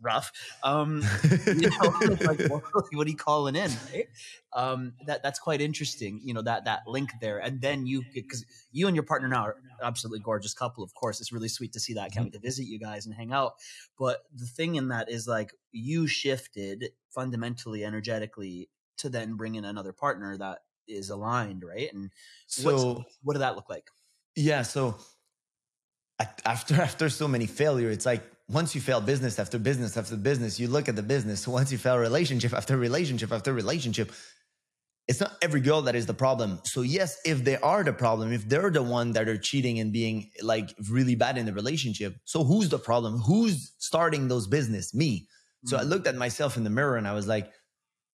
rough. 0.00 0.30
Um, 0.62 1.02
you 1.46 1.70
know, 1.70 2.16
like, 2.20 2.48
what, 2.48 2.62
what, 2.92 3.06
are 3.06 3.10
you 3.10 3.16
calling 3.16 3.56
in? 3.56 3.70
Right? 3.92 4.06
Um, 4.52 4.92
that 5.06 5.22
that's 5.22 5.40
quite 5.40 5.60
interesting. 5.60 6.20
You 6.22 6.34
know 6.34 6.42
that 6.42 6.66
that 6.66 6.86
link 6.86 7.10
there, 7.20 7.38
and 7.38 7.60
then 7.60 7.86
you 7.86 8.04
because 8.14 8.44
you 8.70 8.86
and 8.86 8.94
your 8.94 9.04
partner 9.04 9.26
now 9.28 9.44
are 9.46 9.56
absolutely 9.82 10.20
gorgeous 10.20 10.54
couple. 10.54 10.84
Of 10.84 10.94
course, 10.94 11.20
it's 11.20 11.32
really 11.32 11.48
sweet 11.48 11.72
to 11.72 11.80
see 11.80 11.94
that. 11.94 12.12
Can't 12.12 12.26
wait 12.26 12.32
to 12.34 12.38
visit 12.40 12.66
you 12.66 12.78
guys 12.78 13.06
and 13.06 13.14
hang 13.14 13.32
out. 13.32 13.54
But 13.98 14.24
the 14.34 14.46
thing 14.46 14.76
in 14.76 14.88
that 14.88 15.10
is 15.10 15.26
like 15.26 15.52
you 15.72 16.06
shifted 16.06 16.90
fundamentally 17.14 17.84
energetically 17.84 18.68
to 18.98 19.08
then 19.08 19.34
bring 19.34 19.54
in 19.54 19.64
another 19.64 19.92
partner 19.92 20.36
that 20.36 20.60
is 20.88 21.10
aligned 21.10 21.64
right? 21.64 21.92
And 21.92 22.10
so 22.46 23.04
what 23.22 23.34
did 23.34 23.40
that 23.40 23.56
look 23.56 23.68
like? 23.68 23.88
Yeah 24.36 24.62
so 24.62 24.96
after 26.44 26.80
after 26.80 27.08
so 27.08 27.26
many 27.28 27.46
failure 27.46 27.90
it's 27.90 28.06
like 28.06 28.22
once 28.48 28.74
you 28.74 28.80
fail 28.80 29.00
business 29.00 29.38
after 29.38 29.58
business 29.58 29.96
after 29.96 30.16
business 30.16 30.58
you 30.58 30.68
look 30.68 30.88
at 30.88 30.96
the 30.96 31.02
business. 31.02 31.46
Once 31.60 31.70
you 31.72 31.78
fail 31.78 31.98
relationship 31.98 32.52
after 32.52 32.76
relationship 32.76 33.32
after 33.32 33.52
relationship 33.52 34.12
it's 35.08 35.18
not 35.18 35.32
every 35.42 35.60
girl 35.60 35.82
that 35.82 35.96
is 35.96 36.06
the 36.06 36.14
problem. 36.14 36.60
So 36.64 36.82
yes 36.82 37.18
if 37.24 37.44
they 37.44 37.56
are 37.58 37.82
the 37.84 37.92
problem 37.92 38.32
if 38.32 38.48
they're 38.48 38.70
the 38.70 38.82
one 38.82 39.12
that 39.12 39.28
are 39.28 39.38
cheating 39.38 39.78
and 39.78 39.92
being 39.92 40.30
like 40.42 40.74
really 40.90 41.14
bad 41.14 41.38
in 41.38 41.46
the 41.46 41.52
relationship 41.52 42.16
so 42.24 42.44
who's 42.44 42.68
the 42.68 42.78
problem? 42.78 43.20
Who's 43.20 43.72
starting 43.78 44.28
those 44.28 44.46
business? 44.46 44.92
Me 44.94 45.28
So 45.64 45.76
I 45.76 45.82
Mm. 45.82 45.88
looked 45.88 46.06
at 46.06 46.16
myself 46.16 46.56
in 46.56 46.64
the 46.64 46.70
mirror 46.70 46.96
and 46.96 47.06
I 47.06 47.12
was 47.14 47.26
like, 47.26 47.52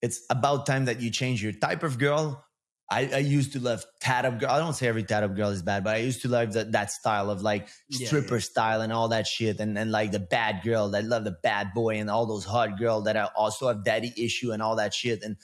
it's 0.01 0.21
about 0.29 0.65
time 0.65 0.85
that 0.85 1.01
you 1.01 1.09
change 1.09 1.41
your 1.41 1.53
type 1.53 1.83
of 1.83 1.97
girl. 1.97 2.43
I, 2.89 3.09
I 3.13 3.17
used 3.17 3.51
to 3.53 3.59
love 3.59 3.83
tat 3.99 4.23
up 4.25 4.39
girl. 4.39 4.49
I 4.49 4.59
don't 4.59 4.73
say 4.73 4.87
every 4.87 5.03
tat 5.03 5.23
up 5.23 5.35
girl 5.35 5.49
is 5.49 5.61
bad, 5.61 5.83
but 5.83 5.95
I 5.95 5.97
used 5.99 6.21
to 6.21 6.29
love 6.29 6.53
that, 6.53 6.71
that 6.71 6.91
style 6.91 7.29
of 7.29 7.41
like 7.41 7.67
Yeah, 7.89 8.07
stripper 8.07 8.35
yeah. 8.35 8.41
style 8.41 8.81
and 8.81 8.93
all 8.93 9.09
that 9.09 9.27
shit. 9.27 9.59
And, 9.59 9.77
and 9.77 9.91
like 9.91 10.11
the 10.11 10.19
bad 10.19 10.61
girl 10.63 10.89
that 10.91 11.03
love 11.03 11.23
the 11.25 11.35
bad 11.43 11.73
boy 11.73 11.97
and 11.97 12.09
all 12.09 12.25
those 12.25 12.45
hot 12.45 12.77
girl 12.77 13.01
that 13.01 13.17
are 13.17 13.31
also 13.35 13.67
have 13.67 13.83
daddy 13.83 14.13
issue 14.17 14.51
and 14.51 14.61
all 14.61 14.77
that 14.77 14.93
shit. 14.93 15.21
And 15.23 15.35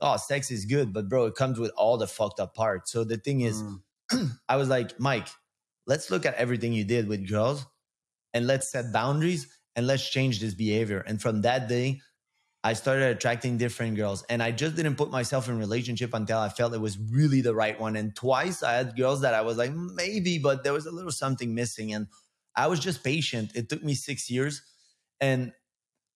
oh, 0.00 0.16
sex 0.18 0.50
is 0.50 0.64
good, 0.66 0.92
but 0.92 1.08
bro, 1.08 1.26
it 1.26 1.34
comes 1.34 1.58
with 1.58 1.70
all 1.76 1.96
the 1.96 2.06
fucked 2.08 2.40
up 2.40 2.54
parts. 2.54 2.92
So 2.92 3.04
the 3.04 3.16
thing 3.16 3.40
is, 3.42 3.62
Mm. 3.62 3.82
I 4.48 4.56
was 4.56 4.68
like, 4.68 4.98
Mike, 5.00 5.28
let's 5.86 6.10
look 6.10 6.26
at 6.26 6.34
everything 6.34 6.72
you 6.74 6.84
did 6.84 7.08
with 7.08 7.26
girls 7.28 7.64
and 8.34 8.46
let's 8.46 8.70
set 8.70 8.92
boundaries 8.92 9.46
and 9.76 9.86
let's 9.86 10.08
change 10.08 10.40
this 10.40 10.54
behavior. 10.54 11.04
And 11.06 11.20
from 11.20 11.42
that 11.42 11.68
day, 11.68 12.00
I 12.64 12.74
started 12.74 13.16
attracting 13.16 13.58
different 13.58 13.96
girls. 13.96 14.24
And 14.28 14.42
I 14.42 14.52
just 14.52 14.76
didn't 14.76 14.94
put 14.94 15.10
myself 15.10 15.48
in 15.48 15.58
relationship 15.58 16.14
until 16.14 16.38
I 16.38 16.48
felt 16.48 16.74
it 16.74 16.80
was 16.80 16.96
really 16.96 17.40
the 17.40 17.54
right 17.54 17.78
one. 17.78 17.96
And 17.96 18.14
twice 18.14 18.62
I 18.62 18.74
had 18.74 18.96
girls 18.96 19.22
that 19.22 19.34
I 19.34 19.40
was 19.40 19.56
like, 19.56 19.72
maybe, 19.72 20.38
but 20.38 20.62
there 20.62 20.72
was 20.72 20.86
a 20.86 20.92
little 20.92 21.10
something 21.10 21.54
missing. 21.54 21.92
And 21.92 22.06
I 22.54 22.68
was 22.68 22.78
just 22.78 23.02
patient. 23.02 23.52
It 23.56 23.68
took 23.68 23.82
me 23.82 23.94
six 23.94 24.30
years. 24.30 24.62
And 25.20 25.52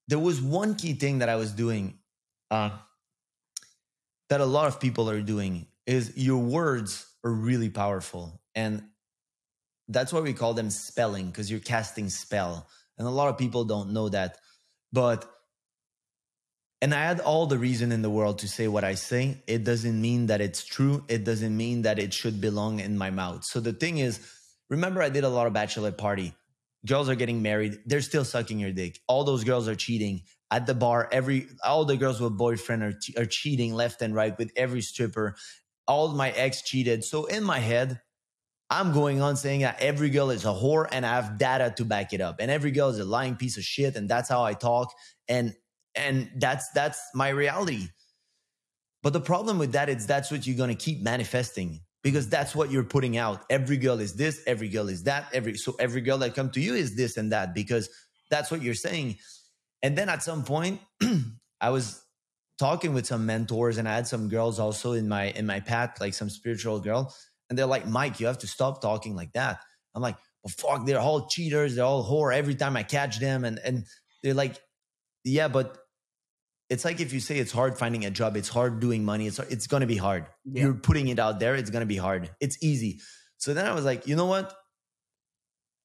there 0.07 0.20
was 0.20 0.40
one 0.40 0.76
key 0.76 0.92
thing 0.92 1.18
that 1.18 1.28
I 1.28 1.36
was 1.36 1.50
doing 1.50 1.98
uh, 2.50 2.70
that 4.28 4.40
a 4.40 4.44
lot 4.44 4.68
of 4.68 4.78
people 4.78 5.11
are 5.11 5.22
doing 5.22 5.66
is 5.84 6.16
your 6.16 6.38
words 6.38 7.07
are 7.24 7.32
really 7.32 7.70
powerful. 7.70 8.40
And 8.54 8.84
that's 9.88 10.12
why 10.12 10.20
we 10.20 10.32
call 10.32 10.54
them 10.54 10.70
spelling 10.70 11.26
because 11.26 11.50
you're 11.50 11.61
casting 11.61 12.09
spell. 12.09 12.68
And 12.99 13.07
a 13.07 13.11
lot 13.11 13.28
of 13.28 13.38
people 13.38 13.64
don't 13.64 13.92
know 13.92 14.09
that. 14.09 14.38
But 14.92 15.30
and 16.82 16.94
I 16.94 17.03
had 17.03 17.20
all 17.20 17.47
the 17.47 17.59
reason 17.59 17.90
in 17.90 18.03
the 18.03 18.11
world 18.11 18.40
to 18.40 18.49
say 18.49 18.68
what 18.68 18.84
I 18.84 18.94
say. 18.94 19.42
It 19.47 19.64
doesn't 19.64 19.99
mean 19.99 20.26
that 20.26 20.40
it's 20.40 20.64
true. 20.64 21.05
It 21.09 21.24
doesn't 21.24 21.57
mean 21.57 21.82
that 21.82 21.99
it 21.99 22.12
should 22.12 22.40
belong 22.40 22.80
in 22.80 22.99
my 22.99 23.11
mouth. 23.11 23.44
So 23.44 23.61
the 23.61 23.72
thing 23.72 23.99
is, 23.99 24.20
remember 24.68 25.03
I 25.03 25.09
did 25.09 25.24
a 25.24 25.28
lot 25.28 25.47
of 25.47 25.53
bachelor 25.53 25.92
party. 25.92 26.34
Girls 26.86 27.09
are 27.09 27.14
getting 27.14 27.42
married. 27.42 27.78
They're 27.86 28.03
still 28.03 28.24
sucking 28.24 28.59
your 28.59 28.72
dick. 28.72 29.01
All 29.09 29.24
those 29.24 29.42
girls 29.42 29.68
are 29.68 29.74
cheating 29.74 30.22
at 30.51 30.66
the 30.66 30.74
bar. 30.74 31.09
Every 31.11 31.49
all 31.64 31.84
the 31.84 31.97
girls 31.97 32.20
with 32.20 32.36
boyfriend 32.36 32.82
are, 32.82 32.94
are 33.16 33.26
cheating 33.26 33.74
left 33.74 34.03
and 34.03 34.14
right 34.14 34.36
with 34.38 34.53
every 34.55 34.82
stripper. 34.82 35.34
All 35.88 36.09
my 36.09 36.30
ex 36.30 36.62
cheated. 36.62 37.05
So 37.05 37.24
in 37.24 37.42
my 37.42 37.59
head, 37.59 38.01
I'm 38.69 38.93
going 38.93 39.21
on 39.21 39.37
saying 39.37 39.61
that 39.61 39.81
every 39.81 40.11
girl 40.11 40.31
is 40.31 40.45
a 40.45 40.49
whore 40.49 40.89
and 40.91 41.07
I 41.07 41.14
have 41.14 41.39
data 41.39 41.73
to 41.77 41.85
back 41.85 42.12
it 42.12 42.21
up. 42.21 42.37
And 42.41 42.51
every 42.51 42.73
girl 42.73 42.89
is 42.89 42.99
a 42.99 43.05
lying 43.05 43.37
piece 43.37 43.57
of 43.57 43.62
shit. 43.62 43.95
And 43.97 44.09
that's 44.09 44.29
how 44.29 44.43
I 44.43 44.55
talk. 44.55 44.93
And 45.29 45.55
and 45.95 46.31
that's 46.37 46.71
that's 46.71 47.01
my 47.14 47.29
reality. 47.29 47.89
But 49.03 49.12
the 49.12 49.21
problem 49.21 49.59
with 49.59 49.73
that 49.73 49.89
is 49.89 50.07
that's 50.07 50.31
what 50.31 50.47
you're 50.47 50.57
gonna 50.57 50.75
keep 50.75 51.01
manifesting 51.01 51.81
because 52.03 52.29
that's 52.29 52.55
what 52.55 52.71
you're 52.71 52.85
putting 52.85 53.17
out. 53.17 53.45
Every 53.51 53.77
girl 53.77 54.01
is 54.01 54.14
this, 54.14 54.43
every 54.47 54.69
girl 54.69 54.89
is 54.89 55.05
that, 55.05 55.29
every 55.33 55.57
so 55.57 55.77
every 55.79 56.01
girl 56.01 56.19
that 56.19 56.35
come 56.35 56.51
to 56.51 56.61
you 56.61 56.75
is 56.75 56.97
this 56.97 57.17
and 57.17 57.33
that 57.33 57.55
because 57.55 57.89
that's 58.31 58.51
what 58.51 58.62
you're 58.62 58.75
saying. 58.75 59.19
And 59.83 59.97
then 59.97 60.09
at 60.09 60.23
some 60.23 60.45
point, 60.45 60.81
I 61.61 61.71
was 61.71 62.03
talking 62.59 62.95
with 62.95 63.07
some 63.07 63.27
mentors 63.27 63.79
and 63.79 63.89
I 63.89 63.95
had 63.95 64.07
some 64.07 64.29
girls 64.29 64.59
also 64.59 64.93
in 64.93 65.09
my 65.09 65.27
in 65.31 65.47
my 65.47 65.61
path, 65.61 66.01
like 66.01 66.14
some 66.14 66.31
spiritual 66.31 66.81
girl, 66.81 67.14
and 67.49 67.59
they're 67.59 67.66
like, 67.66 67.86
Mike, 67.86 68.20
you 68.20 68.26
have 68.26 68.38
to 68.38 68.47
stop 68.47 68.80
talking 68.80 69.14
like 69.14 69.32
that. 69.32 69.61
I'm 69.94 70.03
like, 70.03 70.16
well, 70.42 70.53
fuck, 70.57 70.86
they're 70.86 71.01
all 71.01 71.26
cheaters, 71.28 71.76
they're 71.76 71.84
all 71.84 72.05
whore 72.05 72.34
every 72.34 72.55
time 72.55 72.76
I 72.76 72.82
catch 72.82 73.18
them. 73.18 73.44
And 73.44 73.59
and 73.64 73.84
they're 74.22 74.34
like, 74.34 74.57
yeah, 75.24 75.49
but 75.49 75.78
it's 76.68 76.84
like 76.84 77.01
if 77.01 77.12
you 77.12 77.20
say 77.20 77.38
it's 77.38 77.53
hard 77.53 77.78
finding 77.78 78.05
a 78.05 78.11
job, 78.11 78.36
it's 78.36 78.49
hard 78.49 78.80
doing 78.80 79.05
money, 79.05 79.26
it's 79.26 79.38
it's 79.38 79.66
gonna 79.66 79.86
be 79.86 79.97
hard. 79.97 80.26
Yeah. 80.44 80.64
You're 80.64 80.74
putting 80.74 81.09
it 81.09 81.18
out 81.18 81.40
there, 81.40 81.55
it's 81.55 81.70
gonna 81.70 81.86
be 81.86 81.97
hard. 81.97 82.30
It's 82.40 82.62
easy. 82.62 83.01
So 83.38 83.55
then 83.55 83.66
I 83.66 83.74
was 83.74 83.84
like, 83.84 84.07
you 84.07 84.16
know 84.16 84.26
what? 84.26 84.55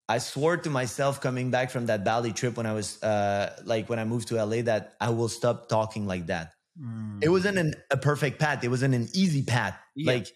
I 0.09 0.17
swore 0.17 0.57
to 0.57 0.69
myself 0.69 1.21
coming 1.21 1.51
back 1.51 1.71
from 1.71 1.85
that 1.85 2.03
Bali 2.03 2.33
trip 2.33 2.57
when 2.57 2.65
I 2.65 2.73
was 2.73 3.01
uh 3.01 3.55
like 3.63 3.89
when 3.89 3.99
I 3.99 4.03
moved 4.03 4.27
to 4.29 4.43
LA 4.43 4.61
that 4.63 4.95
I 4.99 5.09
will 5.09 5.29
stop 5.29 5.69
talking 5.69 6.05
like 6.05 6.27
that. 6.27 6.53
Mm. 6.79 7.23
It 7.23 7.29
wasn't 7.29 7.57
an, 7.57 7.75
a 7.89 7.97
perfect 7.97 8.39
path. 8.39 8.63
It 8.63 8.69
wasn't 8.69 8.95
an 8.95 9.07
easy 9.13 9.43
path. 9.43 9.77
Yeah. 9.95 10.13
Like, 10.13 10.27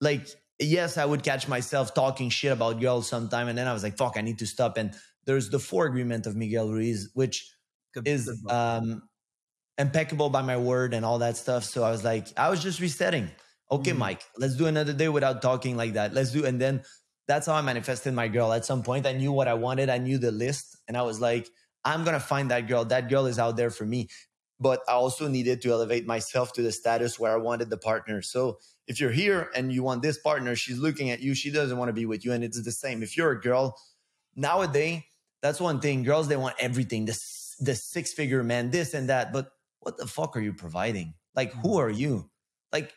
like 0.00 0.26
yes, 0.62 0.96
I 0.98 1.04
would 1.04 1.22
catch 1.22 1.48
myself 1.48 1.94
talking 1.94 2.30
shit 2.30 2.52
about 2.52 2.80
girls 2.80 3.08
sometime, 3.08 3.48
and 3.48 3.56
then 3.58 3.66
I 3.68 3.72
was 3.72 3.82
like, 3.82 3.96
"Fuck, 3.96 4.14
I 4.16 4.20
need 4.22 4.38
to 4.40 4.46
stop." 4.46 4.76
And 4.76 4.94
there's 5.24 5.50
the 5.50 5.58
four 5.58 5.86
agreement 5.86 6.26
of 6.26 6.36
Miguel 6.36 6.68
Ruiz, 6.70 7.10
which 7.14 7.48
Good- 7.94 8.08
is 8.08 8.26
good 8.26 8.50
um, 8.50 9.02
impeccable 9.78 10.30
by 10.30 10.42
my 10.42 10.56
word 10.56 10.94
and 10.94 11.04
all 11.04 11.18
that 11.18 11.36
stuff. 11.36 11.64
So 11.64 11.82
I 11.84 11.90
was 11.90 12.04
like, 12.04 12.28
I 12.36 12.50
was 12.50 12.62
just 12.62 12.80
resetting. 12.80 13.30
Okay, 13.70 13.92
Mhm. 13.92 13.98
Mike, 13.98 14.22
let's 14.36 14.56
do 14.56 14.66
another 14.66 14.92
day 14.92 15.08
without 15.08 15.40
talking 15.42 15.76
like 15.76 15.94
that. 15.94 16.12
Let's 16.12 16.30
do, 16.32 16.44
and 16.44 16.60
then 16.60 16.82
that's 17.26 17.46
how 17.46 17.54
I 17.54 17.62
manifested 17.62 18.12
my 18.14 18.28
girl. 18.28 18.52
At 18.52 18.64
some 18.64 18.82
point, 18.82 19.06
I 19.06 19.12
knew 19.12 19.32
what 19.32 19.48
I 19.48 19.54
wanted. 19.54 19.88
I 19.88 19.98
knew 19.98 20.18
the 20.18 20.32
list, 20.32 20.76
and 20.88 20.96
I 20.96 21.02
was 21.02 21.20
like, 21.20 21.48
I'm 21.84 22.04
gonna 22.04 22.20
find 22.20 22.50
that 22.50 22.68
girl. 22.68 22.84
That 22.84 23.08
girl 23.08 23.26
is 23.26 23.38
out 23.38 23.56
there 23.56 23.70
for 23.70 23.86
me. 23.86 24.08
But 24.60 24.82
I 24.88 24.92
also 24.92 25.26
needed 25.26 25.60
to 25.62 25.72
elevate 25.72 26.06
myself 26.06 26.52
to 26.52 26.62
the 26.62 26.70
status 26.70 27.18
where 27.18 27.32
I 27.32 27.36
wanted 27.36 27.70
the 27.70 27.78
partner. 27.78 28.22
So 28.22 28.58
if 28.86 29.00
you're 29.00 29.10
here 29.10 29.50
and 29.54 29.72
you 29.72 29.82
want 29.82 30.02
this 30.02 30.18
partner, 30.18 30.56
she's 30.56 30.78
looking 30.78 31.10
at 31.10 31.20
you. 31.20 31.34
She 31.34 31.50
doesn't 31.50 31.76
want 31.76 31.88
to 31.88 31.92
be 31.92 32.06
with 32.06 32.24
you, 32.24 32.32
and 32.32 32.42
it's 32.42 32.62
the 32.62 32.72
same. 32.72 33.02
If 33.02 33.16
you're 33.16 33.32
a 33.32 33.40
girl, 33.40 33.76
nowadays, 34.36 35.02
that's 35.40 35.60
one 35.60 35.80
thing. 35.80 36.02
Girls, 36.02 36.28
they 36.28 36.36
want 36.36 36.56
everything. 36.58 37.04
The 37.04 37.18
the 37.60 37.74
six 37.74 38.12
figure 38.12 38.42
man, 38.42 38.70
this 38.70 38.94
and 38.94 39.08
that. 39.08 39.32
But 39.32 39.50
what 39.80 39.96
the 39.96 40.06
fuck 40.06 40.36
are 40.36 40.40
you 40.40 40.52
providing? 40.52 41.14
Like, 41.34 41.52
who 41.54 41.70
mm. 41.70 41.78
are 41.78 41.90
you? 41.90 42.30
Like, 42.72 42.92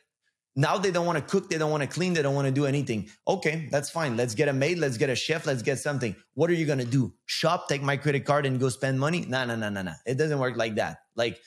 now 0.55 0.77
they 0.77 0.91
don't 0.91 1.05
want 1.05 1.17
to 1.17 1.23
cook, 1.23 1.49
they 1.49 1.57
don't 1.57 1.71
want 1.71 1.83
to 1.83 1.87
clean, 1.87 2.13
they 2.13 2.21
don't 2.21 2.35
want 2.35 2.47
to 2.47 2.51
do 2.51 2.65
anything. 2.65 3.09
Okay, 3.27 3.67
that's 3.71 3.89
fine. 3.89 4.15
Let's 4.15 4.33
get 4.33 4.47
a 4.47 4.53
maid, 4.53 4.77
let's 4.77 4.97
get 4.97 5.09
a 5.09 5.15
chef, 5.15 5.45
let's 5.45 5.61
get 5.61 5.79
something. 5.79 6.15
What 6.33 6.49
are 6.49 6.53
you 6.53 6.65
gonna 6.65 6.85
do? 6.85 7.13
Shop, 7.25 7.67
take 7.67 7.81
my 7.81 7.97
credit 7.97 8.25
card 8.25 8.45
and 8.45 8.59
go 8.59 8.69
spend 8.69 8.99
money? 8.99 9.25
No, 9.27 9.43
no, 9.45 9.55
no, 9.55 9.69
no, 9.69 9.81
no. 9.81 9.93
It 10.05 10.17
doesn't 10.17 10.39
work 10.39 10.55
like 10.55 10.75
that. 10.75 10.99
Like, 11.15 11.41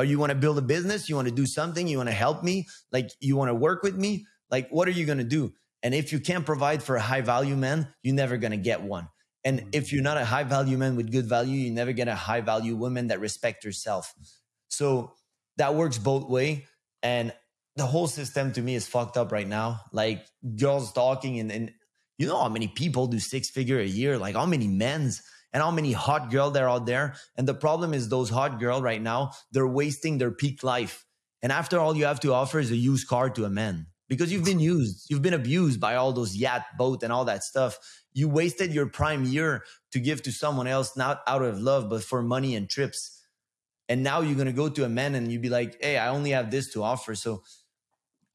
or 0.00 0.04
you 0.04 0.18
want 0.18 0.30
to 0.30 0.36
build 0.36 0.56
a 0.56 0.62
business, 0.62 1.10
you 1.10 1.16
want 1.16 1.28
to 1.28 1.34
do 1.34 1.44
something, 1.44 1.86
you 1.86 1.98
want 1.98 2.08
to 2.08 2.14
help 2.14 2.42
me, 2.42 2.66
like 2.90 3.10
you 3.20 3.36
want 3.36 3.50
to 3.50 3.54
work 3.54 3.82
with 3.82 3.94
me. 3.94 4.24
Like, 4.50 4.70
what 4.70 4.88
are 4.88 4.92
you 4.92 5.04
gonna 5.04 5.24
do? 5.24 5.52
And 5.82 5.94
if 5.94 6.10
you 6.10 6.20
can't 6.20 6.46
provide 6.46 6.82
for 6.82 6.96
a 6.96 7.00
high 7.00 7.20
value 7.20 7.54
man, 7.54 7.86
you're 8.02 8.14
never 8.14 8.38
gonna 8.38 8.56
get 8.56 8.82
one. 8.82 9.08
And 9.44 9.60
mm-hmm. 9.60 9.68
if 9.74 9.92
you're 9.92 10.02
not 10.02 10.16
a 10.16 10.24
high 10.24 10.44
value 10.44 10.78
man 10.78 10.96
with 10.96 11.12
good 11.12 11.26
value, 11.26 11.54
you 11.54 11.70
never 11.70 11.92
get 11.92 12.08
a 12.08 12.14
high 12.14 12.40
value 12.40 12.76
woman 12.76 13.08
that 13.08 13.20
respect 13.20 13.62
herself. 13.62 14.14
So 14.68 15.12
that 15.58 15.74
works 15.74 15.98
both 15.98 16.30
way. 16.30 16.66
And 17.02 17.34
the 17.76 17.84
whole 17.84 18.06
system 18.06 18.52
to 18.52 18.62
me 18.62 18.74
is 18.74 18.88
fucked 18.88 19.18
up 19.18 19.32
right 19.32 19.46
now. 19.46 19.82
Like 19.92 20.24
girls 20.56 20.92
talking 20.92 21.40
and, 21.40 21.52
and 21.52 21.72
you 22.16 22.26
know 22.26 22.40
how 22.40 22.48
many 22.48 22.68
people 22.68 23.06
do 23.06 23.18
six 23.18 23.50
figure 23.50 23.78
a 23.78 23.86
year? 23.86 24.16
Like 24.16 24.34
how 24.34 24.46
many 24.46 24.66
men's 24.66 25.22
and 25.52 25.62
how 25.62 25.70
many 25.70 25.92
hot 25.92 26.30
girl 26.30 26.50
there 26.50 26.66
are 26.66 26.76
out 26.76 26.86
there? 26.86 27.14
And 27.36 27.46
the 27.46 27.54
problem 27.54 27.94
is 27.94 28.08
those 28.08 28.30
hot 28.30 28.60
girl 28.60 28.82
right 28.82 29.02
now, 29.02 29.32
they're 29.52 29.66
wasting 29.66 30.18
their 30.18 30.30
peak 30.30 30.62
life. 30.62 31.04
And 31.42 31.52
after 31.52 31.78
all 31.78 31.96
you 31.96 32.04
have 32.04 32.20
to 32.20 32.32
offer 32.32 32.58
is 32.58 32.70
a 32.70 32.76
used 32.76 33.08
car 33.08 33.30
to 33.30 33.44
a 33.44 33.50
man 33.50 33.86
because 34.08 34.32
you've 34.32 34.44
been 34.44 34.60
used. 34.60 35.06
You've 35.08 35.22
been 35.22 35.34
abused 35.34 35.80
by 35.80 35.94
all 35.94 36.12
those 36.12 36.36
yacht 36.36 36.64
boat 36.76 37.02
and 37.02 37.12
all 37.12 37.24
that 37.26 37.44
stuff. 37.44 37.78
You 38.12 38.28
wasted 38.28 38.74
your 38.74 38.86
prime 38.86 39.24
year 39.24 39.64
to 39.92 40.00
give 40.00 40.22
to 40.22 40.32
someone 40.32 40.66
else, 40.66 40.96
not 40.96 41.22
out 41.26 41.42
of 41.42 41.60
love, 41.60 41.88
but 41.88 42.02
for 42.02 42.22
money 42.22 42.56
and 42.56 42.68
trips. 42.68 43.24
And 43.88 44.02
now 44.02 44.20
you're 44.20 44.44
to 44.44 44.52
go 44.52 44.68
to 44.68 44.84
a 44.84 44.88
man 44.88 45.14
and 45.14 45.32
you'd 45.32 45.42
be 45.42 45.48
like, 45.48 45.78
hey, 45.80 45.96
I 45.96 46.08
only 46.08 46.30
have 46.30 46.50
this 46.50 46.72
to 46.74 46.82
offer. 46.82 47.14
So 47.14 47.42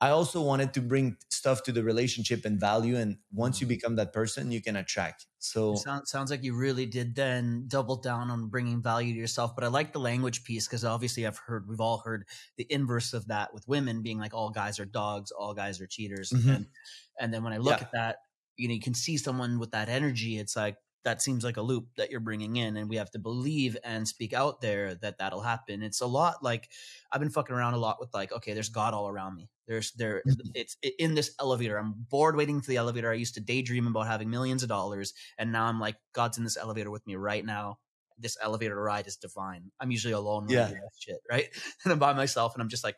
I 0.02 0.10
also 0.10 0.42
wanted 0.42 0.74
to 0.74 0.82
bring 0.82 1.18
stuff 1.46 1.62
to 1.62 1.72
the 1.72 1.84
relationship 1.84 2.44
and 2.44 2.60
value. 2.60 2.96
And 2.98 3.18
once 3.32 3.62
you 3.62 3.68
become 3.68 3.98
that 3.98 4.14
person, 4.14 4.52
you 4.52 4.64
can 4.64 4.76
attract. 4.76 5.28
So 5.38 5.74
It 5.74 5.78
sounds 5.78 6.10
sounds 6.10 6.32
like 6.32 6.44
you 6.44 6.56
really 6.56 6.88
did 6.88 7.14
then 7.14 7.66
double 7.68 7.98
down 7.98 8.32
on 8.32 8.48
bringing 8.50 8.82
value 8.82 9.14
to 9.14 9.20
yourself. 9.20 9.54
But 9.54 9.64
I 9.64 9.68
like 9.68 9.94
the 9.94 10.00
language 10.00 10.44
piece 10.44 10.68
because 10.68 10.84
obviously 10.84 11.28
I've 11.28 11.38
heard 11.38 11.68
we've 11.70 11.80
all 11.80 12.00
heard 12.04 12.26
the 12.58 12.66
inverse 12.68 13.14
of 13.14 13.28
that 13.28 13.54
with 13.54 13.68
women 13.68 14.02
being 14.02 14.18
like 14.18 14.34
all 14.34 14.50
guys 14.50 14.80
are 14.80 14.86
dogs, 14.86 15.30
all 15.30 15.54
guys 15.54 15.80
are 15.80 15.86
cheaters, 15.86 16.32
Mhm. 16.32 16.56
and 16.56 16.66
and 17.20 17.32
then 17.32 17.44
when 17.44 17.54
I 17.54 17.58
look 17.58 17.80
Yeah. 17.80 17.86
at 17.86 17.92
that, 17.94 18.16
you 18.58 18.68
know, 18.68 18.74
you 18.74 18.82
can 18.82 18.96
see 18.96 19.18
someone 19.18 19.60
with 19.60 19.70
that 19.72 19.88
energy. 19.88 20.40
It's 20.40 20.56
like 20.56 20.78
that 21.04 21.22
seems 21.22 21.44
like 21.44 21.58
a 21.58 21.62
loop 21.62 21.90
that 21.98 22.10
you're 22.10 22.20
bringing 22.20 22.56
in, 22.56 22.76
and 22.76 22.90
we 22.90 22.96
have 22.96 23.12
to 23.12 23.20
believe 23.20 23.78
and 23.84 24.08
speak 24.08 24.34
out 24.34 24.62
there 24.62 24.96
that 24.96 25.20
that'll 25.20 25.42
happen. 25.42 25.84
It's 25.84 26.02
a 26.02 26.08
lot 26.08 26.42
like 26.42 26.72
I've 27.12 27.22
been 27.22 27.30
fucking 27.30 27.56
around 27.56 27.76
a 27.76 27.78
lot 27.78 28.00
with 28.00 28.12
like, 28.16 28.32
okay, 28.32 28.54
there's 28.56 28.70
God 28.70 28.96
all 28.96 29.08
around 29.08 29.36
me. 29.36 29.48
There's 29.68 29.92
there, 29.94 30.22
Mhm. 30.28 30.52
it's 30.54 30.78
in 31.00 31.16
this 31.16 31.34
elevator. 31.40 31.78
I'm 31.78 31.94
bored 32.10 32.36
waiting 32.36 32.62
for 32.62 32.68
the 32.68 32.78
elevator. 32.78 33.10
I 33.12 33.16
used 33.16 33.34
to 33.36 33.42
daydream 33.42 33.88
about 33.88 34.08
having 34.08 34.30
millions 34.30 34.62
of 34.64 34.70
dollars, 34.70 35.14
and 35.38 35.52
now 35.52 35.66
I'm 35.66 35.80
like, 35.80 35.96
God's 36.14 36.38
in 36.38 36.44
this 36.44 36.58
elevator 36.58 36.92
with 36.92 37.06
me 37.08 37.16
right 37.16 37.44
now. 37.44 37.80
This 38.18 38.38
elevator 38.42 38.76
ride 38.76 39.08
is 39.08 39.18
divine. 39.18 39.72
I'm 39.80 39.92
usually 39.92 40.14
alone 40.14 40.48
Yeah. 40.50 40.72
shit, 41.00 41.18
right? 41.30 41.50
And 41.84 41.92
I'm 41.94 42.00
by 42.00 42.14
myself, 42.14 42.54
and 42.54 42.62
I'm 42.62 42.70
just 42.70 42.84
like, 42.84 42.96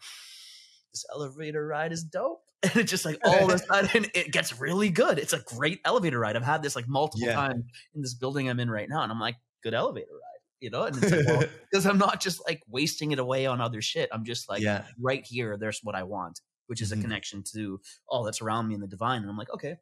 this 0.93 1.05
elevator 1.11 1.65
ride 1.65 1.91
is 1.91 2.03
dope. 2.03 2.41
And 2.63 2.76
it's 2.78 2.89
just 2.91 3.05
like 3.05 3.20
all 3.24 3.49
of 3.49 3.55
a 3.55 3.59
sudden 3.72 4.07
it 4.15 4.32
gets 4.32 4.59
really 4.59 4.89
good. 4.89 5.20
It's 5.20 5.34
a 5.34 5.39
great 5.43 5.80
elevator 5.86 6.20
ride. 6.20 6.36
I've 6.36 6.43
had 6.43 6.63
this 6.63 6.76
like 6.76 6.88
multiple 6.88 7.28
Yeah. 7.28 7.36
times 7.36 7.63
in 7.93 8.01
this 8.01 8.13
building 8.15 8.49
I'm 8.49 8.59
in 8.59 8.70
right 8.70 8.89
now, 8.89 9.03
and 9.03 9.11
I'm 9.11 9.20
like, 9.20 9.36
good 9.63 9.74
elevator 9.74 10.11
ride. 10.11 10.41
you 10.59 10.72
know, 10.72 10.84
and 10.86 10.97
it's 10.97 11.11
like, 11.11 11.26
well, 11.28 11.43
because 11.70 11.86
I'm 11.86 11.99
not 11.99 12.20
just 12.20 12.41
like 12.47 12.61
wasting 12.68 13.11
it 13.11 13.20
away 13.20 13.45
on 13.45 13.61
other 13.61 13.80
shit. 13.80 14.09
I'm 14.11 14.26
just 14.26 14.49
like 14.49 14.63
yeah. 14.63 14.86
right 14.99 15.24
here. 15.24 15.55
There's 15.55 15.80
what 15.84 15.93
I 15.93 16.01
want, 16.01 16.41
which 16.68 16.82
is 16.82 16.91
Mhm. 16.91 16.93
a 16.93 16.97
connection 16.97 17.43
to 17.53 17.82
all 18.07 18.24
that's 18.24 18.41
around 18.41 18.68
me 18.68 18.76
in 18.76 18.82
the 18.82 18.88
divine. 18.88 19.22
And 19.22 19.30
I'm 19.30 19.38
like, 19.38 19.49
okay, 19.51 19.78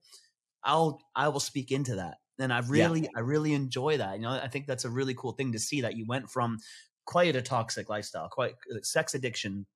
I'll 0.63 1.01
I 1.15 1.29
will 1.29 1.39
speak 1.39 1.71
into 1.71 1.95
that. 1.95 2.17
And 2.39 2.51
I 2.51 2.59
really 2.59 3.07
I 3.15 3.21
really 3.21 3.53
enjoy 3.53 3.97
that. 3.97 4.15
You 4.15 4.21
know, 4.23 4.31
I 4.31 4.47
think 4.47 4.67
that's 4.67 4.85
a 4.85 4.89
really 4.89 5.13
cool 5.15 5.31
thing 5.33 5.51
to 5.53 5.59
see 5.59 5.81
that 5.81 5.95
you 5.95 6.05
went 6.07 6.29
from 6.29 6.59
quite 7.05 7.35
a 7.35 7.41
toxic 7.41 7.89
lifestyle, 7.89 8.29
quite 8.29 8.55
uh, 8.73 8.79
sex 8.83 9.13
addiction, 9.13 9.67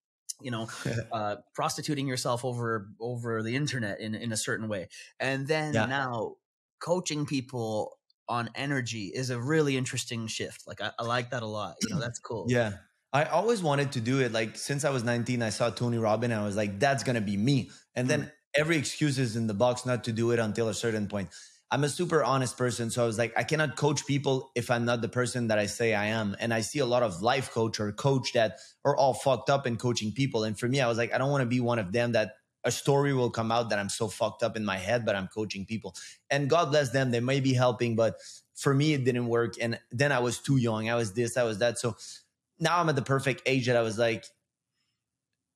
you 0.42 0.52
know, 0.52 0.70
uh, 1.12 1.38
prostituting 1.54 2.08
yourself 2.08 2.44
over 2.44 2.90
over 3.00 3.44
the 3.44 3.56
internet 3.56 4.00
in 4.00 4.16
in 4.16 4.32
a 4.32 4.38
certain 4.38 4.68
way, 4.68 4.90
and 5.20 5.48
then 5.48 5.86
Yeah. 5.86 5.88
now 5.88 6.38
coaching 6.80 7.26
people 7.26 7.98
on 8.28 8.50
energy 8.56 9.08
is 9.14 9.30
a 9.32 9.42
really 9.42 9.76
interesting 9.78 10.28
shift. 10.28 10.68
Like 10.68 10.82
I, 10.82 10.92
I 11.00 11.04
like 11.04 11.32
that 11.32 11.44
a 11.44 11.48
lot. 11.48 11.78
You 11.82 11.90
know, 11.90 12.00
that's 12.00 12.20
cool. 12.20 12.56
Yeah. 12.56 12.78
I 13.12 13.24
always 13.26 13.64
wanted 13.64 13.94
to 13.94 14.02
do 14.02 14.20
it. 14.20 14.32
Like 14.32 14.58
since 14.58 14.86
I 14.86 14.92
was 14.92 15.04
19, 15.04 15.42
I 15.42 15.50
saw 15.50 15.70
Tony 15.70 15.98
Robbins 15.98 16.32
and 16.32 16.42
I 16.42 16.46
was 16.46 16.56
like, 16.56 16.80
that's 16.80 17.04
gonna 17.04 17.22
be 17.22 17.38
me. 17.38 17.72
And 17.96 18.08
then 18.08 18.24
mm. 18.24 18.32
every 18.56 18.78
excuse 18.78 19.18
is 19.18 19.36
in 19.36 19.48
the 19.48 19.54
box 19.54 19.86
not 19.86 20.04
to 20.06 20.12
do 20.12 20.32
it 20.32 20.40
until 20.40 20.70
a 20.70 20.74
certain 20.74 21.08
point. 21.08 21.30
I'm 21.72 21.84
a 21.84 21.90
super 21.90 22.24
honest 22.24 22.58
person. 22.58 22.90
So 22.90 23.04
I 23.04 23.06
was 23.06 23.20
like, 23.20 23.34
I 23.38 23.44
cannot 23.44 23.76
coach 23.76 24.08
people 24.08 24.52
if 24.56 24.72
I'm 24.72 24.86
not 24.86 25.02
the 25.02 25.10
person 25.10 25.48
that 25.50 25.60
I 25.60 25.68
say 25.68 25.94
I 25.94 26.08
am. 26.08 26.36
And 26.40 26.52
I 26.52 26.62
see 26.62 26.80
a 26.80 26.86
lot 26.86 27.04
of 27.04 27.22
life 27.22 27.52
coach 27.52 27.80
or 27.80 27.92
coach 27.92 28.34
that 28.34 28.58
are 28.84 28.96
all 28.96 29.14
fucked 29.14 29.52
up 29.52 29.68
in 29.68 29.78
coaching 29.78 30.12
people. 30.12 30.44
And 30.44 30.58
for 30.58 30.68
me, 30.68 30.82
I 30.82 30.88
was 30.88 30.98
like, 30.98 31.14
I 31.14 31.20
don't 31.20 31.30
want 31.30 31.44
to 31.44 31.48
be 31.48 31.60
one 31.60 31.78
of 31.78 31.92
them 31.92 32.14
that 32.14 32.34
a 32.64 32.72
story 32.72 33.14
will 33.14 33.30
come 33.30 33.52
out 33.52 33.70
that 33.70 33.78
I'm 33.78 33.90
so 33.90 34.08
fucked 34.08 34.42
up 34.42 34.58
in 34.58 34.66
my 34.66 34.78
head, 34.78 35.06
but 35.06 35.16
I'm 35.16 35.28
coaching 35.28 35.66
people. 35.66 35.96
And 36.30 36.50
God 36.50 36.72
bless 36.72 36.90
them. 36.90 37.12
They 37.12 37.20
may 37.20 37.40
be 37.40 37.54
helping, 37.54 37.96
but 37.96 38.16
for 38.56 38.74
me, 38.74 38.94
it 38.94 39.06
didn't 39.06 39.28
work. 39.28 39.54
And 39.62 39.80
then 39.92 40.12
I 40.12 40.20
was 40.20 40.40
too 40.40 40.58
young. 40.58 40.90
I 40.90 40.96
was 40.96 41.14
this, 41.14 41.38
I 41.38 41.44
was 41.44 41.60
that. 41.60 41.78
So 41.78 41.96
now 42.60 42.80
I'm 42.80 42.90
at 42.90 42.96
the 42.96 43.02
perfect 43.02 43.44
age 43.46 43.68
that 43.68 43.76
I 43.76 43.82
was 43.82 43.98
like, 43.98 44.26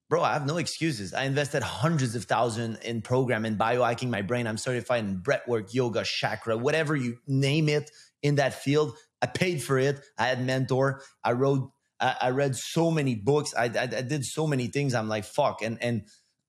bro, 0.09 0.21
I 0.21 0.33
have 0.33 0.45
no 0.45 0.57
excuses. 0.57 1.13
I 1.13 1.23
invested 1.23 1.63
hundreds 1.63 2.15
of 2.15 2.25
thousands 2.25 2.79
in 2.79 3.01
program 3.01 3.45
and 3.45 3.57
biohacking 3.57 4.09
my 4.09 4.21
brain. 4.21 4.47
I'm 4.47 4.57
certified 4.57 5.03
in 5.03 5.21
breathwork, 5.21 5.73
yoga, 5.73 6.03
chakra, 6.03 6.57
whatever 6.57 6.95
you 6.95 7.17
name 7.27 7.69
it 7.69 7.89
in 8.21 8.35
that 8.35 8.53
field. 8.53 8.95
I 9.21 9.25
paid 9.25 9.63
for 9.63 9.77
it. 9.79 9.99
I 10.17 10.27
had 10.27 10.45
mentor. 10.45 11.01
I 11.23 11.31
wrote. 11.31 11.71
I, 11.99 12.15
I 12.21 12.29
read 12.31 12.55
so 12.55 12.91
many 12.91 13.15
books. 13.15 13.53
I, 13.57 13.65
I, 13.65 13.83
I 13.83 14.01
did 14.01 14.25
so 14.25 14.45
many 14.45 14.67
things. 14.67 14.93
I'm 14.93 15.07
like 15.07 15.23
fuck. 15.23 15.61
And 15.61 15.81
and 15.81 16.03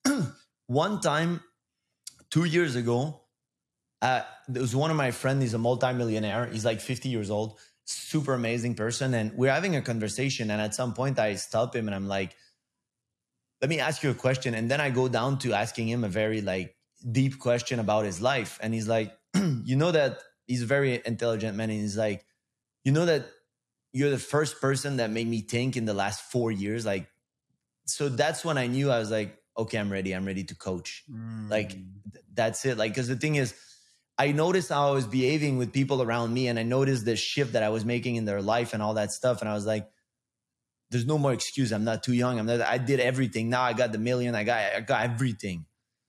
one 0.66 1.00
time, 1.00 1.40
two 2.30 2.44
years 2.44 2.74
ago, 2.76 3.22
uh, 4.02 4.22
there 4.48 4.60
was 4.60 4.76
one 4.76 4.90
of 4.90 4.96
my 4.96 5.10
friends. 5.10 5.42
He's 5.42 5.54
a 5.54 5.58
multimillionaire. 5.58 6.46
He's 6.46 6.64
like 6.64 6.80
50 6.80 7.08
years 7.08 7.30
old. 7.30 7.58
Super 7.86 8.34
amazing 8.34 8.74
person. 8.74 9.14
And 9.14 9.32
we're 9.34 9.52
having 9.52 9.76
a 9.76 9.82
conversation. 9.82 10.50
And 10.50 10.60
at 10.60 10.74
some 10.74 10.94
point, 10.94 11.18
I 11.18 11.34
stop 11.34 11.74
him 11.76 11.86
and 11.88 11.94
I'm 11.94 12.08
like, 12.08 12.34
let 13.60 13.68
me 13.68 13.78
ask 13.80 14.02
you 14.02 14.10
a 14.10 14.14
question. 14.14 14.54
And 14.54 14.70
then 14.70 14.80
I 14.80 14.90
go 14.90 15.08
down 15.08 15.38
to 15.40 15.52
asking 15.54 15.88
him 15.88 16.04
a 16.04 16.08
very 16.08 16.40
like 16.40 16.76
deep 17.10 17.38
question 17.38 17.78
about 17.80 18.04
his 18.04 18.20
life. 18.20 18.58
And 18.62 18.74
he's 18.74 18.88
like, 18.88 19.12
you 19.64 19.76
know 19.76 19.90
that 19.92 20.18
he's 20.46 20.62
a 20.62 20.66
very 20.66 21.00
intelligent 21.04 21.56
man. 21.56 21.70
And 21.70 21.80
he's 21.80 21.96
like, 21.96 22.24
you 22.84 22.92
know 22.92 23.06
that 23.06 23.26
you're 23.92 24.10
the 24.10 24.18
first 24.18 24.60
person 24.60 24.96
that 24.96 25.10
made 25.10 25.26
me 25.28 25.40
think 25.40 25.76
in 25.76 25.84
the 25.84 25.94
last 25.94 26.22
four 26.30 26.50
years. 26.50 26.84
Like, 26.84 27.08
so 27.86 28.08
that's 28.08 28.44
when 28.44 28.58
I 28.58 28.66
knew 28.66 28.90
I 28.90 28.98
was 28.98 29.10
like, 29.10 29.38
okay, 29.56 29.78
I'm 29.78 29.90
ready. 29.90 30.12
I'm 30.14 30.24
ready 30.24 30.44
to 30.44 30.54
coach. 30.56 31.04
Like, 31.08 31.70
Mm. 31.70 31.86
th- 32.12 32.24
that's 32.34 32.64
it. 32.66 32.76
Like, 32.76 32.90
because 32.92 33.08
the 33.08 33.16
thing 33.16 33.36
is, 33.36 33.54
I 34.16 34.32
noticed 34.32 34.68
how 34.68 34.88
I 34.90 34.92
was 34.92 35.06
behaving 35.06 35.58
with 35.58 35.72
people 35.72 36.00
around 36.00 36.32
me, 36.32 36.46
and 36.48 36.58
I 36.58 36.62
noticed 36.62 37.04
the 37.04 37.16
shift 37.16 37.54
that 37.54 37.62
I 37.62 37.68
was 37.70 37.84
making 37.84 38.16
in 38.16 38.24
their 38.24 38.40
life 38.40 38.72
and 38.72 38.82
all 38.82 38.94
that 38.94 39.10
stuff. 39.12 39.40
And 39.40 39.48
I 39.48 39.54
was 39.54 39.66
like, 39.66 39.88
"There's 40.90 41.06
no 41.06 41.18
more 41.18 41.32
excuse. 41.32 41.72
I'm 41.72 41.84
not 41.84 42.02
too 42.02 42.12
young. 42.12 42.38
I'm 42.38 42.46
not. 42.46 42.60
I 42.60 42.78
did 42.78 43.00
everything. 43.00 43.50
Now 43.50 43.62
I 43.62 43.72
got 43.72 43.92
the 43.92 43.98
million. 43.98 44.34
I 44.34 44.44
got. 44.44 44.74
I 44.74 44.80
got 44.80 45.02
everything." 45.02 45.66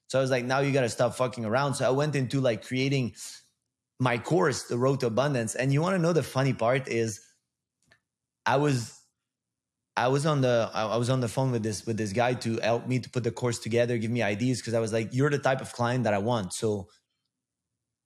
So 0.07 0.19
I 0.19 0.21
was 0.21 0.29
like, 0.29 0.45
"Now 0.45 0.59
you 0.59 0.71
got 0.71 0.81
to 0.81 0.89
stop 0.89 1.15
fucking 1.15 1.45
around." 1.45 1.75
So 1.75 1.87
I 1.87 1.89
went 1.91 2.15
into 2.15 2.41
like 2.41 2.67
creating 2.67 3.15
my 3.99 4.17
course, 4.19 4.63
the 4.63 4.77
Road 4.77 4.99
to 4.99 5.07
Abundance. 5.07 5.55
And 5.55 5.73
you 5.73 5.81
want 5.81 5.95
to 5.95 5.99
know 5.99 6.13
the 6.13 6.23
funny 6.23 6.53
part 6.53 6.87
is, 6.87 7.21
I 8.45 8.57
was. 8.57 8.93
I 9.97 10.09
was 10.09 10.25
on 10.25 10.41
the 10.41 10.69
I 10.73 10.97
was 10.97 11.09
on 11.09 11.21
the 11.21 11.29
phone 11.29 11.51
with 11.51 11.63
this 11.63 11.85
with 11.85 11.95
this 11.97 12.11
guy 12.11 12.33
to 12.33 12.59
help 12.59 12.85
me 12.85 12.99
to 12.99 13.09
put 13.09 13.23
the 13.23 13.31
course 13.31 13.59
together, 13.59 13.97
give 13.97 14.11
me 14.11 14.21
ideas 14.21 14.59
because 14.59 14.73
I 14.73 14.81
was 14.81 14.91
like, 14.91 15.13
"You're 15.13 15.29
the 15.29 15.39
type 15.39 15.61
of 15.61 15.71
client 15.71 16.03
that 16.03 16.13
I 16.13 16.17
want." 16.17 16.53
So 16.53 16.89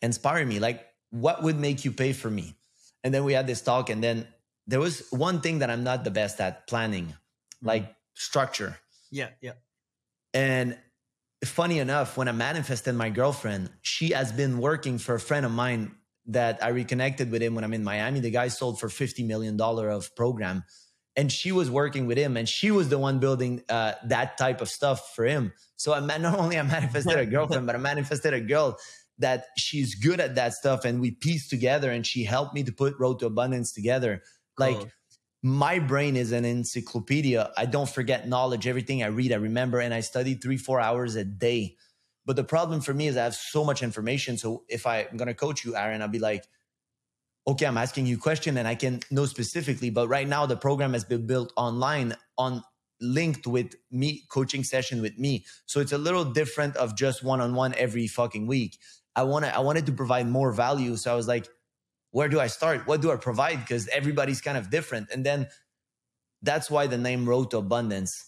inspire 0.01 0.45
me 0.45 0.59
like 0.59 0.85
what 1.11 1.41
would 1.43 1.59
make 1.59 1.85
you 1.85 1.91
pay 1.91 2.13
for 2.13 2.29
me? 2.29 2.55
And 3.03 3.13
then 3.13 3.23
we 3.23 3.33
had 3.33 3.47
this 3.47 3.61
talk 3.61 3.89
and 3.89 4.03
then 4.03 4.27
there 4.69 4.79
was 4.79 5.09
one 5.09 5.41
thing 5.41 5.59
that 5.59 5.69
i'm 5.69 5.83
not 5.83 6.03
the 6.03 6.11
best 6.11 6.39
at 6.39 6.67
planning 6.67 7.13
like 7.61 7.93
structure. 8.13 8.77
Yeah, 9.11 9.29
yeah. 9.41 9.53
and 10.33 10.77
funny 11.43 11.79
enough 11.79 12.15
when 12.17 12.27
i 12.27 12.31
manifested 12.31 12.93
my 12.93 13.09
girlfriend 13.09 13.69
she 13.81 14.09
has 14.09 14.31
been 14.31 14.59
working 14.59 14.97
for 14.97 15.15
a 15.15 15.19
friend 15.19 15.45
of 15.45 15.51
mine 15.51 15.95
that 16.27 16.61
i 16.61 16.67
reconnected 16.67 17.31
with 17.31 17.41
him 17.41 17.55
when 17.55 17.63
i'm 17.63 17.73
in 17.73 17.83
miami. 17.83 18.19
The 18.19 18.29
guy 18.29 18.49
sold 18.49 18.79
for 18.79 18.89
50 18.89 19.23
million 19.23 19.57
dollar 19.57 19.89
of 19.89 20.15
program 20.15 20.63
and 21.15 21.31
she 21.31 21.51
was 21.51 21.71
working 21.71 22.05
with 22.05 22.17
him 22.17 22.37
and 22.37 22.47
she 22.47 22.69
was 22.71 22.89
the 22.89 22.99
one 22.99 23.19
building 23.19 23.63
uh, 23.67 23.93
that 24.05 24.37
type 24.37 24.61
of 24.61 24.69
stuff 24.69 25.15
for 25.15 25.25
him. 25.25 25.51
So 25.77 25.93
i 25.93 25.99
not 25.99 26.37
only 26.37 26.59
i 26.59 26.61
manifested 26.77 27.17
a 27.17 27.25
girlfriend 27.35 27.65
but 27.65 27.75
i 27.75 27.79
manifested 27.79 28.33
a 28.33 28.41
girl 28.41 28.77
that 29.19 29.47
she's 29.57 29.95
good 29.95 30.19
at 30.19 30.35
that 30.35 30.53
stuff 30.53 30.85
and 30.85 30.99
we 30.99 31.11
pieced 31.11 31.49
together 31.49 31.91
and 31.91 32.07
she 32.07 32.23
helped 32.23 32.55
me 32.55 32.63
to 32.63 32.71
put 32.71 32.97
road 32.99 33.19
to 33.19 33.25
abundance 33.25 33.71
together. 33.71 34.23
Like 34.57 34.77
Cool. 34.77 34.91
my 35.43 35.79
brain 35.79 36.15
is 36.15 36.31
an 36.31 36.45
encyclopedia. 36.45 37.51
I 37.57 37.65
don't 37.65 37.89
forget 37.89 38.27
knowledge 38.27 38.65
everything 38.65 39.03
i 39.03 39.07
read 39.07 39.31
i 39.31 39.35
remember 39.35 39.79
and 39.79 39.93
i 39.93 39.99
study 39.99 40.33
three 40.35 40.57
four 40.57 40.79
hours 40.79 41.15
a 41.15 41.23
day. 41.23 41.75
But 42.25 42.37
the 42.37 42.43
problem 42.43 42.81
for 42.81 42.93
me 42.93 43.07
is 43.07 43.17
i 43.17 43.23
have 43.23 43.35
so 43.35 43.63
much 43.63 43.83
information. 43.83 44.37
So 44.37 44.63
if 44.69 44.87
I, 44.87 44.99
i'm 44.99 45.17
going 45.17 45.27
to 45.27 45.33
coach 45.33 45.65
you 45.65 45.75
aaron 45.75 46.01
i'll 46.01 46.07
be 46.07 46.19
like 46.19 46.45
okay 47.47 47.65
i'm 47.65 47.77
asking 47.77 48.05
you 48.05 48.15
a 48.15 48.19
question 48.19 48.57
and 48.57 48.67
i 48.67 48.75
can 48.75 49.01
know 49.11 49.25
specifically. 49.25 49.89
But 49.89 50.07
right 50.07 50.27
now 50.27 50.45
the 50.45 50.57
program 50.57 50.93
has 50.93 51.03
been 51.03 51.27
built 51.27 51.51
online 51.57 52.15
on 52.37 52.63
linked 53.01 53.47
with 53.47 53.75
me 53.91 54.25
coaching 54.29 54.63
session 54.63 55.01
with 55.01 55.17
me. 55.17 55.45
So 55.65 55.79
it's 55.79 55.93
a 55.93 55.97
little 55.97 56.25
different 56.25 56.75
of 56.75 56.97
just 56.97 57.23
one-on-one 57.23 57.73
every 57.75 58.07
fucking 58.07 58.45
week 58.45 58.77
i 59.15 59.23
want 59.23 59.45
to 59.45 59.55
i 59.55 59.59
wanted 59.59 59.85
to 59.85 59.91
provide 59.91 60.27
more 60.27 60.51
value. 60.51 60.95
So 60.95 61.11
i 61.11 61.15
was 61.15 61.27
like 61.27 61.47
where 62.11 62.27
do 62.27 62.39
i 62.39 62.47
start? 62.47 62.87
What 62.87 63.01
do 63.01 63.11
i 63.11 63.15
provide? 63.15 63.59
Because 63.59 63.87
everybody's 63.89 64.41
kind 64.41 64.57
of 64.57 64.69
different. 64.69 65.09
And 65.11 65.25
then 65.25 65.47
that's 66.41 66.69
why 66.69 66.87
the 66.87 66.97
name 66.97 67.27
road 67.27 67.51
to 67.51 67.57
abundance. 67.57 68.25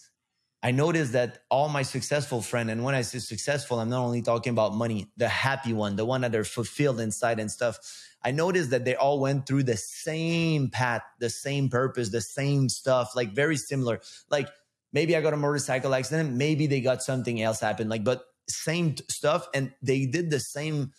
I 0.64 0.72
noticed 0.72 1.14
that 1.14 1.40
all 1.50 1.70
my 1.70 1.82
successful 1.82 2.42
friend 2.42 2.70
and 2.70 2.84
when 2.84 2.94
i 2.94 3.02
say 3.02 3.18
successful 3.18 3.80
i'm 3.80 3.90
not 3.90 4.04
only 4.04 4.22
talking 4.22 4.52
about 4.52 4.76
money 4.76 5.08
the 5.18 5.28
happy 5.28 5.74
one 5.74 5.96
the 5.96 6.06
one 6.06 6.22
that 6.22 6.36
are 6.36 6.44
fulfilled 6.44 7.00
inside 7.00 7.40
and 7.40 7.50
stuff. 7.50 7.80
I 8.24 8.30
noticed 8.30 8.70
that 8.70 8.86
they 8.86 8.94
all 8.94 9.20
went 9.20 9.48
through 9.48 9.64
the 9.64 9.78
same 9.78 10.70
path 10.70 11.02
the 11.20 11.32
same 11.32 11.70
purpose 11.70 12.10
the 12.10 12.22
same 12.22 12.70
stuff 12.70 13.16
like 13.16 13.34
very 13.34 13.58
similar. 13.58 14.02
Like 14.30 14.50
maybe 14.94 15.16
i 15.16 15.22
got 15.22 15.34
a 15.34 15.38
motorcycle 15.38 15.96
accident. 15.96 16.32
Maybe 16.34 16.68
they 16.68 16.82
got 16.82 17.02
something 17.02 17.42
else 17.42 17.60
happen 17.60 17.90
like 17.90 18.04
but 18.04 18.24
same 18.52 18.96
stuff 19.10 19.48
and 19.54 19.74
they 19.82 20.06
did 20.06 20.30
the 20.30 20.40
same 20.40 20.92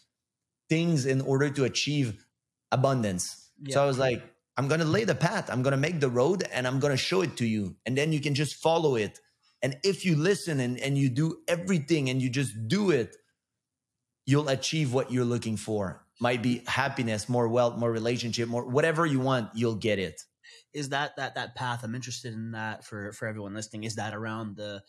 things 0.69 1.07
in 1.07 1.21
order 1.21 1.51
to 1.51 1.65
achieve 1.65 2.25
abundance. 2.71 3.51
Yeah. 3.61 3.75
so 3.75 3.83
i 3.83 3.87
was 3.87 3.99
like 3.99 4.23
i'm 4.57 4.67
gonna 4.69 4.85
lay 4.85 5.05
the 5.05 5.15
path. 5.15 5.51
I'm 5.51 5.63
gonna 5.63 5.77
make 5.77 6.01
the 6.01 6.09
road 6.09 6.45
and 6.53 6.67
i'm 6.67 6.81
gonna 6.81 6.97
show 6.97 7.23
it 7.23 7.37
to 7.37 7.47
you 7.47 7.77
and 7.87 7.97
then 7.97 8.13
you 8.13 8.21
can 8.21 8.35
just 8.35 8.57
follow 8.57 8.97
it. 8.97 9.19
And 9.65 9.77
if 9.85 10.05
you 10.05 10.17
listen 10.17 10.59
and, 10.59 10.79
and 10.81 10.99
you 10.99 11.09
do 11.09 11.39
everything 11.47 12.11
and 12.11 12.21
you 12.21 12.29
just 12.29 12.53
do 12.67 12.91
it 12.91 13.17
you'll 14.27 14.49
achieve 14.49 14.93
what 14.93 15.11
you're 15.11 15.25
looking 15.25 15.57
for. 15.57 16.05
Might 16.21 16.43
be 16.43 16.63
happiness 16.67 17.29
more 17.29 17.49
wealth 17.49 17.77
more 17.79 17.93
relationship 17.93 18.49
more 18.49 18.65
whatever 18.65 19.07
you 19.07 19.21
want 19.21 19.51
you'll 19.55 19.77
get 19.77 19.99
it. 19.99 20.23
Is 20.73 20.89
that 20.89 21.17
that 21.17 21.35
that 21.35 21.55
path 21.55 21.85
i'm 21.85 21.95
interested 21.95 22.33
in 22.33 22.53
that 22.53 22.85
for 22.85 23.13
for 23.13 23.27
everyone 23.29 23.55
listening 23.55 23.85
is 23.85 23.97
that 23.97 24.15
around 24.15 24.57
the 24.57 24.83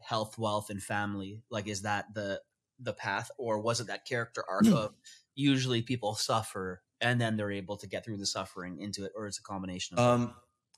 health 0.00 0.38
wealth 0.38 0.70
and 0.70 0.82
family 0.82 1.42
like 1.50 1.66
is 1.68 1.82
that 1.82 2.06
the 2.14 2.40
the 2.78 2.92
path 2.92 3.30
or 3.38 3.58
was 3.60 3.80
it 3.80 3.88
that 3.88 4.04
character 4.04 4.44
arc 4.48 4.66
of 4.66 4.94
usually 5.34 5.82
people 5.82 6.14
suffer 6.14 6.82
and 7.00 7.20
then 7.20 7.36
they're 7.36 7.50
able 7.52 7.76
to 7.76 7.86
get 7.86 8.04
through 8.04 8.16
the 8.16 8.26
suffering 8.26 8.80
into 8.80 9.04
it 9.04 9.12
or 9.16 9.26
it's 9.26 9.38
a 9.38 9.42
combination 9.42 9.98
um, 9.98 10.34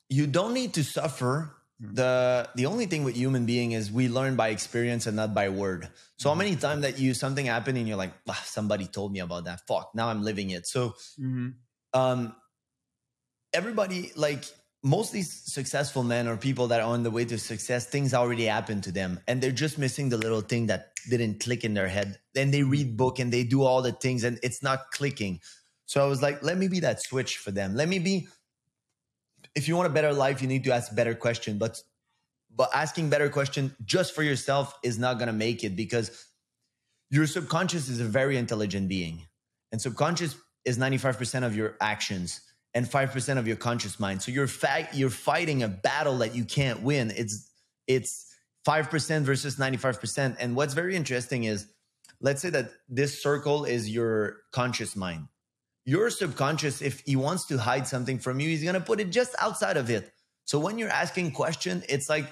you 0.08 0.26
don't 0.26 0.54
need 0.54 0.72
to 0.74 0.82
suffer 0.82 1.54
Mhm. 1.82 1.94
the 1.94 2.48
the 2.56 2.66
only 2.66 2.86
thing 2.86 3.04
with 3.04 3.16
human 3.16 3.46
being 3.46 3.72
is 3.72 3.90
we 3.90 4.08
learn 4.08 4.36
by 4.36 4.48
experience 4.48 5.06
and 5.06 5.16
not 5.16 5.32
by 5.34 5.48
word 5.48 5.88
so 6.16 6.28
how 6.28 6.34
Mhm. 6.34 6.38
many 6.38 6.56
times 6.56 6.82
that 6.82 6.98
you 6.98 7.14
something 7.14 7.46
happened 7.46 7.78
and 7.78 7.88
you're 7.88 7.96
like 7.96 8.12
"Ah, 8.28 8.42
somebody 8.44 8.86
told 8.86 9.12
me 9.12 9.20
about 9.20 9.44
that 9.44 9.60
fuck 9.66 9.94
now 9.94 10.08
i'm 10.08 10.22
living 10.22 10.50
it 10.50 10.66
so 10.66 10.94
Mhm. 11.18 11.54
um 11.92 12.34
everybody 13.52 14.12
like 14.16 14.44
most 14.82 15.08
of 15.08 15.12
these 15.12 15.30
successful 15.30 16.02
men 16.02 16.26
or 16.26 16.36
people 16.36 16.68
that 16.68 16.80
are 16.80 16.86
on 16.86 17.02
the 17.02 17.10
way 17.10 17.24
to 17.26 17.38
success 17.38 17.86
things 17.86 18.14
already 18.14 18.46
happened 18.46 18.82
to 18.84 18.92
them. 18.92 19.20
And 19.28 19.40
they're 19.40 19.50
just 19.52 19.78
missing 19.78 20.08
the 20.08 20.16
little 20.16 20.40
thing 20.40 20.66
that 20.66 20.92
didn't 21.08 21.40
click 21.40 21.64
in 21.64 21.74
their 21.74 21.88
head. 21.88 22.18
Then 22.34 22.50
they 22.50 22.62
read 22.62 22.96
book 22.96 23.18
and 23.18 23.32
they 23.32 23.44
do 23.44 23.62
all 23.62 23.82
the 23.82 23.92
things 23.92 24.24
and 24.24 24.38
it's 24.42 24.62
not 24.62 24.90
clicking. 24.92 25.40
So 25.84 26.02
i 26.02 26.08
was 26.08 26.22
like 26.22 26.42
let 26.42 26.56
me 26.56 26.68
be 26.68 26.80
that 26.80 27.02
switch 27.02 27.36
for 27.36 27.50
them. 27.50 27.74
Let 27.74 27.88
me 27.88 27.98
be 27.98 28.28
if 29.54 29.68
you 29.68 29.76
want 29.76 29.88
a 29.88 29.92
better 29.92 30.12
life, 30.12 30.40
you 30.40 30.48
need 30.48 30.64
to 30.64 30.72
ask 30.72 30.94
better 30.94 31.14
question. 31.14 31.58
But 31.58 31.82
but 32.56 32.70
asking 32.74 33.10
better 33.10 33.28
question 33.28 33.74
just 33.84 34.14
for 34.14 34.22
yourself 34.22 34.78
is 34.82 34.98
not 34.98 35.18
gonna 35.18 35.32
make 35.32 35.62
it 35.62 35.76
because 35.76 36.26
your 37.10 37.26
subconscious 37.26 37.88
is 37.88 38.00
a 38.00 38.04
very 38.04 38.38
intelligent 38.38 38.88
being. 38.88 39.26
And 39.72 39.80
subconscious 39.80 40.36
is 40.64 40.78
95% 40.78 41.44
of 41.44 41.56
your 41.56 41.76
actions 41.80 42.40
and 42.74 42.86
5% 42.86 43.38
of 43.38 43.46
your 43.46 43.56
conscious 43.56 43.98
mind. 43.98 44.22
So 44.22 44.30
you're 44.30 44.46
fa- 44.46 44.88
you're 44.92 45.10
fighting 45.10 45.62
a 45.62 45.68
battle 45.68 46.18
that 46.18 46.34
you 46.34 46.44
can't 46.44 46.82
win. 46.82 47.12
It's 47.16 47.50
it's 47.86 48.26
5% 48.66 49.22
versus 49.22 49.56
95%. 49.56 50.36
And 50.38 50.54
what's 50.54 50.74
very 50.74 50.94
interesting 50.94 51.44
is 51.44 51.66
let's 52.20 52.42
say 52.42 52.50
that 52.50 52.70
this 52.88 53.22
circle 53.22 53.64
is 53.64 53.88
your 53.88 54.38
conscious 54.52 54.94
mind. 54.94 55.28
Your 55.84 56.10
subconscious 56.10 56.82
if 56.82 57.00
he 57.00 57.16
wants 57.16 57.46
to 57.46 57.58
hide 57.58 57.86
something 57.86 58.18
from 58.18 58.38
you, 58.38 58.48
he's 58.48 58.62
going 58.62 58.74
to 58.74 58.80
put 58.80 59.00
it 59.00 59.10
just 59.10 59.34
outside 59.40 59.76
of 59.76 59.90
it. 59.90 60.12
So 60.44 60.58
when 60.58 60.78
you're 60.78 60.90
asking 60.90 61.32
question, 61.32 61.82
it's 61.88 62.08
like 62.08 62.26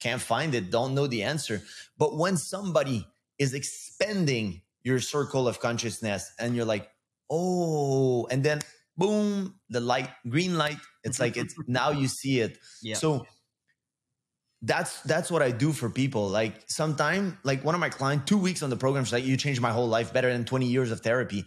can't 0.00 0.20
find 0.20 0.54
it, 0.54 0.70
don't 0.70 0.94
know 0.94 1.06
the 1.06 1.22
answer. 1.22 1.62
But 1.98 2.16
when 2.16 2.36
somebody 2.36 3.06
is 3.38 3.54
expanding 3.54 4.62
your 4.82 5.00
circle 5.00 5.48
of 5.48 5.60
consciousness 5.60 6.32
and 6.38 6.54
you're 6.54 6.64
like, 6.64 6.88
"Oh," 7.30 8.26
and 8.30 8.44
then 8.44 8.60
boom, 8.96 9.54
the 9.68 9.80
light, 9.80 10.10
green 10.28 10.56
light. 10.56 10.78
It's 11.04 11.20
like 11.20 11.36
it's 11.36 11.54
now 11.66 11.90
you 11.90 12.08
see 12.08 12.40
it. 12.40 12.58
Yeah. 12.82 12.96
So 12.96 13.26
that's 14.62 15.00
that's 15.02 15.30
what 15.30 15.42
I 15.42 15.50
do 15.50 15.72
for 15.72 15.88
people. 15.90 16.28
Like 16.28 16.64
sometime, 16.68 17.38
like 17.44 17.64
one 17.64 17.74
of 17.74 17.80
my 17.80 17.88
clients, 17.90 18.24
two 18.26 18.38
weeks 18.38 18.62
on 18.62 18.70
the 18.70 18.76
program, 18.76 19.04
she's 19.04 19.12
like, 19.12 19.24
"You 19.24 19.36
changed 19.36 19.60
my 19.60 19.70
whole 19.70 19.88
life, 19.88 20.12
better 20.12 20.32
than 20.32 20.44
twenty 20.44 20.66
years 20.66 20.90
of 20.90 21.00
therapy." 21.00 21.44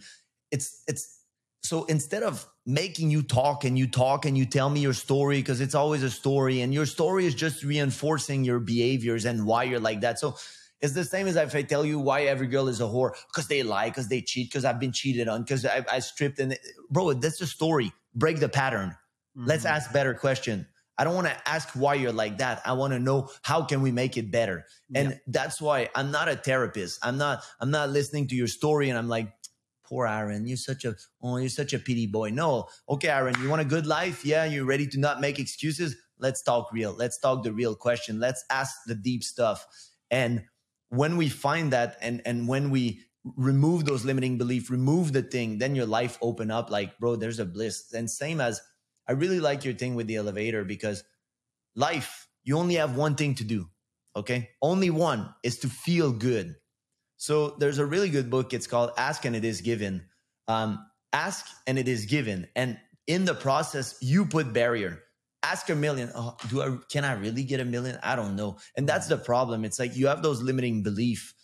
It's 0.50 0.82
it's 0.86 1.20
so 1.62 1.84
instead 1.84 2.22
of 2.22 2.46
making 2.66 3.10
you 3.10 3.22
talk 3.22 3.64
and 3.64 3.78
you 3.78 3.86
talk 3.86 4.24
and 4.24 4.36
you 4.38 4.46
tell 4.46 4.70
me 4.70 4.80
your 4.80 4.92
story 4.92 5.38
because 5.38 5.60
it's 5.60 5.74
always 5.74 6.02
a 6.02 6.10
story 6.10 6.60
and 6.60 6.72
your 6.72 6.86
story 6.86 7.26
is 7.26 7.34
just 7.34 7.64
reinforcing 7.64 8.44
your 8.44 8.60
behaviors 8.60 9.24
and 9.24 9.44
why 9.44 9.64
you're 9.64 9.80
like 9.80 10.00
that. 10.00 10.18
So 10.18 10.36
it's 10.80 10.94
the 10.94 11.04
same 11.04 11.26
as 11.26 11.36
if 11.36 11.54
I 11.54 11.62
tell 11.62 11.84
you 11.84 11.98
why 11.98 12.22
every 12.22 12.46
girl 12.46 12.68
is 12.68 12.80
a 12.80 12.84
whore 12.84 13.12
because 13.28 13.48
they 13.48 13.62
lie, 13.62 13.88
because 13.88 14.08
they 14.08 14.22
cheat, 14.22 14.48
because 14.48 14.64
I've 14.64 14.80
been 14.80 14.92
cheated 14.92 15.28
on, 15.28 15.42
because 15.42 15.66
I, 15.66 15.84
I, 15.90 15.98
stripped. 15.98 16.38
And 16.38 16.58
bro, 16.90 17.12
that's 17.12 17.38
the 17.38 17.46
story. 17.46 17.92
Break 18.14 18.40
the 18.40 18.48
pattern. 18.48 18.96
Mm-hmm. 19.36 19.46
Let's 19.46 19.64
ask 19.64 19.92
better 19.92 20.14
question. 20.14 20.66
I 20.96 21.04
don't 21.04 21.14
want 21.14 21.28
to 21.28 21.48
ask 21.48 21.70
why 21.70 21.94
you're 21.94 22.12
like 22.12 22.38
that. 22.38 22.60
I 22.66 22.74
want 22.74 22.92
to 22.92 22.98
know 22.98 23.30
how 23.42 23.62
can 23.62 23.80
we 23.80 23.90
make 23.90 24.18
it 24.18 24.30
better. 24.30 24.66
And 24.94 25.10
yeah. 25.10 25.16
that's 25.28 25.60
why 25.60 25.88
I'm 25.94 26.10
not 26.10 26.28
a 26.28 26.36
therapist. 26.36 26.98
I'm 27.02 27.16
not. 27.16 27.42
I'm 27.58 27.70
not 27.70 27.88
listening 27.88 28.28
to 28.28 28.34
your 28.34 28.48
story 28.48 28.90
and 28.90 28.98
I'm 28.98 29.08
like, 29.08 29.32
poor 29.90 30.06
Aaron, 30.06 30.46
you're 30.46 30.56
such 30.56 30.84
a 30.84 30.94
oh, 31.22 31.38
you're 31.38 31.48
such 31.48 31.72
a 31.72 31.78
pity 31.78 32.06
boy. 32.06 32.30
No, 32.30 32.68
okay, 32.88 33.08
Aaron, 33.08 33.34
you 33.42 33.48
want 33.48 33.62
a 33.62 33.66
good 33.66 33.86
life? 33.86 34.24
Yeah, 34.24 34.44
you're 34.44 34.66
ready 34.66 34.86
to 34.88 34.98
not 34.98 35.20
make 35.20 35.38
excuses. 35.38 35.96
Let's 36.18 36.42
talk 36.42 36.70
real. 36.72 36.92
Let's 36.92 37.18
talk 37.18 37.42
the 37.42 37.52
real 37.52 37.74
question. 37.74 38.20
Let's 38.20 38.44
ask 38.50 38.74
the 38.86 38.94
deep 38.94 39.24
stuff. 39.24 39.66
And 40.10 40.44
when 40.90 41.16
we 41.16 41.28
find 41.28 41.72
that 41.72 41.96
and 42.00 42.22
and 42.24 42.46
when 42.46 42.70
we 42.70 43.00
remove 43.36 43.84
those 43.84 44.04
limiting 44.04 44.38
beliefs 44.38 44.70
remove 44.70 45.12
the 45.12 45.22
thing 45.22 45.58
then 45.58 45.74
your 45.74 45.86
life 45.86 46.18
open 46.22 46.50
up 46.50 46.70
like 46.70 46.98
bro 46.98 47.16
there's 47.16 47.38
a 47.38 47.44
bliss. 47.44 47.92
And 47.92 48.10
same 48.10 48.40
as 48.40 48.60
i 49.08 49.12
really 49.12 49.40
like 49.40 49.64
your 49.64 49.74
thing 49.74 49.94
with 49.94 50.06
the 50.06 50.16
elevator 50.16 50.64
because 50.64 51.04
life 51.74 52.28
you 52.44 52.56
only 52.56 52.76
have 52.76 52.96
one 52.96 53.14
thing 53.14 53.34
to 53.34 53.44
do 53.44 53.68
okay? 54.16 54.50
Only 54.62 54.90
one 54.90 55.34
is 55.42 55.58
to 55.60 55.68
feel 55.68 56.12
good. 56.12 56.56
So 57.16 57.56
there's 57.58 57.78
a 57.78 57.86
really 57.86 58.10
good 58.10 58.30
book. 58.30 58.52
It's 58.52 58.66
called 58.66 58.92
ask 58.96 59.24
and 59.24 59.36
it 59.36 59.44
is 59.44 59.60
given. 59.60 60.06
Um, 60.48 60.84
ask 61.12 61.46
and 61.66 61.78
it 61.78 61.88
is 61.88 62.06
given. 62.06 62.48
And 62.56 62.78
in 63.06 63.24
the 63.24 63.34
process 63.34 63.96
you 64.00 64.26
put 64.26 64.52
barrier 64.52 65.02
ask 65.42 65.68
a 65.70 65.74
million 65.74 66.10
oh, 66.14 66.36
do 66.48 66.62
i 66.62 66.76
can 66.90 67.04
i 67.04 67.12
really 67.14 67.44
get 67.44 67.60
a 67.60 67.64
million? 67.64 67.98
I 68.02 68.16
don't 68.16 68.36
know. 68.36 68.58
And 68.76 68.88
that's 68.88 69.06
mm-hmm. 69.06 69.18
the 69.18 69.24
problem. 69.24 69.64
It's 69.64 69.78
like 69.78 69.96
you 69.96 70.06
have 70.08 70.22
those 70.22 70.42
limiting 70.42 70.82
belief. 70.82 71.34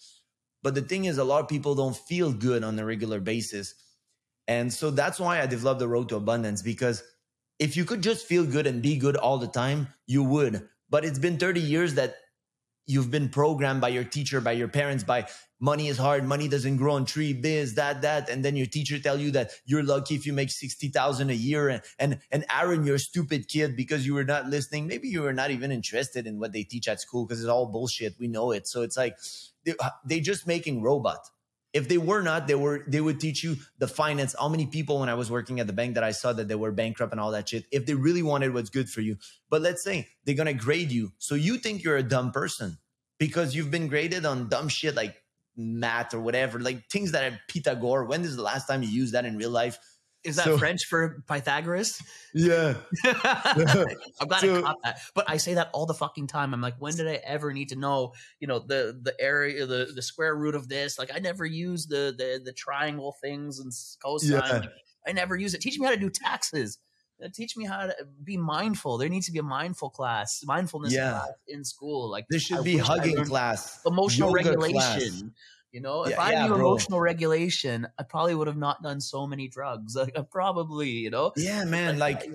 But 0.63 0.75
the 0.75 0.83
thing 0.83 1.05
is 1.05 1.19
a 1.19 1.25
lot 1.25 1.43
of 1.43 1.49
people 1.49 1.75
don't 1.75 1.97
feel 1.97 2.33
good 2.33 2.65
on 2.65 2.79
a 2.79 2.85
regular 2.85 3.21
basis. 3.21 3.75
And 4.49 4.73
so 4.73 4.91
that's 4.91 5.19
why 5.19 5.41
i 5.41 5.47
developed 5.47 5.81
the 5.81 5.89
road 5.89 6.09
to 6.11 6.17
abundance 6.17 6.63
because 6.63 7.03
if 7.59 7.77
you 7.77 7.85
could 7.85 8.03
just 8.03 8.27
feel 8.27 8.45
good 8.45 8.67
and 8.67 8.83
be 8.83 8.97
good 8.97 9.17
all 9.17 9.39
the 9.39 9.49
time 9.49 9.89
you 10.07 10.23
would. 10.23 10.69
But 10.89 11.05
it's 11.05 11.19
been 11.19 11.39
30 11.39 11.61
years 11.61 11.95
that 11.95 12.17
you've 12.87 13.11
been 13.11 13.29
programmed 13.29 13.81
by 13.81 13.89
your 13.89 14.05
teacher 14.05 14.41
by 14.41 14.53
your 14.53 14.69
parents 14.69 15.05
by 15.05 15.27
money 15.61 15.89
is 15.89 15.97
hard 15.97 16.25
money 16.25 16.49
doesn't 16.49 16.77
grow 16.77 16.95
on 16.95 17.05
tree 17.05 17.33
this 17.33 17.73
that 17.75 18.03
that. 18.03 18.29
And 18.29 18.45
then 18.45 18.57
your 18.57 18.67
teacher 18.67 18.99
tell 18.99 19.19
you 19.19 19.31
that 19.33 19.51
you're 19.65 19.83
lucky 19.83 20.15
if 20.15 20.27
you 20.27 20.33
make 20.33 20.51
60,000 20.51 21.31
a 21.31 21.35
year. 21.35 21.69
And 21.69 21.83
and 21.99 22.19
and 22.31 22.45
Aaron 22.53 22.85
you're 22.85 22.97
a 22.97 23.01
stupid 23.01 23.49
kid 23.49 23.77
because 23.77 24.07
you 24.07 24.15
were 24.15 24.25
not 24.25 24.49
listening 24.49 24.87
maybe 24.87 25.09
you 25.09 25.23
were 25.23 25.33
not 25.33 25.51
even 25.51 25.73
interested 25.73 26.27
in 26.27 26.39
what 26.39 26.53
they 26.53 26.63
teach 26.63 26.89
at 26.89 27.01
school 27.01 27.27
because 27.27 27.41
it's 27.41 27.49
all 27.49 27.67
bullshit. 27.67 28.15
We 28.19 28.29
know 28.29 28.53
it. 28.53 28.67
So 28.67 28.83
it's 28.83 28.97
like 28.97 29.17
they, 29.65 29.75
they 30.05 30.21
just 30.21 30.47
making 30.47 30.83
robot 30.83 31.29
if 31.77 31.89
they 31.89 31.99
were 31.99 32.23
not 32.23 32.47
they 32.47 32.55
were 32.55 32.83
they 32.87 33.01
would 33.01 33.21
teach 33.21 33.45
you 33.45 33.57
the 33.79 33.87
finance 33.87 34.35
how 34.39 34.49
many 34.49 34.67
people 34.67 35.01
when 35.01 35.09
i 35.09 35.15
was 35.15 35.31
working 35.31 35.61
at 35.61 35.67
the 35.67 35.73
bank 35.73 35.95
that 35.95 36.05
i 36.05 36.11
saw 36.11 36.33
that 36.33 36.49
they 36.49 36.55
were 36.55 36.73
bankrupt 36.73 37.13
and 37.13 37.21
all 37.21 37.31
that 37.31 37.49
shit 37.49 37.65
if 37.71 37.87
they 37.87 37.95
really 37.95 38.23
wanted 38.23 38.53
what's 38.55 38.71
good 38.71 38.89
for 38.89 39.03
you 39.03 39.17
but 39.51 39.61
let's 39.63 39.85
say 39.85 40.09
they're 40.25 40.35
gonna 40.35 40.55
grade 40.55 40.91
you 40.91 41.13
so 41.19 41.35
you 41.35 41.59
think 41.59 41.85
you're 41.85 41.97
a 41.97 42.03
dumb 42.03 42.31
person 42.33 42.79
because 43.19 43.55
you've 43.55 43.71
been 43.71 43.89
graded 43.89 44.25
on 44.27 44.49
dumb 44.49 44.69
shit 44.69 44.95
like 44.95 45.17
math 45.57 46.15
or 46.15 46.21
whatever, 46.21 46.61
like 46.61 46.89
things 46.89 47.13
that 47.13 47.33
are 47.33 47.39
Pythagore. 47.49 48.05
When 48.05 48.23
is 48.23 48.37
the 48.37 48.43
last 48.43 48.67
time 48.67 48.83
you 48.83 48.89
used 48.89 49.15
that 49.15 49.25
in 49.25 49.37
real 49.37 49.51
life? 49.51 49.79
Is 50.27 50.37
that 50.37 50.45
so, 50.45 50.59
French 50.59 50.85
for 50.85 51.23
Pythagoras? 51.29 52.03
Yeah. 52.35 52.75
I'm 53.05 54.29
glad 54.29 54.41
so, 54.41 54.59
I 54.59 54.61
caught 54.63 54.77
that. 54.83 55.01
But 55.15 55.31
I 55.31 55.37
say 55.37 55.55
that 55.55 55.71
all 55.73 55.87
the 55.87 55.95
fucking 55.95 56.27
time. 56.27 56.53
I'm 56.53 56.61
like, 56.61 56.75
when 56.79 56.95
did 56.95 57.07
I 57.07 57.21
ever 57.25 57.53
need 57.53 57.69
to 57.71 57.77
know, 57.77 58.13
you 58.41 58.49
know, 58.49 58.59
the 58.59 58.99
the 59.01 59.15
area, 59.21 59.67
the 59.67 59.93
the 59.95 60.03
square 60.03 60.35
root 60.35 60.55
of 60.55 60.69
this? 60.69 60.99
Like 60.99 61.11
I 61.15 61.21
never 61.21 61.47
use 61.47 61.87
the 61.87 62.15
the 62.17 62.41
the 62.45 62.53
triangle 62.53 63.17
things 63.23 63.61
and 63.61 63.73
cosine. 64.03 64.33
Yeah. 64.33 64.41
Like, 64.41 64.71
I 65.07 65.13
never 65.13 65.37
use 65.37 65.55
it. 65.55 65.61
Teach 65.61 65.79
me 65.79 65.87
how 65.87 65.93
to 65.93 66.01
do 66.01 66.11
taxes. 66.11 66.79
Uh, 67.25 67.29
teach 67.33 67.57
me 67.57 67.65
how 67.65 67.87
to 67.87 67.95
be 68.23 68.37
mindful. 68.37 68.99
There 68.99 69.09
needs 69.09 69.27
to 69.27 69.33
be 69.33 69.39
a 69.39 69.43
mindful 69.43 69.89
class, 69.89 70.43
mindfulness 70.45 70.93
yeah. 70.93 71.13
class 71.13 71.29
in 71.49 71.65
school. 71.65 72.11
Like 72.11 72.27
this 72.29 72.43
should 72.43 72.59
I 72.59 72.63
be 72.63 72.77
hugging 72.77 73.25
class, 73.25 73.81
emotional 73.87 74.33
regulation. 74.33 74.73
Class. 74.73 75.23
You 75.77 75.83
know, 75.83 76.05
if 76.05 76.13
yeah, 76.13 76.23
I 76.23 76.33
yeah, 76.33 76.43
knew 76.47 76.55
bro. 76.55 76.61
emotional 76.61 77.01
regulation, 77.01 77.87
I 77.99 78.03
probably 78.03 78.35
would 78.35 78.47
have 78.47 78.57
not 78.57 78.83
done 78.83 78.99
so 78.99 79.27
many 79.27 79.47
drugs. 79.47 79.95
Like 80.07 80.17
I 80.17 80.23
probably, 80.23 80.89
you 80.89 81.11
know. 81.11 81.33
Yeah, 81.37 81.67
man. 81.67 81.99
Like, 81.99 82.23
like 82.23 82.31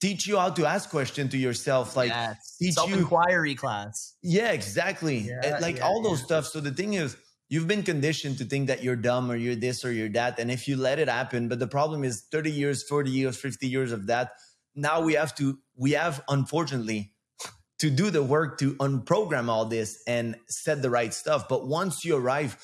teach 0.00 0.26
you 0.26 0.38
how 0.38 0.48
to 0.48 0.64
ask 0.64 0.88
question 0.88 1.28
to 1.28 1.36
yourself. 1.36 1.96
Like 1.96 2.08
yes. 2.08 2.56
teach 2.58 2.72
self 2.72 2.90
inquiry 2.90 3.54
class. 3.54 4.14
Yeah, 4.22 4.52
exactly. 4.52 5.30
Eh, 5.30 5.58
like 5.60 5.82
all 5.82 6.02
those 6.02 6.22
stuff. 6.22 6.46
So 6.46 6.60
the 6.60 6.70
thing 6.70 6.94
is 6.94 7.14
you've 7.50 7.68
been 7.68 7.82
conditioned 7.82 8.38
to 8.38 8.46
think 8.46 8.68
that 8.68 8.82
you're 8.82 8.96
dumb 8.96 9.30
or 9.30 9.36
you're 9.36 9.54
this 9.54 9.84
or 9.84 9.92
you're 9.92 10.08
that 10.20 10.38
and 10.38 10.50
if 10.50 10.66
you 10.66 10.76
let 10.76 10.98
it 10.98 11.08
happen 11.08 11.48
but 11.48 11.58
the 11.58 11.66
problem 11.66 12.04
is 12.04 12.26
30 12.30 12.50
years 12.52 12.82
40 12.82 13.10
years 13.10 13.38
50 13.38 13.66
years 13.66 13.90
of 13.90 14.06
that 14.08 14.32
now 14.74 15.00
we 15.00 15.14
have 15.14 15.34
to 15.34 15.58
we 15.74 15.92
have 15.92 16.22
unfortunately 16.28 17.14
to 17.78 17.88
do 17.88 18.10
the 18.10 18.22
work 18.22 18.58
to 18.58 18.74
unprogram 18.74 19.48
all 19.48 19.64
this 19.64 20.02
and 20.06 20.36
set 20.46 20.82
the 20.82 20.90
right 20.90 21.14
stuff 21.14 21.48
but 21.48 21.66
once 21.66 22.04
you 22.04 22.14
arrive 22.16 22.58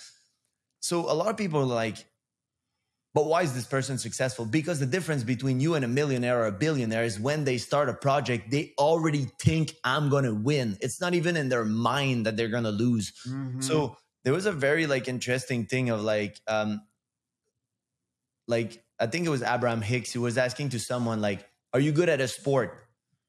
so 0.85 1.01
a 1.01 1.15
lot 1.21 1.29
of 1.29 1.37
people 1.37 1.61
are 1.61 1.75
like 1.85 1.99
but 3.15 3.27
why 3.27 3.43
is 3.43 3.55
this 3.55 3.67
person 3.67 3.97
successful 3.99 4.45
because 4.45 4.79
the 4.81 4.91
difference 4.97 5.23
between 5.23 5.61
you 5.61 5.75
and 5.75 5.85
a 5.85 5.89
millionaire 5.89 6.39
or 6.41 6.47
a 6.47 6.53
billionaire 6.53 7.05
is 7.05 7.19
when 7.19 7.45
they 7.45 7.59
start 7.59 7.89
a 7.89 7.95
project 7.95 8.51
they 8.51 8.73
already 8.79 9.25
think 9.41 9.75
i'm 9.85 10.09
going 10.09 10.25
to 10.25 10.35
win 10.35 10.77
it's 10.81 11.01
not 11.01 11.15
even 11.15 11.37
in 11.37 11.49
their 11.49 11.65
mind 11.65 12.27
that 12.27 12.37
they're 12.37 12.55
going 12.57 12.71
to 12.73 12.77
lose 12.87 13.13
mm-hmm. 13.29 13.61
so 13.61 13.97
there 14.25 14.33
was 14.33 14.47
a 14.47 14.53
very 14.53 14.87
like 14.87 15.07
interesting 15.09 15.67
thing 15.67 15.91
of 15.91 16.01
like 16.03 16.41
um 16.49 16.81
like 18.47 18.85
I 18.99 19.07
think 19.07 19.27
it 19.27 19.31
was 19.31 19.43
Abraham 19.43 19.83
Hicks 19.83 20.13
who 20.13 20.21
was 20.21 20.39
asking 20.39 20.71
to 20.71 20.79
someone 20.79 21.21
like, 21.21 21.47
"Are 21.73 21.81
you 21.81 21.93
good 21.93 22.09
at 22.09 22.21
a 22.21 22.29
sport?" 22.29 22.87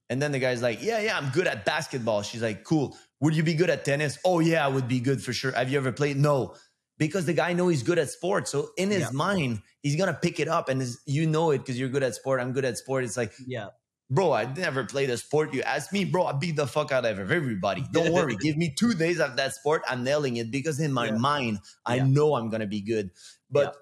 And 0.10 0.22
then 0.22 0.32
the 0.32 0.40
guy's 0.40 0.62
like, 0.62 0.84
"Yeah, 0.84 1.00
yeah, 1.00 1.18
I'm 1.18 1.32
good 1.32 1.48
at 1.48 1.66
basketball." 1.66 2.22
She's 2.22 2.42
like, 2.42 2.64
"Cool. 2.64 2.98
Would 3.22 3.36
you 3.36 3.44
be 3.44 3.54
good 3.54 3.70
at 3.70 3.86
tennis?" 3.86 4.18
"Oh 4.24 4.40
yeah, 4.40 4.66
I 4.66 4.68
would 4.68 4.88
be 4.88 5.00
good 5.00 5.24
for 5.24 5.34
sure." 5.34 5.52
"Have 5.52 5.70
you 5.70 5.78
ever 5.78 5.92
played?" 5.92 6.18
"No." 6.18 6.56
Because 6.98 7.26
the 7.26 7.34
guy 7.34 7.54
know 7.54 7.68
he's 7.68 7.84
good 7.84 8.00
at 8.00 8.10
sport, 8.10 8.48
so 8.48 8.70
in 8.78 8.90
his 8.90 9.02
yeah. 9.02 9.10
mind, 9.12 9.62
he's 9.82 9.98
gonna 9.98 10.14
pick 10.14 10.40
it 10.40 10.48
up, 10.48 10.70
and 10.70 10.82
you 11.06 11.28
know 11.28 11.52
it 11.52 11.60
because 11.60 11.78
you're 11.78 11.90
good 11.90 12.04
at 12.04 12.16
sport. 12.16 12.40
I'm 12.40 12.54
good 12.54 12.64
at 12.64 12.78
sport. 12.78 13.04
It's 13.04 13.18
like, 13.18 13.34
yeah, 13.46 13.68
Bro, 14.10 14.34
I 14.34 14.46
never 14.54 14.84
played 14.84 15.10
a 15.10 15.18
sport. 15.18 15.54
You 15.54 15.64
ask 15.64 15.92
me, 15.92 16.06
bro, 16.06 16.26
I 16.26 16.34
beat 16.34 16.56
the 16.58 16.68
fuck 16.68 16.92
out 16.92 17.06
of 17.06 17.32
everybody. 17.32 17.84
Don't 17.92 18.14
worry. 18.14 18.36
Give 18.36 18.56
me 18.56 18.74
two 18.78 18.94
days 18.94 19.20
of 19.20 19.36
that 19.38 19.54
sport. 19.56 19.82
I'm 19.88 20.04
nailing 20.04 20.38
it 20.38 20.52
because 20.52 20.80
in 20.80 20.94
my 20.94 21.08
yeah. 21.08 21.18
mind, 21.18 21.60
I 21.86 21.96
yeah. 21.96 22.06
know 22.06 22.36
I'm 22.36 22.50
going 22.50 22.62
to 22.62 22.68
be 22.68 22.82
good. 22.82 23.10
But 23.50 23.76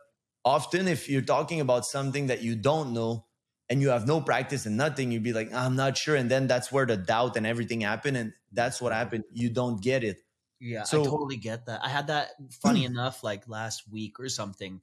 often, 0.46 0.88
if 0.88 1.10
you're 1.10 1.22
talking 1.22 1.60
about 1.60 1.86
something 1.86 2.28
that 2.28 2.42
you 2.42 2.56
don't 2.56 2.94
know 2.94 3.26
and 3.70 3.82
you 3.82 3.90
have 3.90 4.08
no 4.08 4.22
practice 4.22 4.66
and 4.66 4.78
nothing, 4.78 5.12
you'd 5.12 5.24
be 5.24 5.34
like, 5.34 5.54
I'm 5.54 5.76
not 5.76 5.98
sure. 5.98 6.16
And 6.16 6.32
then 6.32 6.48
that's 6.48 6.72
where 6.72 6.86
the 6.86 6.96
doubt 6.96 7.36
and 7.36 7.46
everything 7.46 7.82
happen. 7.82 8.16
And 8.16 8.32
that's 8.54 8.82
what 8.82 8.94
happened. 8.94 9.26
You 9.34 9.50
don't 9.50 9.82
get 9.82 10.06
it. 10.06 10.20
Yeah, 10.66 10.84
so, 10.84 11.02
I 11.02 11.06
totally 11.06 11.36
get 11.36 11.66
that. 11.66 11.84
I 11.84 11.90
had 11.90 12.08
that 12.08 12.30
funny 12.50 12.86
enough 12.86 13.22
like 13.22 13.50
last 13.50 13.84
week 13.92 14.18
or 14.20 14.30
something 14.30 14.80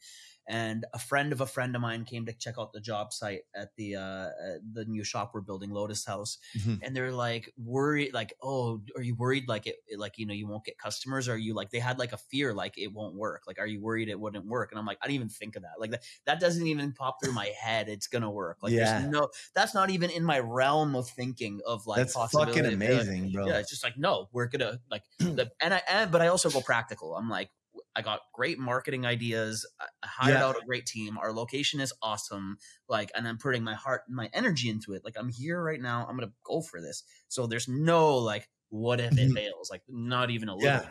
and 0.51 0.84
a 0.92 0.98
friend 0.98 1.32
of 1.32 1.40
a 1.40 1.46
friend 1.46 1.76
of 1.76 1.80
mine 1.82 2.05
came 2.05 2.26
to 2.26 2.32
check 2.32 2.57
out 2.59 2.72
the 2.72 2.80
job 2.80 3.12
site 3.12 3.42
at 3.55 3.68
the 3.76 3.94
uh 3.96 4.28
the 4.72 4.84
new 4.86 5.05
shop 5.05 5.30
we're 5.32 5.40
building 5.40 5.70
lotus 5.70 6.05
house. 6.05 6.38
Mhm. 6.59 6.80
and 6.82 6.96
they're 6.96 7.12
like 7.12 7.53
worried 7.57 8.12
like 8.12 8.32
oh 8.42 8.82
are 8.96 9.03
you 9.03 9.14
worried 9.14 9.44
like 9.48 9.66
it 9.66 9.76
like 9.96 10.18
you 10.18 10.26
know 10.26 10.34
you 10.34 10.48
won't 10.48 10.64
get 10.64 10.76
customers? 10.76 11.28
Or 11.28 11.34
are 11.34 11.36
you 11.46 11.55
like 11.55 11.70
they 11.70 11.78
had 11.78 11.98
like 11.98 12.12
a 12.12 12.16
fear 12.18 12.53
like 12.53 12.76
it 12.76 12.92
won't 12.92 13.14
work. 13.14 13.42
Like 13.46 13.59
are 13.61 13.66
you 13.66 13.80
worried 13.80 14.09
it 14.09 14.18
wouldn't 14.18 14.46
work? 14.46 14.72
And 14.72 14.78
i'm 14.80 14.86
like 14.86 14.98
i 15.03 15.07
didn't 15.07 15.14
even 15.16 15.28
think 15.28 15.55
of 15.57 15.62
that. 15.62 15.76
Like 15.78 15.92
that, 15.92 16.03
that 16.26 16.40
doesn't 16.40 16.66
even 16.66 16.92
pop 16.92 17.18
through 17.22 17.32
my 17.32 17.46
head 17.66 17.88
it's 17.88 18.09
gonna 18.09 18.30
work. 18.30 18.59
Like 18.62 18.72
Yeah. 18.72 18.98
there's 19.01 19.11
no 19.12 19.28
that's 19.55 19.74
not 19.74 19.88
even 19.90 20.11
in 20.11 20.24
my 20.24 20.40
realm 20.40 20.96
of 20.96 21.09
thinking 21.09 21.61
of 21.66 21.86
like 21.86 21.98
That's 21.98 22.14
fucking 22.14 22.64
Like, 22.64 22.74
amazing, 22.74 23.30
bro. 23.32 23.46
yeah 23.46 23.59
it's 23.59 23.70
just 23.70 23.84
like 23.84 23.96
no 23.96 24.28
we're 24.32 24.46
gonna 24.48 24.80
like 24.90 25.05
the, 25.18 25.51
and 25.62 25.72
i 25.74 25.82
and 25.88 26.11
but 26.11 26.20
i 26.22 26.26
also 26.26 26.51
go 26.51 26.61
practical. 26.61 27.14
I'm 27.16 27.28
like 27.28 27.51
I 27.97 28.03
got 28.03 28.20
great 28.32 28.59
marketing 28.59 29.05
ideas. 29.05 29.66
I 29.80 29.86
hired 30.07 30.38
Yeah. 30.38 30.47
out 30.47 30.57
a 30.62 30.64
great 30.64 30.86
team. 30.86 31.18
Our 31.18 31.32
location 31.32 31.80
is 31.80 31.93
awesome. 32.03 32.59
Like, 32.88 33.11
and 33.14 33.26
I'm 33.26 33.38
putting 33.38 33.64
my 33.64 33.74
heart 33.74 34.03
and 34.07 34.16
my 34.16 34.30
energy 34.32 34.68
into 34.68 34.93
it. 34.95 35.05
Like, 35.05 35.16
I'm 35.18 35.28
here 35.28 35.62
right 35.62 35.80
now. 35.80 36.07
I'm 36.09 36.16
gonna 36.16 36.32
go 36.45 36.62
for 36.62 36.80
this. 36.80 37.03
So 37.28 37.47
there's 37.47 37.68
no 37.68 38.16
like, 38.16 38.49
what 38.71 38.99
if 39.01 39.12
it 39.18 39.31
Mhm. 39.31 39.35
fails? 39.35 39.71
Like, 39.71 39.83
not 39.89 40.31
even 40.31 40.49
a 40.49 40.55
little. 40.55 40.68
Yeah. 40.71 40.81
bit. 40.81 40.89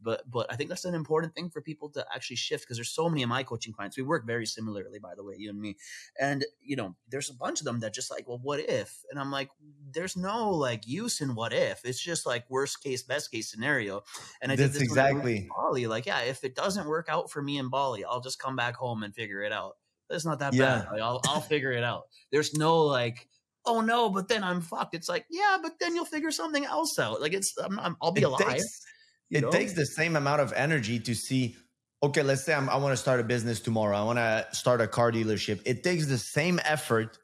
But 0.00 0.30
but 0.30 0.46
I 0.52 0.54
think 0.54 0.68
that's 0.70 0.84
an 0.84 0.94
important 0.94 1.34
thing 1.34 1.50
for 1.50 1.60
people 1.60 1.90
to 1.90 2.06
actually 2.14 2.36
shift 2.36 2.62
because 2.64 2.76
there's 2.76 2.94
so 2.94 3.08
many 3.08 3.24
of 3.24 3.28
my 3.28 3.42
coaching 3.42 3.72
clients. 3.72 3.96
We 3.96 4.04
work 4.04 4.24
very 4.24 4.46
similarly, 4.46 5.00
by 5.00 5.14
the 5.16 5.24
way, 5.24 5.34
you 5.36 5.50
and 5.50 5.60
me. 5.60 5.76
And 6.20 6.44
you 6.62 6.76
know, 6.76 6.94
there's 7.08 7.28
a 7.30 7.34
bunch 7.34 7.60
of 7.60 7.64
them 7.64 7.80
that 7.80 7.92
just 7.92 8.08
like, 8.10 8.28
well, 8.28 8.38
what 8.40 8.60
if? 8.60 9.02
And 9.10 9.18
I'm 9.18 9.32
like, 9.32 9.50
there's 9.92 10.16
no 10.16 10.50
like 10.50 10.86
use 10.86 11.20
in 11.20 11.34
what 11.34 11.52
if. 11.52 11.84
It's 11.84 12.00
just 12.00 12.26
like 12.26 12.48
worst 12.48 12.80
case, 12.80 13.02
best 13.02 13.32
case 13.32 13.50
scenario. 13.50 14.04
And 14.40 14.52
I 14.52 14.56
did 14.56 14.66
That's 14.70 14.78
this 14.78 14.90
when 14.90 14.98
I 15.00 15.08
exactly- 15.10 15.48
Bali. 15.50 15.86
Like, 15.88 16.06
yeah, 16.06 16.20
if 16.20 16.44
it 16.44 16.54
doesn't 16.54 16.86
work 16.86 17.06
out 17.08 17.30
for 17.32 17.42
me 17.42 17.58
in 17.58 17.68
Bali, 17.68 18.04
I'll 18.04 18.20
just 18.20 18.38
come 18.38 18.54
back 18.54 18.76
home 18.76 19.02
and 19.02 19.12
figure 19.12 19.42
it 19.42 19.50
out. 19.52 19.78
It's 20.10 20.24
not 20.24 20.38
that 20.38 20.54
Yeah. 20.54 20.82
bad. 20.84 20.92
Like, 20.92 21.00
I'll 21.02 21.20
I'll 21.26 21.40
figure 21.40 21.72
it 21.72 21.82
out. 21.82 22.04
There's 22.30 22.54
no 22.54 22.84
like, 22.84 23.28
oh 23.66 23.80
no, 23.80 24.08
but 24.10 24.28
then 24.28 24.42
I'm 24.44 24.60
fucked. 24.60 24.94
It's 24.94 25.08
like, 25.08 25.26
yeah, 25.30 25.58
but 25.62 25.72
then 25.80 25.94
you'll 25.94 26.04
figure 26.04 26.30
something 26.30 26.64
else 26.64 26.98
out. 26.98 27.20
Like 27.20 27.32
it's, 27.34 27.56
I'm, 27.58 27.78
I'm, 27.80 27.96
I'll 28.00 28.12
be 28.12 28.22
it 28.22 28.24
alive. 28.24 28.40
takes, 28.54 28.82
it 29.30 29.40
know? 29.42 29.50
takes 29.50 29.72
the 29.74 29.86
same 29.86 30.16
amount 30.16 30.40
of 30.40 30.52
energy 30.52 30.98
to 31.00 31.14
see 31.14 31.56
okay 32.02 32.22
let's 32.22 32.44
say 32.44 32.52
I'm, 32.54 32.68
i 32.68 32.76
want 32.76 32.92
to 32.92 32.96
start 32.98 33.20
a 33.20 33.24
business 33.24 33.58
tomorrow 33.58 33.96
i 33.96 34.02
want 34.04 34.18
to 34.18 34.46
start 34.52 34.82
a 34.82 34.86
car 34.86 35.10
dealership 35.10 35.62
it 35.64 35.82
takes 35.82 36.06
the 36.06 36.18
same 36.18 36.60
effort 36.62 37.18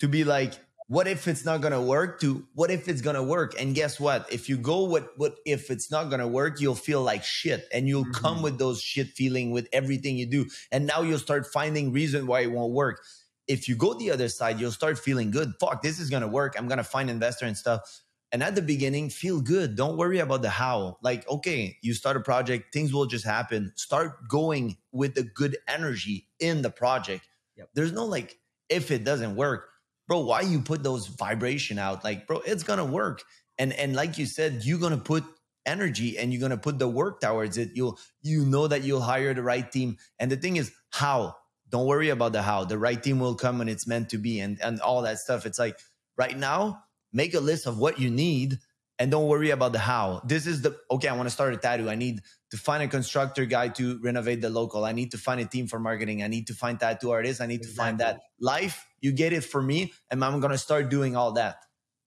to 0.00 0.08
be 0.08 0.24
like 0.24 0.54
what 0.88 1.06
if 1.06 1.28
it's 1.28 1.44
not 1.44 1.60
going 1.60 1.72
to 1.72 1.80
work 1.80 2.20
to 2.20 2.44
what 2.54 2.70
if 2.72 2.88
it's 2.88 3.00
going 3.00 3.14
to 3.16 3.22
work 3.22 3.54
and 3.60 3.74
guess 3.76 4.00
what 4.00 4.26
if 4.30 4.48
you 4.48 4.58
go 4.58 4.84
with 4.90 5.04
what 5.16 5.36
if 5.46 5.70
it's 5.70 5.90
not 5.90 6.04
going 6.10 6.18
to 6.20 6.26
work 6.26 6.60
you'll 6.60 6.74
feel 6.74 7.00
like 7.00 7.22
shit 7.22 7.64
and 7.72 7.86
you'll 7.88 8.10
come 8.12 8.38
Mhm. 8.38 8.42
with 8.42 8.58
those 8.58 8.82
shit 8.82 9.06
feeling 9.08 9.52
with 9.52 9.68
everything 9.72 10.16
you 10.16 10.26
do 10.26 10.46
and 10.72 10.84
now 10.84 11.00
you'll 11.02 11.18
start 11.20 11.46
finding 11.46 11.92
reason 11.92 12.26
why 12.26 12.40
it 12.40 12.50
won't 12.50 12.72
work 12.74 13.00
if 13.48 13.68
you 13.68 13.74
go 13.74 13.94
the 13.94 14.10
other 14.10 14.28
side 14.28 14.60
you'll 14.60 14.70
start 14.70 14.98
feeling 14.98 15.30
good 15.30 15.52
fuck 15.60 15.82
this 15.82 15.98
is 15.98 16.10
going 16.10 16.22
to 16.22 16.28
work 16.28 16.54
i'm 16.58 16.68
going 16.68 16.78
to 16.78 16.84
find 16.84 17.10
investor 17.10 17.46
and 17.46 17.56
stuff 17.56 18.02
and 18.32 18.42
at 18.42 18.54
the 18.54 18.62
beginning, 18.62 19.10
feel 19.10 19.42
good. 19.42 19.76
Don't 19.76 19.98
worry 19.98 20.18
about 20.18 20.40
the 20.40 20.48
how. 20.48 20.96
Like, 21.02 21.28
okay, 21.28 21.76
you 21.82 21.92
start 21.92 22.16
a 22.16 22.20
project, 22.20 22.72
things 22.72 22.92
will 22.92 23.04
just 23.04 23.26
happen. 23.26 23.72
Start 23.76 24.26
going 24.26 24.78
with 24.90 25.14
the 25.14 25.22
good 25.22 25.58
energy 25.68 26.28
in 26.40 26.62
the 26.62 26.70
project. 26.70 27.28
Yep. 27.56 27.68
There's 27.74 27.92
no 27.92 28.06
like, 28.06 28.38
if 28.70 28.90
it 28.90 29.04
doesn't 29.04 29.36
work, 29.36 29.68
bro, 30.08 30.20
why 30.20 30.40
you 30.40 30.62
put 30.62 30.82
those 30.82 31.08
vibration 31.08 31.78
out? 31.78 32.04
Like, 32.04 32.26
bro, 32.26 32.40
it's 32.46 32.62
gonna 32.62 32.86
work. 32.86 33.22
And 33.58 33.74
and 33.74 33.94
like 33.94 34.16
you 34.16 34.24
said, 34.24 34.64
you're 34.64 34.78
gonna 34.78 34.96
put 34.96 35.24
energy 35.66 36.16
and 36.16 36.32
you're 36.32 36.40
gonna 36.40 36.56
put 36.56 36.78
the 36.78 36.88
work 36.88 37.20
towards 37.20 37.58
it. 37.58 37.72
You'll 37.74 37.98
you 38.22 38.46
know 38.46 38.66
that 38.66 38.82
you'll 38.82 39.02
hire 39.02 39.34
the 39.34 39.42
right 39.42 39.70
team. 39.70 39.98
And 40.18 40.32
the 40.32 40.38
thing 40.38 40.56
is, 40.56 40.72
how? 40.90 41.36
Don't 41.72 41.86
worry 41.86 42.10
about 42.10 42.32
the 42.32 42.42
how. 42.42 42.64
The 42.64 42.78
right 42.78 43.02
team 43.02 43.18
will 43.18 43.34
come 43.34 43.58
when 43.58 43.68
it's 43.68 43.86
meant 43.86 44.10
to 44.10 44.18
be, 44.18 44.38
and 44.38 44.60
and 44.62 44.80
all 44.80 45.02
that 45.02 45.18
stuff. 45.18 45.46
It's 45.46 45.58
like 45.58 45.78
right 46.16 46.38
now 46.38 46.84
make 47.12 47.34
a 47.34 47.40
list 47.40 47.66
of 47.66 47.78
what 47.78 47.98
you 47.98 48.10
need 48.10 48.58
and 48.98 49.10
don't 49.10 49.26
worry 49.26 49.50
about 49.50 49.72
the 49.72 49.78
how. 49.78 50.22
This 50.24 50.46
is 50.46 50.62
the 50.62 50.78
okay, 50.90 51.08
I 51.08 51.16
want 51.16 51.26
to 51.26 51.32
start 51.32 51.54
a 51.54 51.56
tattoo. 51.56 51.90
I 51.90 51.94
need 51.94 52.20
to 52.50 52.56
find 52.56 52.82
a 52.82 52.88
constructor 52.88 53.46
guy 53.46 53.68
to 53.68 53.98
renovate 54.02 54.40
the 54.40 54.50
local. 54.50 54.84
I 54.84 54.92
need 54.92 55.10
to 55.10 55.18
find 55.18 55.40
a 55.40 55.44
team 55.44 55.66
for 55.66 55.78
marketing. 55.78 56.22
I 56.22 56.28
need 56.28 56.46
to 56.48 56.54
find 56.54 56.78
tattoo 56.78 57.10
artists. 57.10 57.40
I 57.40 57.46
need 57.46 57.62
to 57.62 57.68
find 57.68 57.98
that. 57.98 58.20
Life, 58.38 58.86
you 59.00 59.12
get 59.12 59.32
it 59.32 59.42
for 59.42 59.62
me, 59.62 59.92
and 60.10 60.24
I'm 60.24 60.40
gonna 60.40 60.58
start 60.58 60.88
doing 60.88 61.16
all 61.16 61.32
that. 61.32 61.56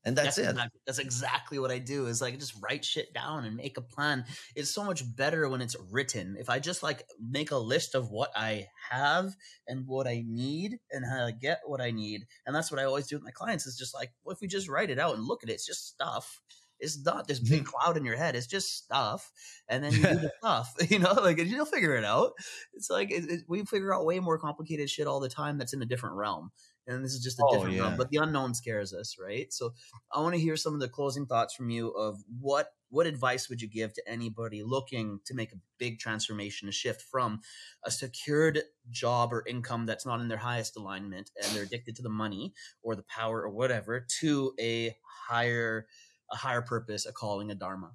And 0.05 0.15
that's, 0.15 0.37
it. 0.37 0.49
Exactly, 0.49 0.79
that's 0.85 0.99
exactly 0.99 1.59
what 1.59 1.71
I 1.71 1.79
do. 1.79 2.05
Is 2.05 2.21
like 2.21 2.37
just 2.39 2.53
write 2.61 2.85
shit 2.85 3.11
down 3.13 3.43
and 3.43 3.55
make 3.55 3.77
a 3.77 3.81
plan. 3.81 4.25
It's 4.55 4.69
so 4.69 4.83
much 4.83 5.03
better 5.15 5.49
when 5.49 5.61
it's 5.61 5.75
written. 5.91 6.37
If 6.39 6.47
I 6.47 6.59
just 6.59 6.83
like 6.83 7.05
make 7.19 7.49
a 7.49 7.57
list 7.57 7.95
of 7.95 8.11
what 8.11 8.29
I 8.35 8.67
have 8.91 9.35
and 9.67 9.87
what 9.87 10.05
I 10.05 10.23
need 10.27 10.79
and 10.91 11.03
how 11.03 11.25
to 11.25 11.31
get 11.31 11.61
what 11.65 11.81
I 11.81 11.89
need, 11.89 12.27
and 12.45 12.55
that's 12.55 12.71
what 12.71 12.79
I 12.79 12.83
always 12.83 13.07
do 13.07 13.15
with 13.15 13.23
my 13.23 13.31
clients. 13.31 13.65
Is 13.65 13.77
just 13.77 13.95
like, 13.95 14.11
well, 14.23 14.33
if 14.33 14.41
we 14.41 14.47
just 14.47 14.69
write 14.69 14.91
it 14.91 14.99
out 14.99 15.15
and 15.15 15.25
look 15.25 15.43
at 15.43 15.49
it, 15.49 15.53
it's 15.53 15.65
just 15.65 15.87
stuff. 15.87 16.39
It's 16.79 17.03
not 17.03 17.27
this 17.27 17.39
big 17.39 17.63
mm-hmm. 17.63 17.71
cloud 17.71 17.97
in 17.97 18.05
your 18.05 18.17
head. 18.17 18.35
It's 18.35 18.47
just 18.47 18.77
stuff, 18.77 19.31
and 19.67 19.83
then 19.83 19.93
you 19.93 20.03
do 20.03 20.15
the 20.15 20.31
stuff. 20.39 20.75
You 20.89 20.99
know, 20.99 21.13
like 21.13 21.39
you'll 21.39 21.65
figure 21.65 21.95
it 21.95 22.05
out. 22.05 22.33
It's 22.75 22.91
like 22.91 23.09
it, 23.11 23.23
it, 23.29 23.41
we 23.47 23.65
figure 23.65 23.93
out 23.93 24.05
way 24.05 24.19
more 24.19 24.37
complicated 24.37 24.87
shit 24.89 25.07
all 25.07 25.19
the 25.19 25.29
time. 25.29 25.57
That's 25.57 25.73
in 25.73 25.81
a 25.81 25.85
different 25.85 26.15
realm 26.15 26.51
and 26.87 27.03
this 27.03 27.13
is 27.13 27.23
just 27.23 27.39
a 27.39 27.43
Oh, 27.43 27.49
different 27.49 27.77
realm 27.77 27.95
but 27.95 28.09
the 28.09 28.17
unknown 28.17 28.53
scares 28.53 28.93
us 28.93 29.17
right? 29.19 29.51
So 29.53 29.73
i 30.11 30.19
want 30.19 30.35
to 30.35 30.41
hear 30.41 30.55
some 30.55 30.73
of 30.73 30.79
the 30.79 30.89
closing 30.89 31.25
thoughts 31.25 31.53
from 31.55 31.69
you 31.69 31.89
of 31.91 32.23
what 32.39 32.73
what 32.89 33.07
advice 33.07 33.49
would 33.49 33.61
you 33.61 33.67
give 33.67 33.93
to 33.93 34.03
anybody 34.07 34.63
looking 34.63 35.19
to 35.25 35.33
make 35.33 35.51
a 35.51 35.57
big 35.77 35.99
transformation 35.99 36.69
a 36.69 36.71
shift 36.71 37.01
from 37.01 37.41
a 37.83 37.91
secured 37.91 38.61
job 38.89 39.33
or 39.33 39.43
income 39.47 39.85
that's 39.85 40.05
not 40.05 40.21
in 40.21 40.27
their 40.27 40.37
highest 40.37 40.75
alignment 40.77 41.31
and 41.41 41.51
they're 41.51 41.63
addicted 41.63 41.95
to 41.95 42.01
the 42.01 42.09
money 42.09 42.53
or 42.81 42.95
the 42.95 43.03
power 43.03 43.41
or 43.41 43.49
whatever 43.49 44.05
to 44.19 44.53
a 44.59 44.95
higher 45.27 45.87
a 46.31 46.35
higher 46.35 46.61
purpose 46.61 47.05
a 47.05 47.11
calling 47.11 47.51
a 47.51 47.55
dharma? 47.55 47.93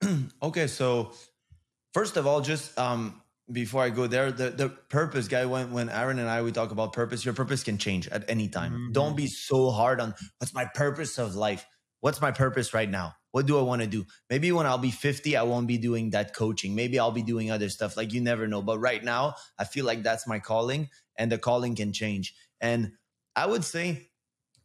Okay, 0.42 0.66
so 0.66 1.12
first 1.94 2.16
of 2.16 2.26
all, 2.26 2.40
just 2.40 2.78
um 2.78 3.21
before 3.50 3.82
I 3.82 3.90
go 3.90 4.06
there, 4.06 4.30
the 4.30 4.50
the 4.50 4.68
purpose 4.68 5.28
guy 5.28 5.44
when 5.46 5.72
when 5.72 5.88
Aaron 5.88 6.18
and 6.18 6.28
I 6.28 6.42
we 6.42 6.52
talk 6.52 6.70
about 6.70 6.92
purpose, 6.92 7.24
your 7.24 7.34
purpose 7.34 7.62
can 7.62 7.78
change 7.78 8.08
at 8.08 8.28
any 8.28 8.48
time. 8.48 8.72
Mhm. 8.72 8.92
Don't 8.92 9.16
be 9.16 9.26
so 9.26 9.70
hard 9.70 10.00
on 10.00 10.14
what's 10.38 10.54
my 10.54 10.64
purpose 10.66 11.18
of 11.18 11.34
life? 11.34 11.66
What's 12.00 12.20
my 12.20 12.30
purpose 12.32 12.74
right 12.74 12.88
now? 12.90 13.14
What 13.30 13.46
do 13.46 13.58
I 13.58 13.62
want 13.62 13.80
to 13.82 13.88
do? 13.88 14.04
Maybe 14.28 14.52
when 14.52 14.66
I'll 14.66 14.78
be 14.78 14.90
50, 14.90 15.36
I 15.36 15.42
won't 15.42 15.66
be 15.66 15.78
doing 15.78 16.10
that 16.10 16.34
coaching. 16.34 16.74
Maybe 16.74 16.98
I'll 16.98 17.12
be 17.12 17.22
doing 17.22 17.50
other 17.50 17.68
stuff. 17.68 17.96
Like 17.96 18.12
you 18.12 18.20
never 18.20 18.46
know. 18.46 18.60
But 18.60 18.78
right 18.78 19.02
now, 19.02 19.36
I 19.58 19.64
feel 19.64 19.84
like 19.86 20.02
that's 20.02 20.26
my 20.26 20.38
calling 20.38 20.90
and 21.16 21.32
the 21.32 21.38
calling 21.38 21.74
can 21.74 21.92
change. 21.92 22.34
And 22.60 22.92
I 23.34 23.46
would 23.46 23.64
say 23.64 24.10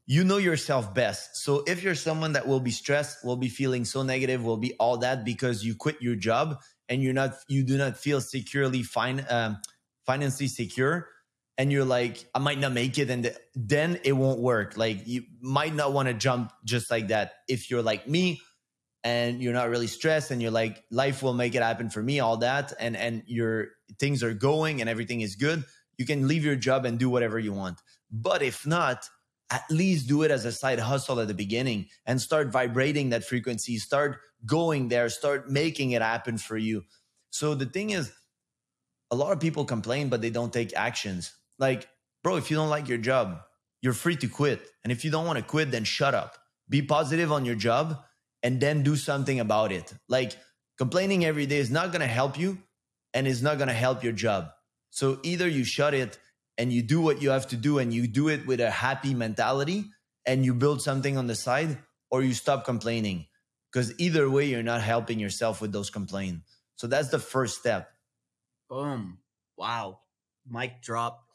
you 0.06 0.24
know 0.24 0.38
yourself 0.38 0.94
best. 0.94 1.36
So 1.38 1.64
if 1.68 1.84
you're 1.84 1.96
someone 1.96 2.34
that 2.34 2.48
will 2.48 2.62
be 2.62 2.72
stressed, 2.72 3.26
will 3.26 3.36
be 3.36 3.50
feeling 3.50 3.86
so 3.86 4.04
negative, 4.04 4.44
will 4.44 4.58
be 4.58 4.74
all 4.76 4.98
that 5.00 5.26
because 5.26 5.64
you 5.66 5.76
quit 5.76 6.02
your 6.02 6.16
job 6.16 6.62
and 6.90 7.02
you're 7.02 7.14
not, 7.14 7.36
you 7.48 7.64
do 7.64 7.78
not 7.78 7.98
feel 7.98 8.22
securely 8.22 8.84
fine, 8.84 9.26
um, 9.30 9.58
financially 10.06 10.48
secure, 10.48 11.10
and 11.58 11.72
you're 11.72 11.86
like, 11.86 12.26
I 12.36 12.40
might 12.40 12.60
not 12.60 12.72
make 12.72 12.98
it, 12.98 13.10
and 13.10 13.24
th- 13.24 13.36
then 13.56 14.00
it 14.04 14.14
won't 14.14 14.40
work. 14.40 14.78
Like 14.78 15.08
you 15.08 15.24
might 15.42 15.74
not 15.74 15.92
want 15.94 16.08
to 16.08 16.14
jump 16.14 16.54
just 16.64 16.92
like 16.92 17.08
that. 17.08 17.34
If 17.48 17.70
you're 17.70 17.82
like 17.82 18.08
me, 18.08 18.42
and 19.04 19.42
you're 19.42 19.54
not 19.54 19.70
really 19.70 19.88
stressed, 19.88 20.32
and 20.32 20.42
you're 20.42 20.52
like, 20.52 20.84
life 20.92 21.24
will 21.24 21.34
make 21.34 21.56
it 21.56 21.62
happen 21.62 21.90
for 21.90 22.02
me, 22.02 22.20
all 22.20 22.38
that, 22.38 22.74
and 22.80 22.96
and 22.96 23.24
your 23.26 23.70
things 24.00 24.24
are 24.24 24.34
going 24.34 24.82
and 24.82 24.90
everything 24.90 25.22
is 25.22 25.36
good, 25.36 25.64
you 25.98 26.06
can 26.06 26.28
leave 26.28 26.46
your 26.46 26.56
job 26.56 26.86
and 26.86 27.00
do 27.00 27.10
whatever 27.10 27.40
you 27.40 27.54
want. 27.54 27.82
But 28.12 28.42
if 28.42 28.66
not, 28.66 29.10
at 29.50 29.64
least 29.70 30.08
do 30.08 30.24
it 30.24 30.32
as 30.32 30.46
a 30.46 30.52
side 30.52 30.80
hustle 30.80 31.20
at 31.20 31.28
the 31.28 31.34
beginning 31.34 31.88
and 32.06 32.22
start 32.22 32.52
vibrating 32.52 33.10
that 33.10 33.24
frequency, 33.24 33.78
start 33.78 34.20
going 34.46 34.90
there, 34.90 35.10
start 35.10 35.50
making 35.50 35.92
it 35.92 36.02
happen 36.02 36.38
for 36.38 36.58
you. 36.58 36.84
So 37.30 37.56
the 37.56 37.66
thing 37.66 37.92
is, 37.92 38.12
a 39.10 39.16
lot 39.16 39.32
of 39.32 39.40
people 39.40 39.64
complain, 39.64 40.10
but 40.10 40.22
they 40.22 40.30
don't 40.30 40.52
take 40.52 40.76
actions. 40.76 41.34
Like, 41.60 41.88
bro, 42.24 42.36
if 42.36 42.52
you 42.52 42.58
don't 42.58 42.70
like 42.70 42.90
your 42.90 42.98
job, 42.98 43.40
you're 43.82 43.94
free 43.94 44.18
to 44.18 44.28
quit. 44.28 44.68
And 44.84 44.92
if 44.92 45.06
you 45.06 45.12
don't 45.12 45.26
want 45.26 45.38
to 45.38 45.46
quit, 45.46 45.72
then 45.72 45.86
shut 45.86 46.14
up. 46.14 46.38
Be 46.68 46.82
positive 46.82 47.32
on 47.32 47.46
your 47.46 47.56
job 47.56 47.98
and 48.44 48.60
then 48.60 48.84
do 48.84 48.96
something 48.96 49.40
about 49.40 49.72
it. 49.72 49.94
Like, 50.10 50.36
complaining 50.78 51.24
every 51.24 51.46
day 51.46 51.58
is 51.58 51.72
not 51.72 51.92
going 51.92 52.02
to 52.02 52.08
help 52.08 52.38
you 52.38 52.58
and 53.14 53.28
is 53.28 53.42
not 53.42 53.58
going 53.58 53.70
to 53.70 53.74
help 53.74 54.04
your 54.04 54.14
job. 54.14 54.50
So 54.90 55.20
either 55.24 55.48
you 55.48 55.64
shut 55.64 55.94
it 55.94 56.18
and 56.58 56.72
you 56.72 56.82
do 56.82 57.02
what 57.02 57.22
you 57.22 57.30
have 57.30 57.48
to 57.48 57.56
do 57.56 57.80
and 57.80 57.94
you 57.94 58.08
do 58.08 58.30
it 58.30 58.46
with 58.48 58.60
a 58.60 58.72
happy 58.72 59.14
mentality 59.14 59.86
and 60.26 60.46
you 60.46 60.54
build 60.54 60.82
something 60.82 61.18
on 61.18 61.28
the 61.28 61.36
side 61.36 61.78
or 62.10 62.24
you 62.24 62.34
stop 62.34 62.66
complaining 62.66 63.26
because 63.72 63.94
either 64.00 64.30
way 64.30 64.46
you're 64.46 64.64
not 64.64 64.82
helping 64.82 65.20
yourself 65.20 65.62
with 65.62 65.72
those 65.72 65.90
complaints 65.90 66.46
so 66.76 66.88
that's 66.88 67.10
the 67.10 67.20
first 67.20 67.60
step 67.60 67.90
boom 68.70 69.18
wow 69.58 70.00
mic 70.50 70.82
drop 70.82 71.28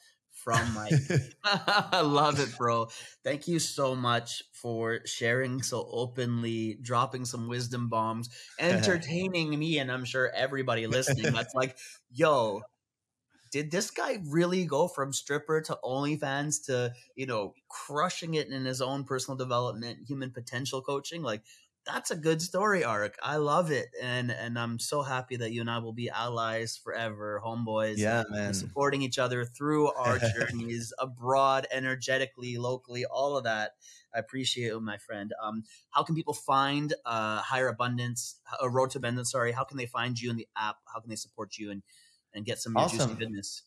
from 0.43 0.75
Mike. 0.75 0.93
I 1.45 2.01
love 2.01 2.41
it, 2.41 2.57
bro. 2.57 2.89
Thank 3.25 3.49
you 3.49 3.59
so 3.59 3.95
much 3.95 4.43
for 4.53 5.01
sharing 5.05 5.63
so 5.63 5.87
openly, 5.91 6.79
dropping 6.81 7.25
some 7.25 7.49
wisdom 7.49 7.89
bombs, 7.89 8.29
entertaining 8.59 9.57
me, 9.59 9.79
and 9.79 9.91
I'm 9.91 10.05
sure 10.05 10.31
everybody 10.35 10.87
listening. 10.87 11.33
That's 11.33 11.55
like, 11.55 11.77
yo, 12.11 12.63
did 13.53 13.71
this 13.71 13.91
guy 13.91 14.19
really 14.27 14.65
go 14.65 14.89
from 14.89 15.13
stripper 15.13 15.61
to 15.61 15.79
OnlyFans 15.85 16.67
to 16.67 16.93
you 17.15 17.27
know 17.27 17.55
crushing 17.69 18.35
it 18.35 18.49
in 18.49 18.65
his 18.65 18.83
own 18.83 19.05
personal 19.05 19.37
development, 19.37 20.01
human 20.09 20.33
potential 20.33 20.83
coaching? 20.83 21.23
Like 21.23 21.43
that's 21.85 22.11
a 22.11 22.17
good 22.17 22.41
story 22.41 22.85
arc. 22.85 23.17
I 23.23 23.37
love 23.37 23.71
it, 23.71 23.89
and 24.01 24.31
and 24.31 24.59
I'm 24.59 24.79
so 24.79 25.03
happy 25.03 25.37
that 25.37 25.53
you 25.53 25.61
and 25.61 25.71
I 25.71 25.79
will 25.79 25.93
be 25.93 26.09
allies 26.09 26.81
forever, 26.83 27.43
homeboys. 27.45 27.99
Yeah, 27.99 28.25
man, 28.31 28.55
supporting 28.55 29.03
each 29.03 29.19
other 29.19 29.45
through 29.45 29.93
our 29.93 30.19
journeys 30.37 30.93
abroad, 30.99 31.67
energetically, 31.71 32.57
locally, 32.57 33.05
all 33.05 33.37
of 33.37 33.45
that. 33.45 33.73
I 34.15 34.19
appreciate 34.19 34.73
it, 34.73 34.81
my 34.81 34.99
friend. 34.99 35.33
Um, 35.43 35.65
how 35.91 36.03
can 36.03 36.15
people 36.15 36.35
find 36.35 36.95
uh, 37.05 37.41
Higher 37.41 37.69
Abundance, 37.69 38.37
a 38.61 38.69
Road 38.69 38.91
to 38.91 38.99
Abundance? 38.99 39.31
Sorry, 39.31 39.53
how 39.53 39.65
can 39.65 39.77
they 39.77 39.87
find 39.87 40.19
you 40.21 40.31
in 40.31 40.37
the 40.37 40.49
app? 40.57 40.77
How 40.93 41.01
can 41.01 41.11
they 41.11 41.17
support 41.17 41.59
you 41.59 41.71
and 41.71 41.83
and 42.35 42.45
get 42.45 42.59
some 42.59 42.77
awesome. 42.77 42.99
juicy 42.99 43.15
goodness? 43.19 43.63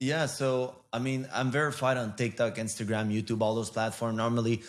Yeah, 0.00 0.26
so 0.26 0.76
I 0.92 0.98
mean, 0.98 1.26
I'm 1.32 1.50
verified 1.50 1.96
on 1.96 2.16
TikTok, 2.16 2.56
Instagram, 2.56 3.10
YouTube, 3.10 3.40
all 3.40 3.54
those 3.54 3.70
platforms. 3.70 4.16
Normally, 4.16 4.62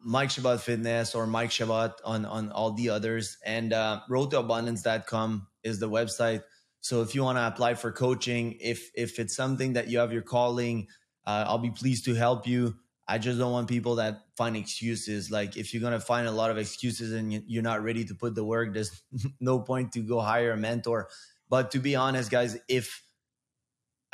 Mike 0.00 0.30
Chabot 0.30 0.60
Fitness 0.60 1.14
or 1.14 1.26
Mike 1.26 1.50
Chabot 1.50 1.94
on 2.04 2.24
on 2.24 2.52
all 2.52 2.72
the 2.72 2.90
others, 2.90 3.38
and 3.44 3.72
uh, 3.72 4.00
roadtoabundance.com 4.08 5.46
is 5.64 5.80
the 5.80 5.88
website. 5.88 6.42
So 6.80 7.02
if 7.02 7.14
you 7.14 7.24
want 7.24 7.38
to 7.38 7.46
apply 7.46 7.74
for 7.74 7.90
coaching, 7.90 8.56
if 8.60 8.90
if 8.94 9.18
it's 9.18 9.34
something 9.34 9.72
that 9.72 9.88
you 9.88 9.98
have 9.98 10.12
your 10.12 10.22
calling, 10.22 10.86
uh, 11.26 11.44
I'll 11.48 11.58
be 11.58 11.70
pleased 11.70 12.04
to 12.04 12.14
help 12.14 12.46
you. 12.46 12.76
I 13.08 13.18
just 13.18 13.38
don't 13.38 13.52
want 13.52 13.68
people 13.68 13.96
that 13.96 14.20
find 14.36 14.56
excuses. 14.56 15.30
Like 15.30 15.56
if 15.56 15.74
you're 15.74 15.82
gonna 15.82 15.98
find 15.98 16.28
a 16.28 16.32
lot 16.32 16.50
of 16.50 16.58
excuses 16.58 17.12
and 17.12 17.32
you're 17.32 17.62
not 17.62 17.82
ready 17.82 18.04
to 18.04 18.14
put 18.14 18.36
the 18.36 18.44
work, 18.44 18.74
there's 18.74 19.02
no 19.40 19.58
point 19.58 19.92
to 19.92 20.00
go 20.00 20.20
hire 20.20 20.52
a 20.52 20.56
mentor. 20.56 21.08
But 21.48 21.70
to 21.72 21.78
be 21.78 21.96
honest, 21.96 22.30
guys, 22.30 22.58
if 22.68 23.02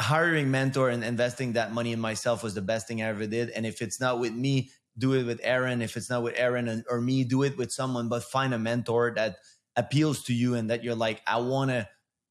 hiring 0.01 0.51
mentor 0.51 0.91
and 0.91 1.05
investing 1.05 1.53
that 1.53 1.73
money 1.73 1.93
in 1.93 2.01
myself 2.01 2.43
was 2.43 2.55
the 2.55 2.63
best 2.63 2.89
thing 2.89 3.03
I 3.03 3.07
ever 3.07 3.27
did, 3.27 3.51
and 3.51 3.67
if 3.67 3.83
it's 3.83 4.01
not 4.01 4.19
with 4.19 4.33
me, 4.33 4.71
do 4.97 5.15
it 5.15 5.25
with 5.25 5.41
Aaron. 5.43 5.83
If 5.83 5.97
it's 5.97 6.11
not 6.11 6.23
with 6.23 6.35
Aaron 6.37 6.85
or 6.89 7.01
me, 7.01 7.25
do 7.25 7.43
it 7.43 7.57
with 7.57 7.73
someone. 7.73 8.09
But 8.09 8.23
find 8.23 8.55
a 8.55 8.59
mentor 8.59 9.13
that 9.17 9.37
appeals 9.77 10.25
to 10.25 10.35
you 10.35 10.55
and 10.55 10.71
that 10.71 10.85
you're 10.85 10.95
like, 10.95 11.21
I 11.27 11.39
want 11.39 11.71
to 11.71 11.89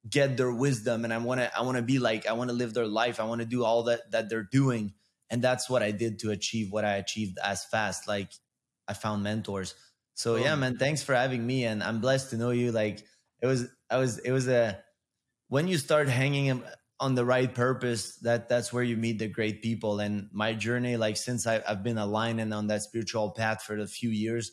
get 0.10 0.38
their 0.38 0.52
wisdom 0.52 1.04
and 1.04 1.14
I 1.14 1.18
want 1.18 1.40
to 1.40 1.58
I 1.58 1.62
want 1.62 1.78
to 1.78 1.84
be 1.84 2.00
like 2.00 2.28
I 2.28 2.34
want 2.34 2.50
to 2.50 2.56
live 2.56 2.74
their 2.74 2.88
life. 2.88 3.20
I 3.20 3.24
want 3.24 3.40
to 3.40 3.48
do 3.48 3.64
all 3.64 3.84
that 3.84 4.12
that 4.12 4.30
they're 4.30 4.48
doing 4.52 4.94
and 5.34 5.42
that's 5.42 5.70
what 5.70 5.82
i 5.82 5.92
did 5.92 6.20
to 6.20 6.30
achieve 6.30 6.72
what 6.72 6.86
i 6.86 6.96
achieved 6.96 7.38
as 7.44 7.66
fast 7.66 8.08
like 8.08 8.32
i 8.88 8.94
found 8.94 9.24
mentors 9.24 9.76
so 10.14 10.36
yeah 10.36 10.56
man 10.56 10.78
thanks 10.78 11.02
for 11.02 11.16
having 11.16 11.46
me 11.46 11.66
and 11.66 11.84
i'm 11.84 12.00
blessed 12.00 12.30
to 12.30 12.38
know 12.38 12.52
you 12.52 12.72
like 12.72 13.04
it 13.42 13.48
was 13.48 13.68
i 13.90 13.98
was 13.98 14.20
it 14.20 14.32
was 14.32 14.48
a 14.48 14.80
when 15.54 15.68
you 15.68 15.78
start 15.78 16.10
hanging 16.10 16.64
on 17.00 17.14
the 17.14 17.24
right 17.24 17.54
purpose 17.54 18.16
that 18.24 18.50
that's 18.50 18.74
where 18.74 18.82
you 18.82 18.98
meet 18.98 19.20
the 19.20 19.28
great 19.28 19.62
people. 19.62 20.00
And 20.00 20.28
my 20.34 20.52
journey 20.54 20.98
like 20.98 21.16
since 21.16 21.46
I, 21.46 21.62
i've 21.68 21.84
been 21.84 22.00
aligned 22.00 22.42
and 22.42 22.52
on 22.52 22.66
that 22.68 22.82
spiritual 22.82 23.30
path 23.30 23.62
for 23.62 23.78
a 23.78 23.86
few 23.86 24.10
years 24.10 24.46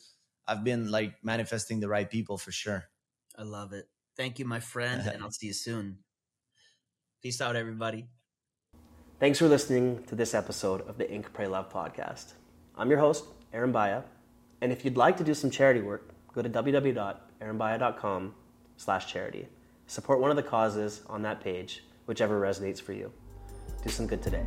i've 0.46 0.62
been 0.62 0.90
like 0.90 1.14
manifesting 1.22 1.80
the 1.80 1.88
right 1.88 2.08
people 2.10 2.36
for 2.36 2.52
sure. 2.52 2.84
I 3.34 3.44
love 3.44 3.72
it. 3.72 3.86
Thank 4.14 4.38
you 4.38 4.44
my 4.44 4.60
friend 4.60 5.00
and 5.10 5.22
i'll 5.22 5.30
see 5.40 5.46
you 5.46 5.54
soon. 5.54 6.00
Peace 7.22 7.40
out 7.40 7.56
everybody. 7.56 8.08
Thanks 9.20 9.38
for 9.38 9.48
listening 9.48 10.04
to 10.04 10.14
this 10.14 10.34
episode 10.34 10.82
of 10.86 10.98
the 10.98 11.10
Ink 11.10 11.32
Pray 11.32 11.46
Love 11.46 11.72
podcast. 11.72 12.34
I'm 12.76 12.90
your 12.90 13.00
host, 13.00 13.24
Aaron 13.54 13.72
Baya, 13.72 14.02
and 14.60 14.70
if 14.70 14.84
you'd 14.84 14.98
like 14.98 15.16
to 15.16 15.24
do 15.24 15.32
some 15.32 15.50
charity 15.50 15.80
work, 15.80 16.12
go 16.34 16.42
to 16.42 16.50
www.aaronbaya.com 16.50 18.34
slash 18.76 19.10
charity. 19.10 19.48
Support 19.90 20.20
one 20.20 20.30
of 20.30 20.36
the 20.36 20.44
causes 20.44 21.00
on 21.08 21.22
that 21.22 21.40
page, 21.40 21.82
whichever 22.06 22.40
resonates 22.40 22.80
for 22.80 22.92
you. 22.92 23.10
Do 23.82 23.90
some 23.90 24.06
good 24.06 24.22
today. 24.22 24.46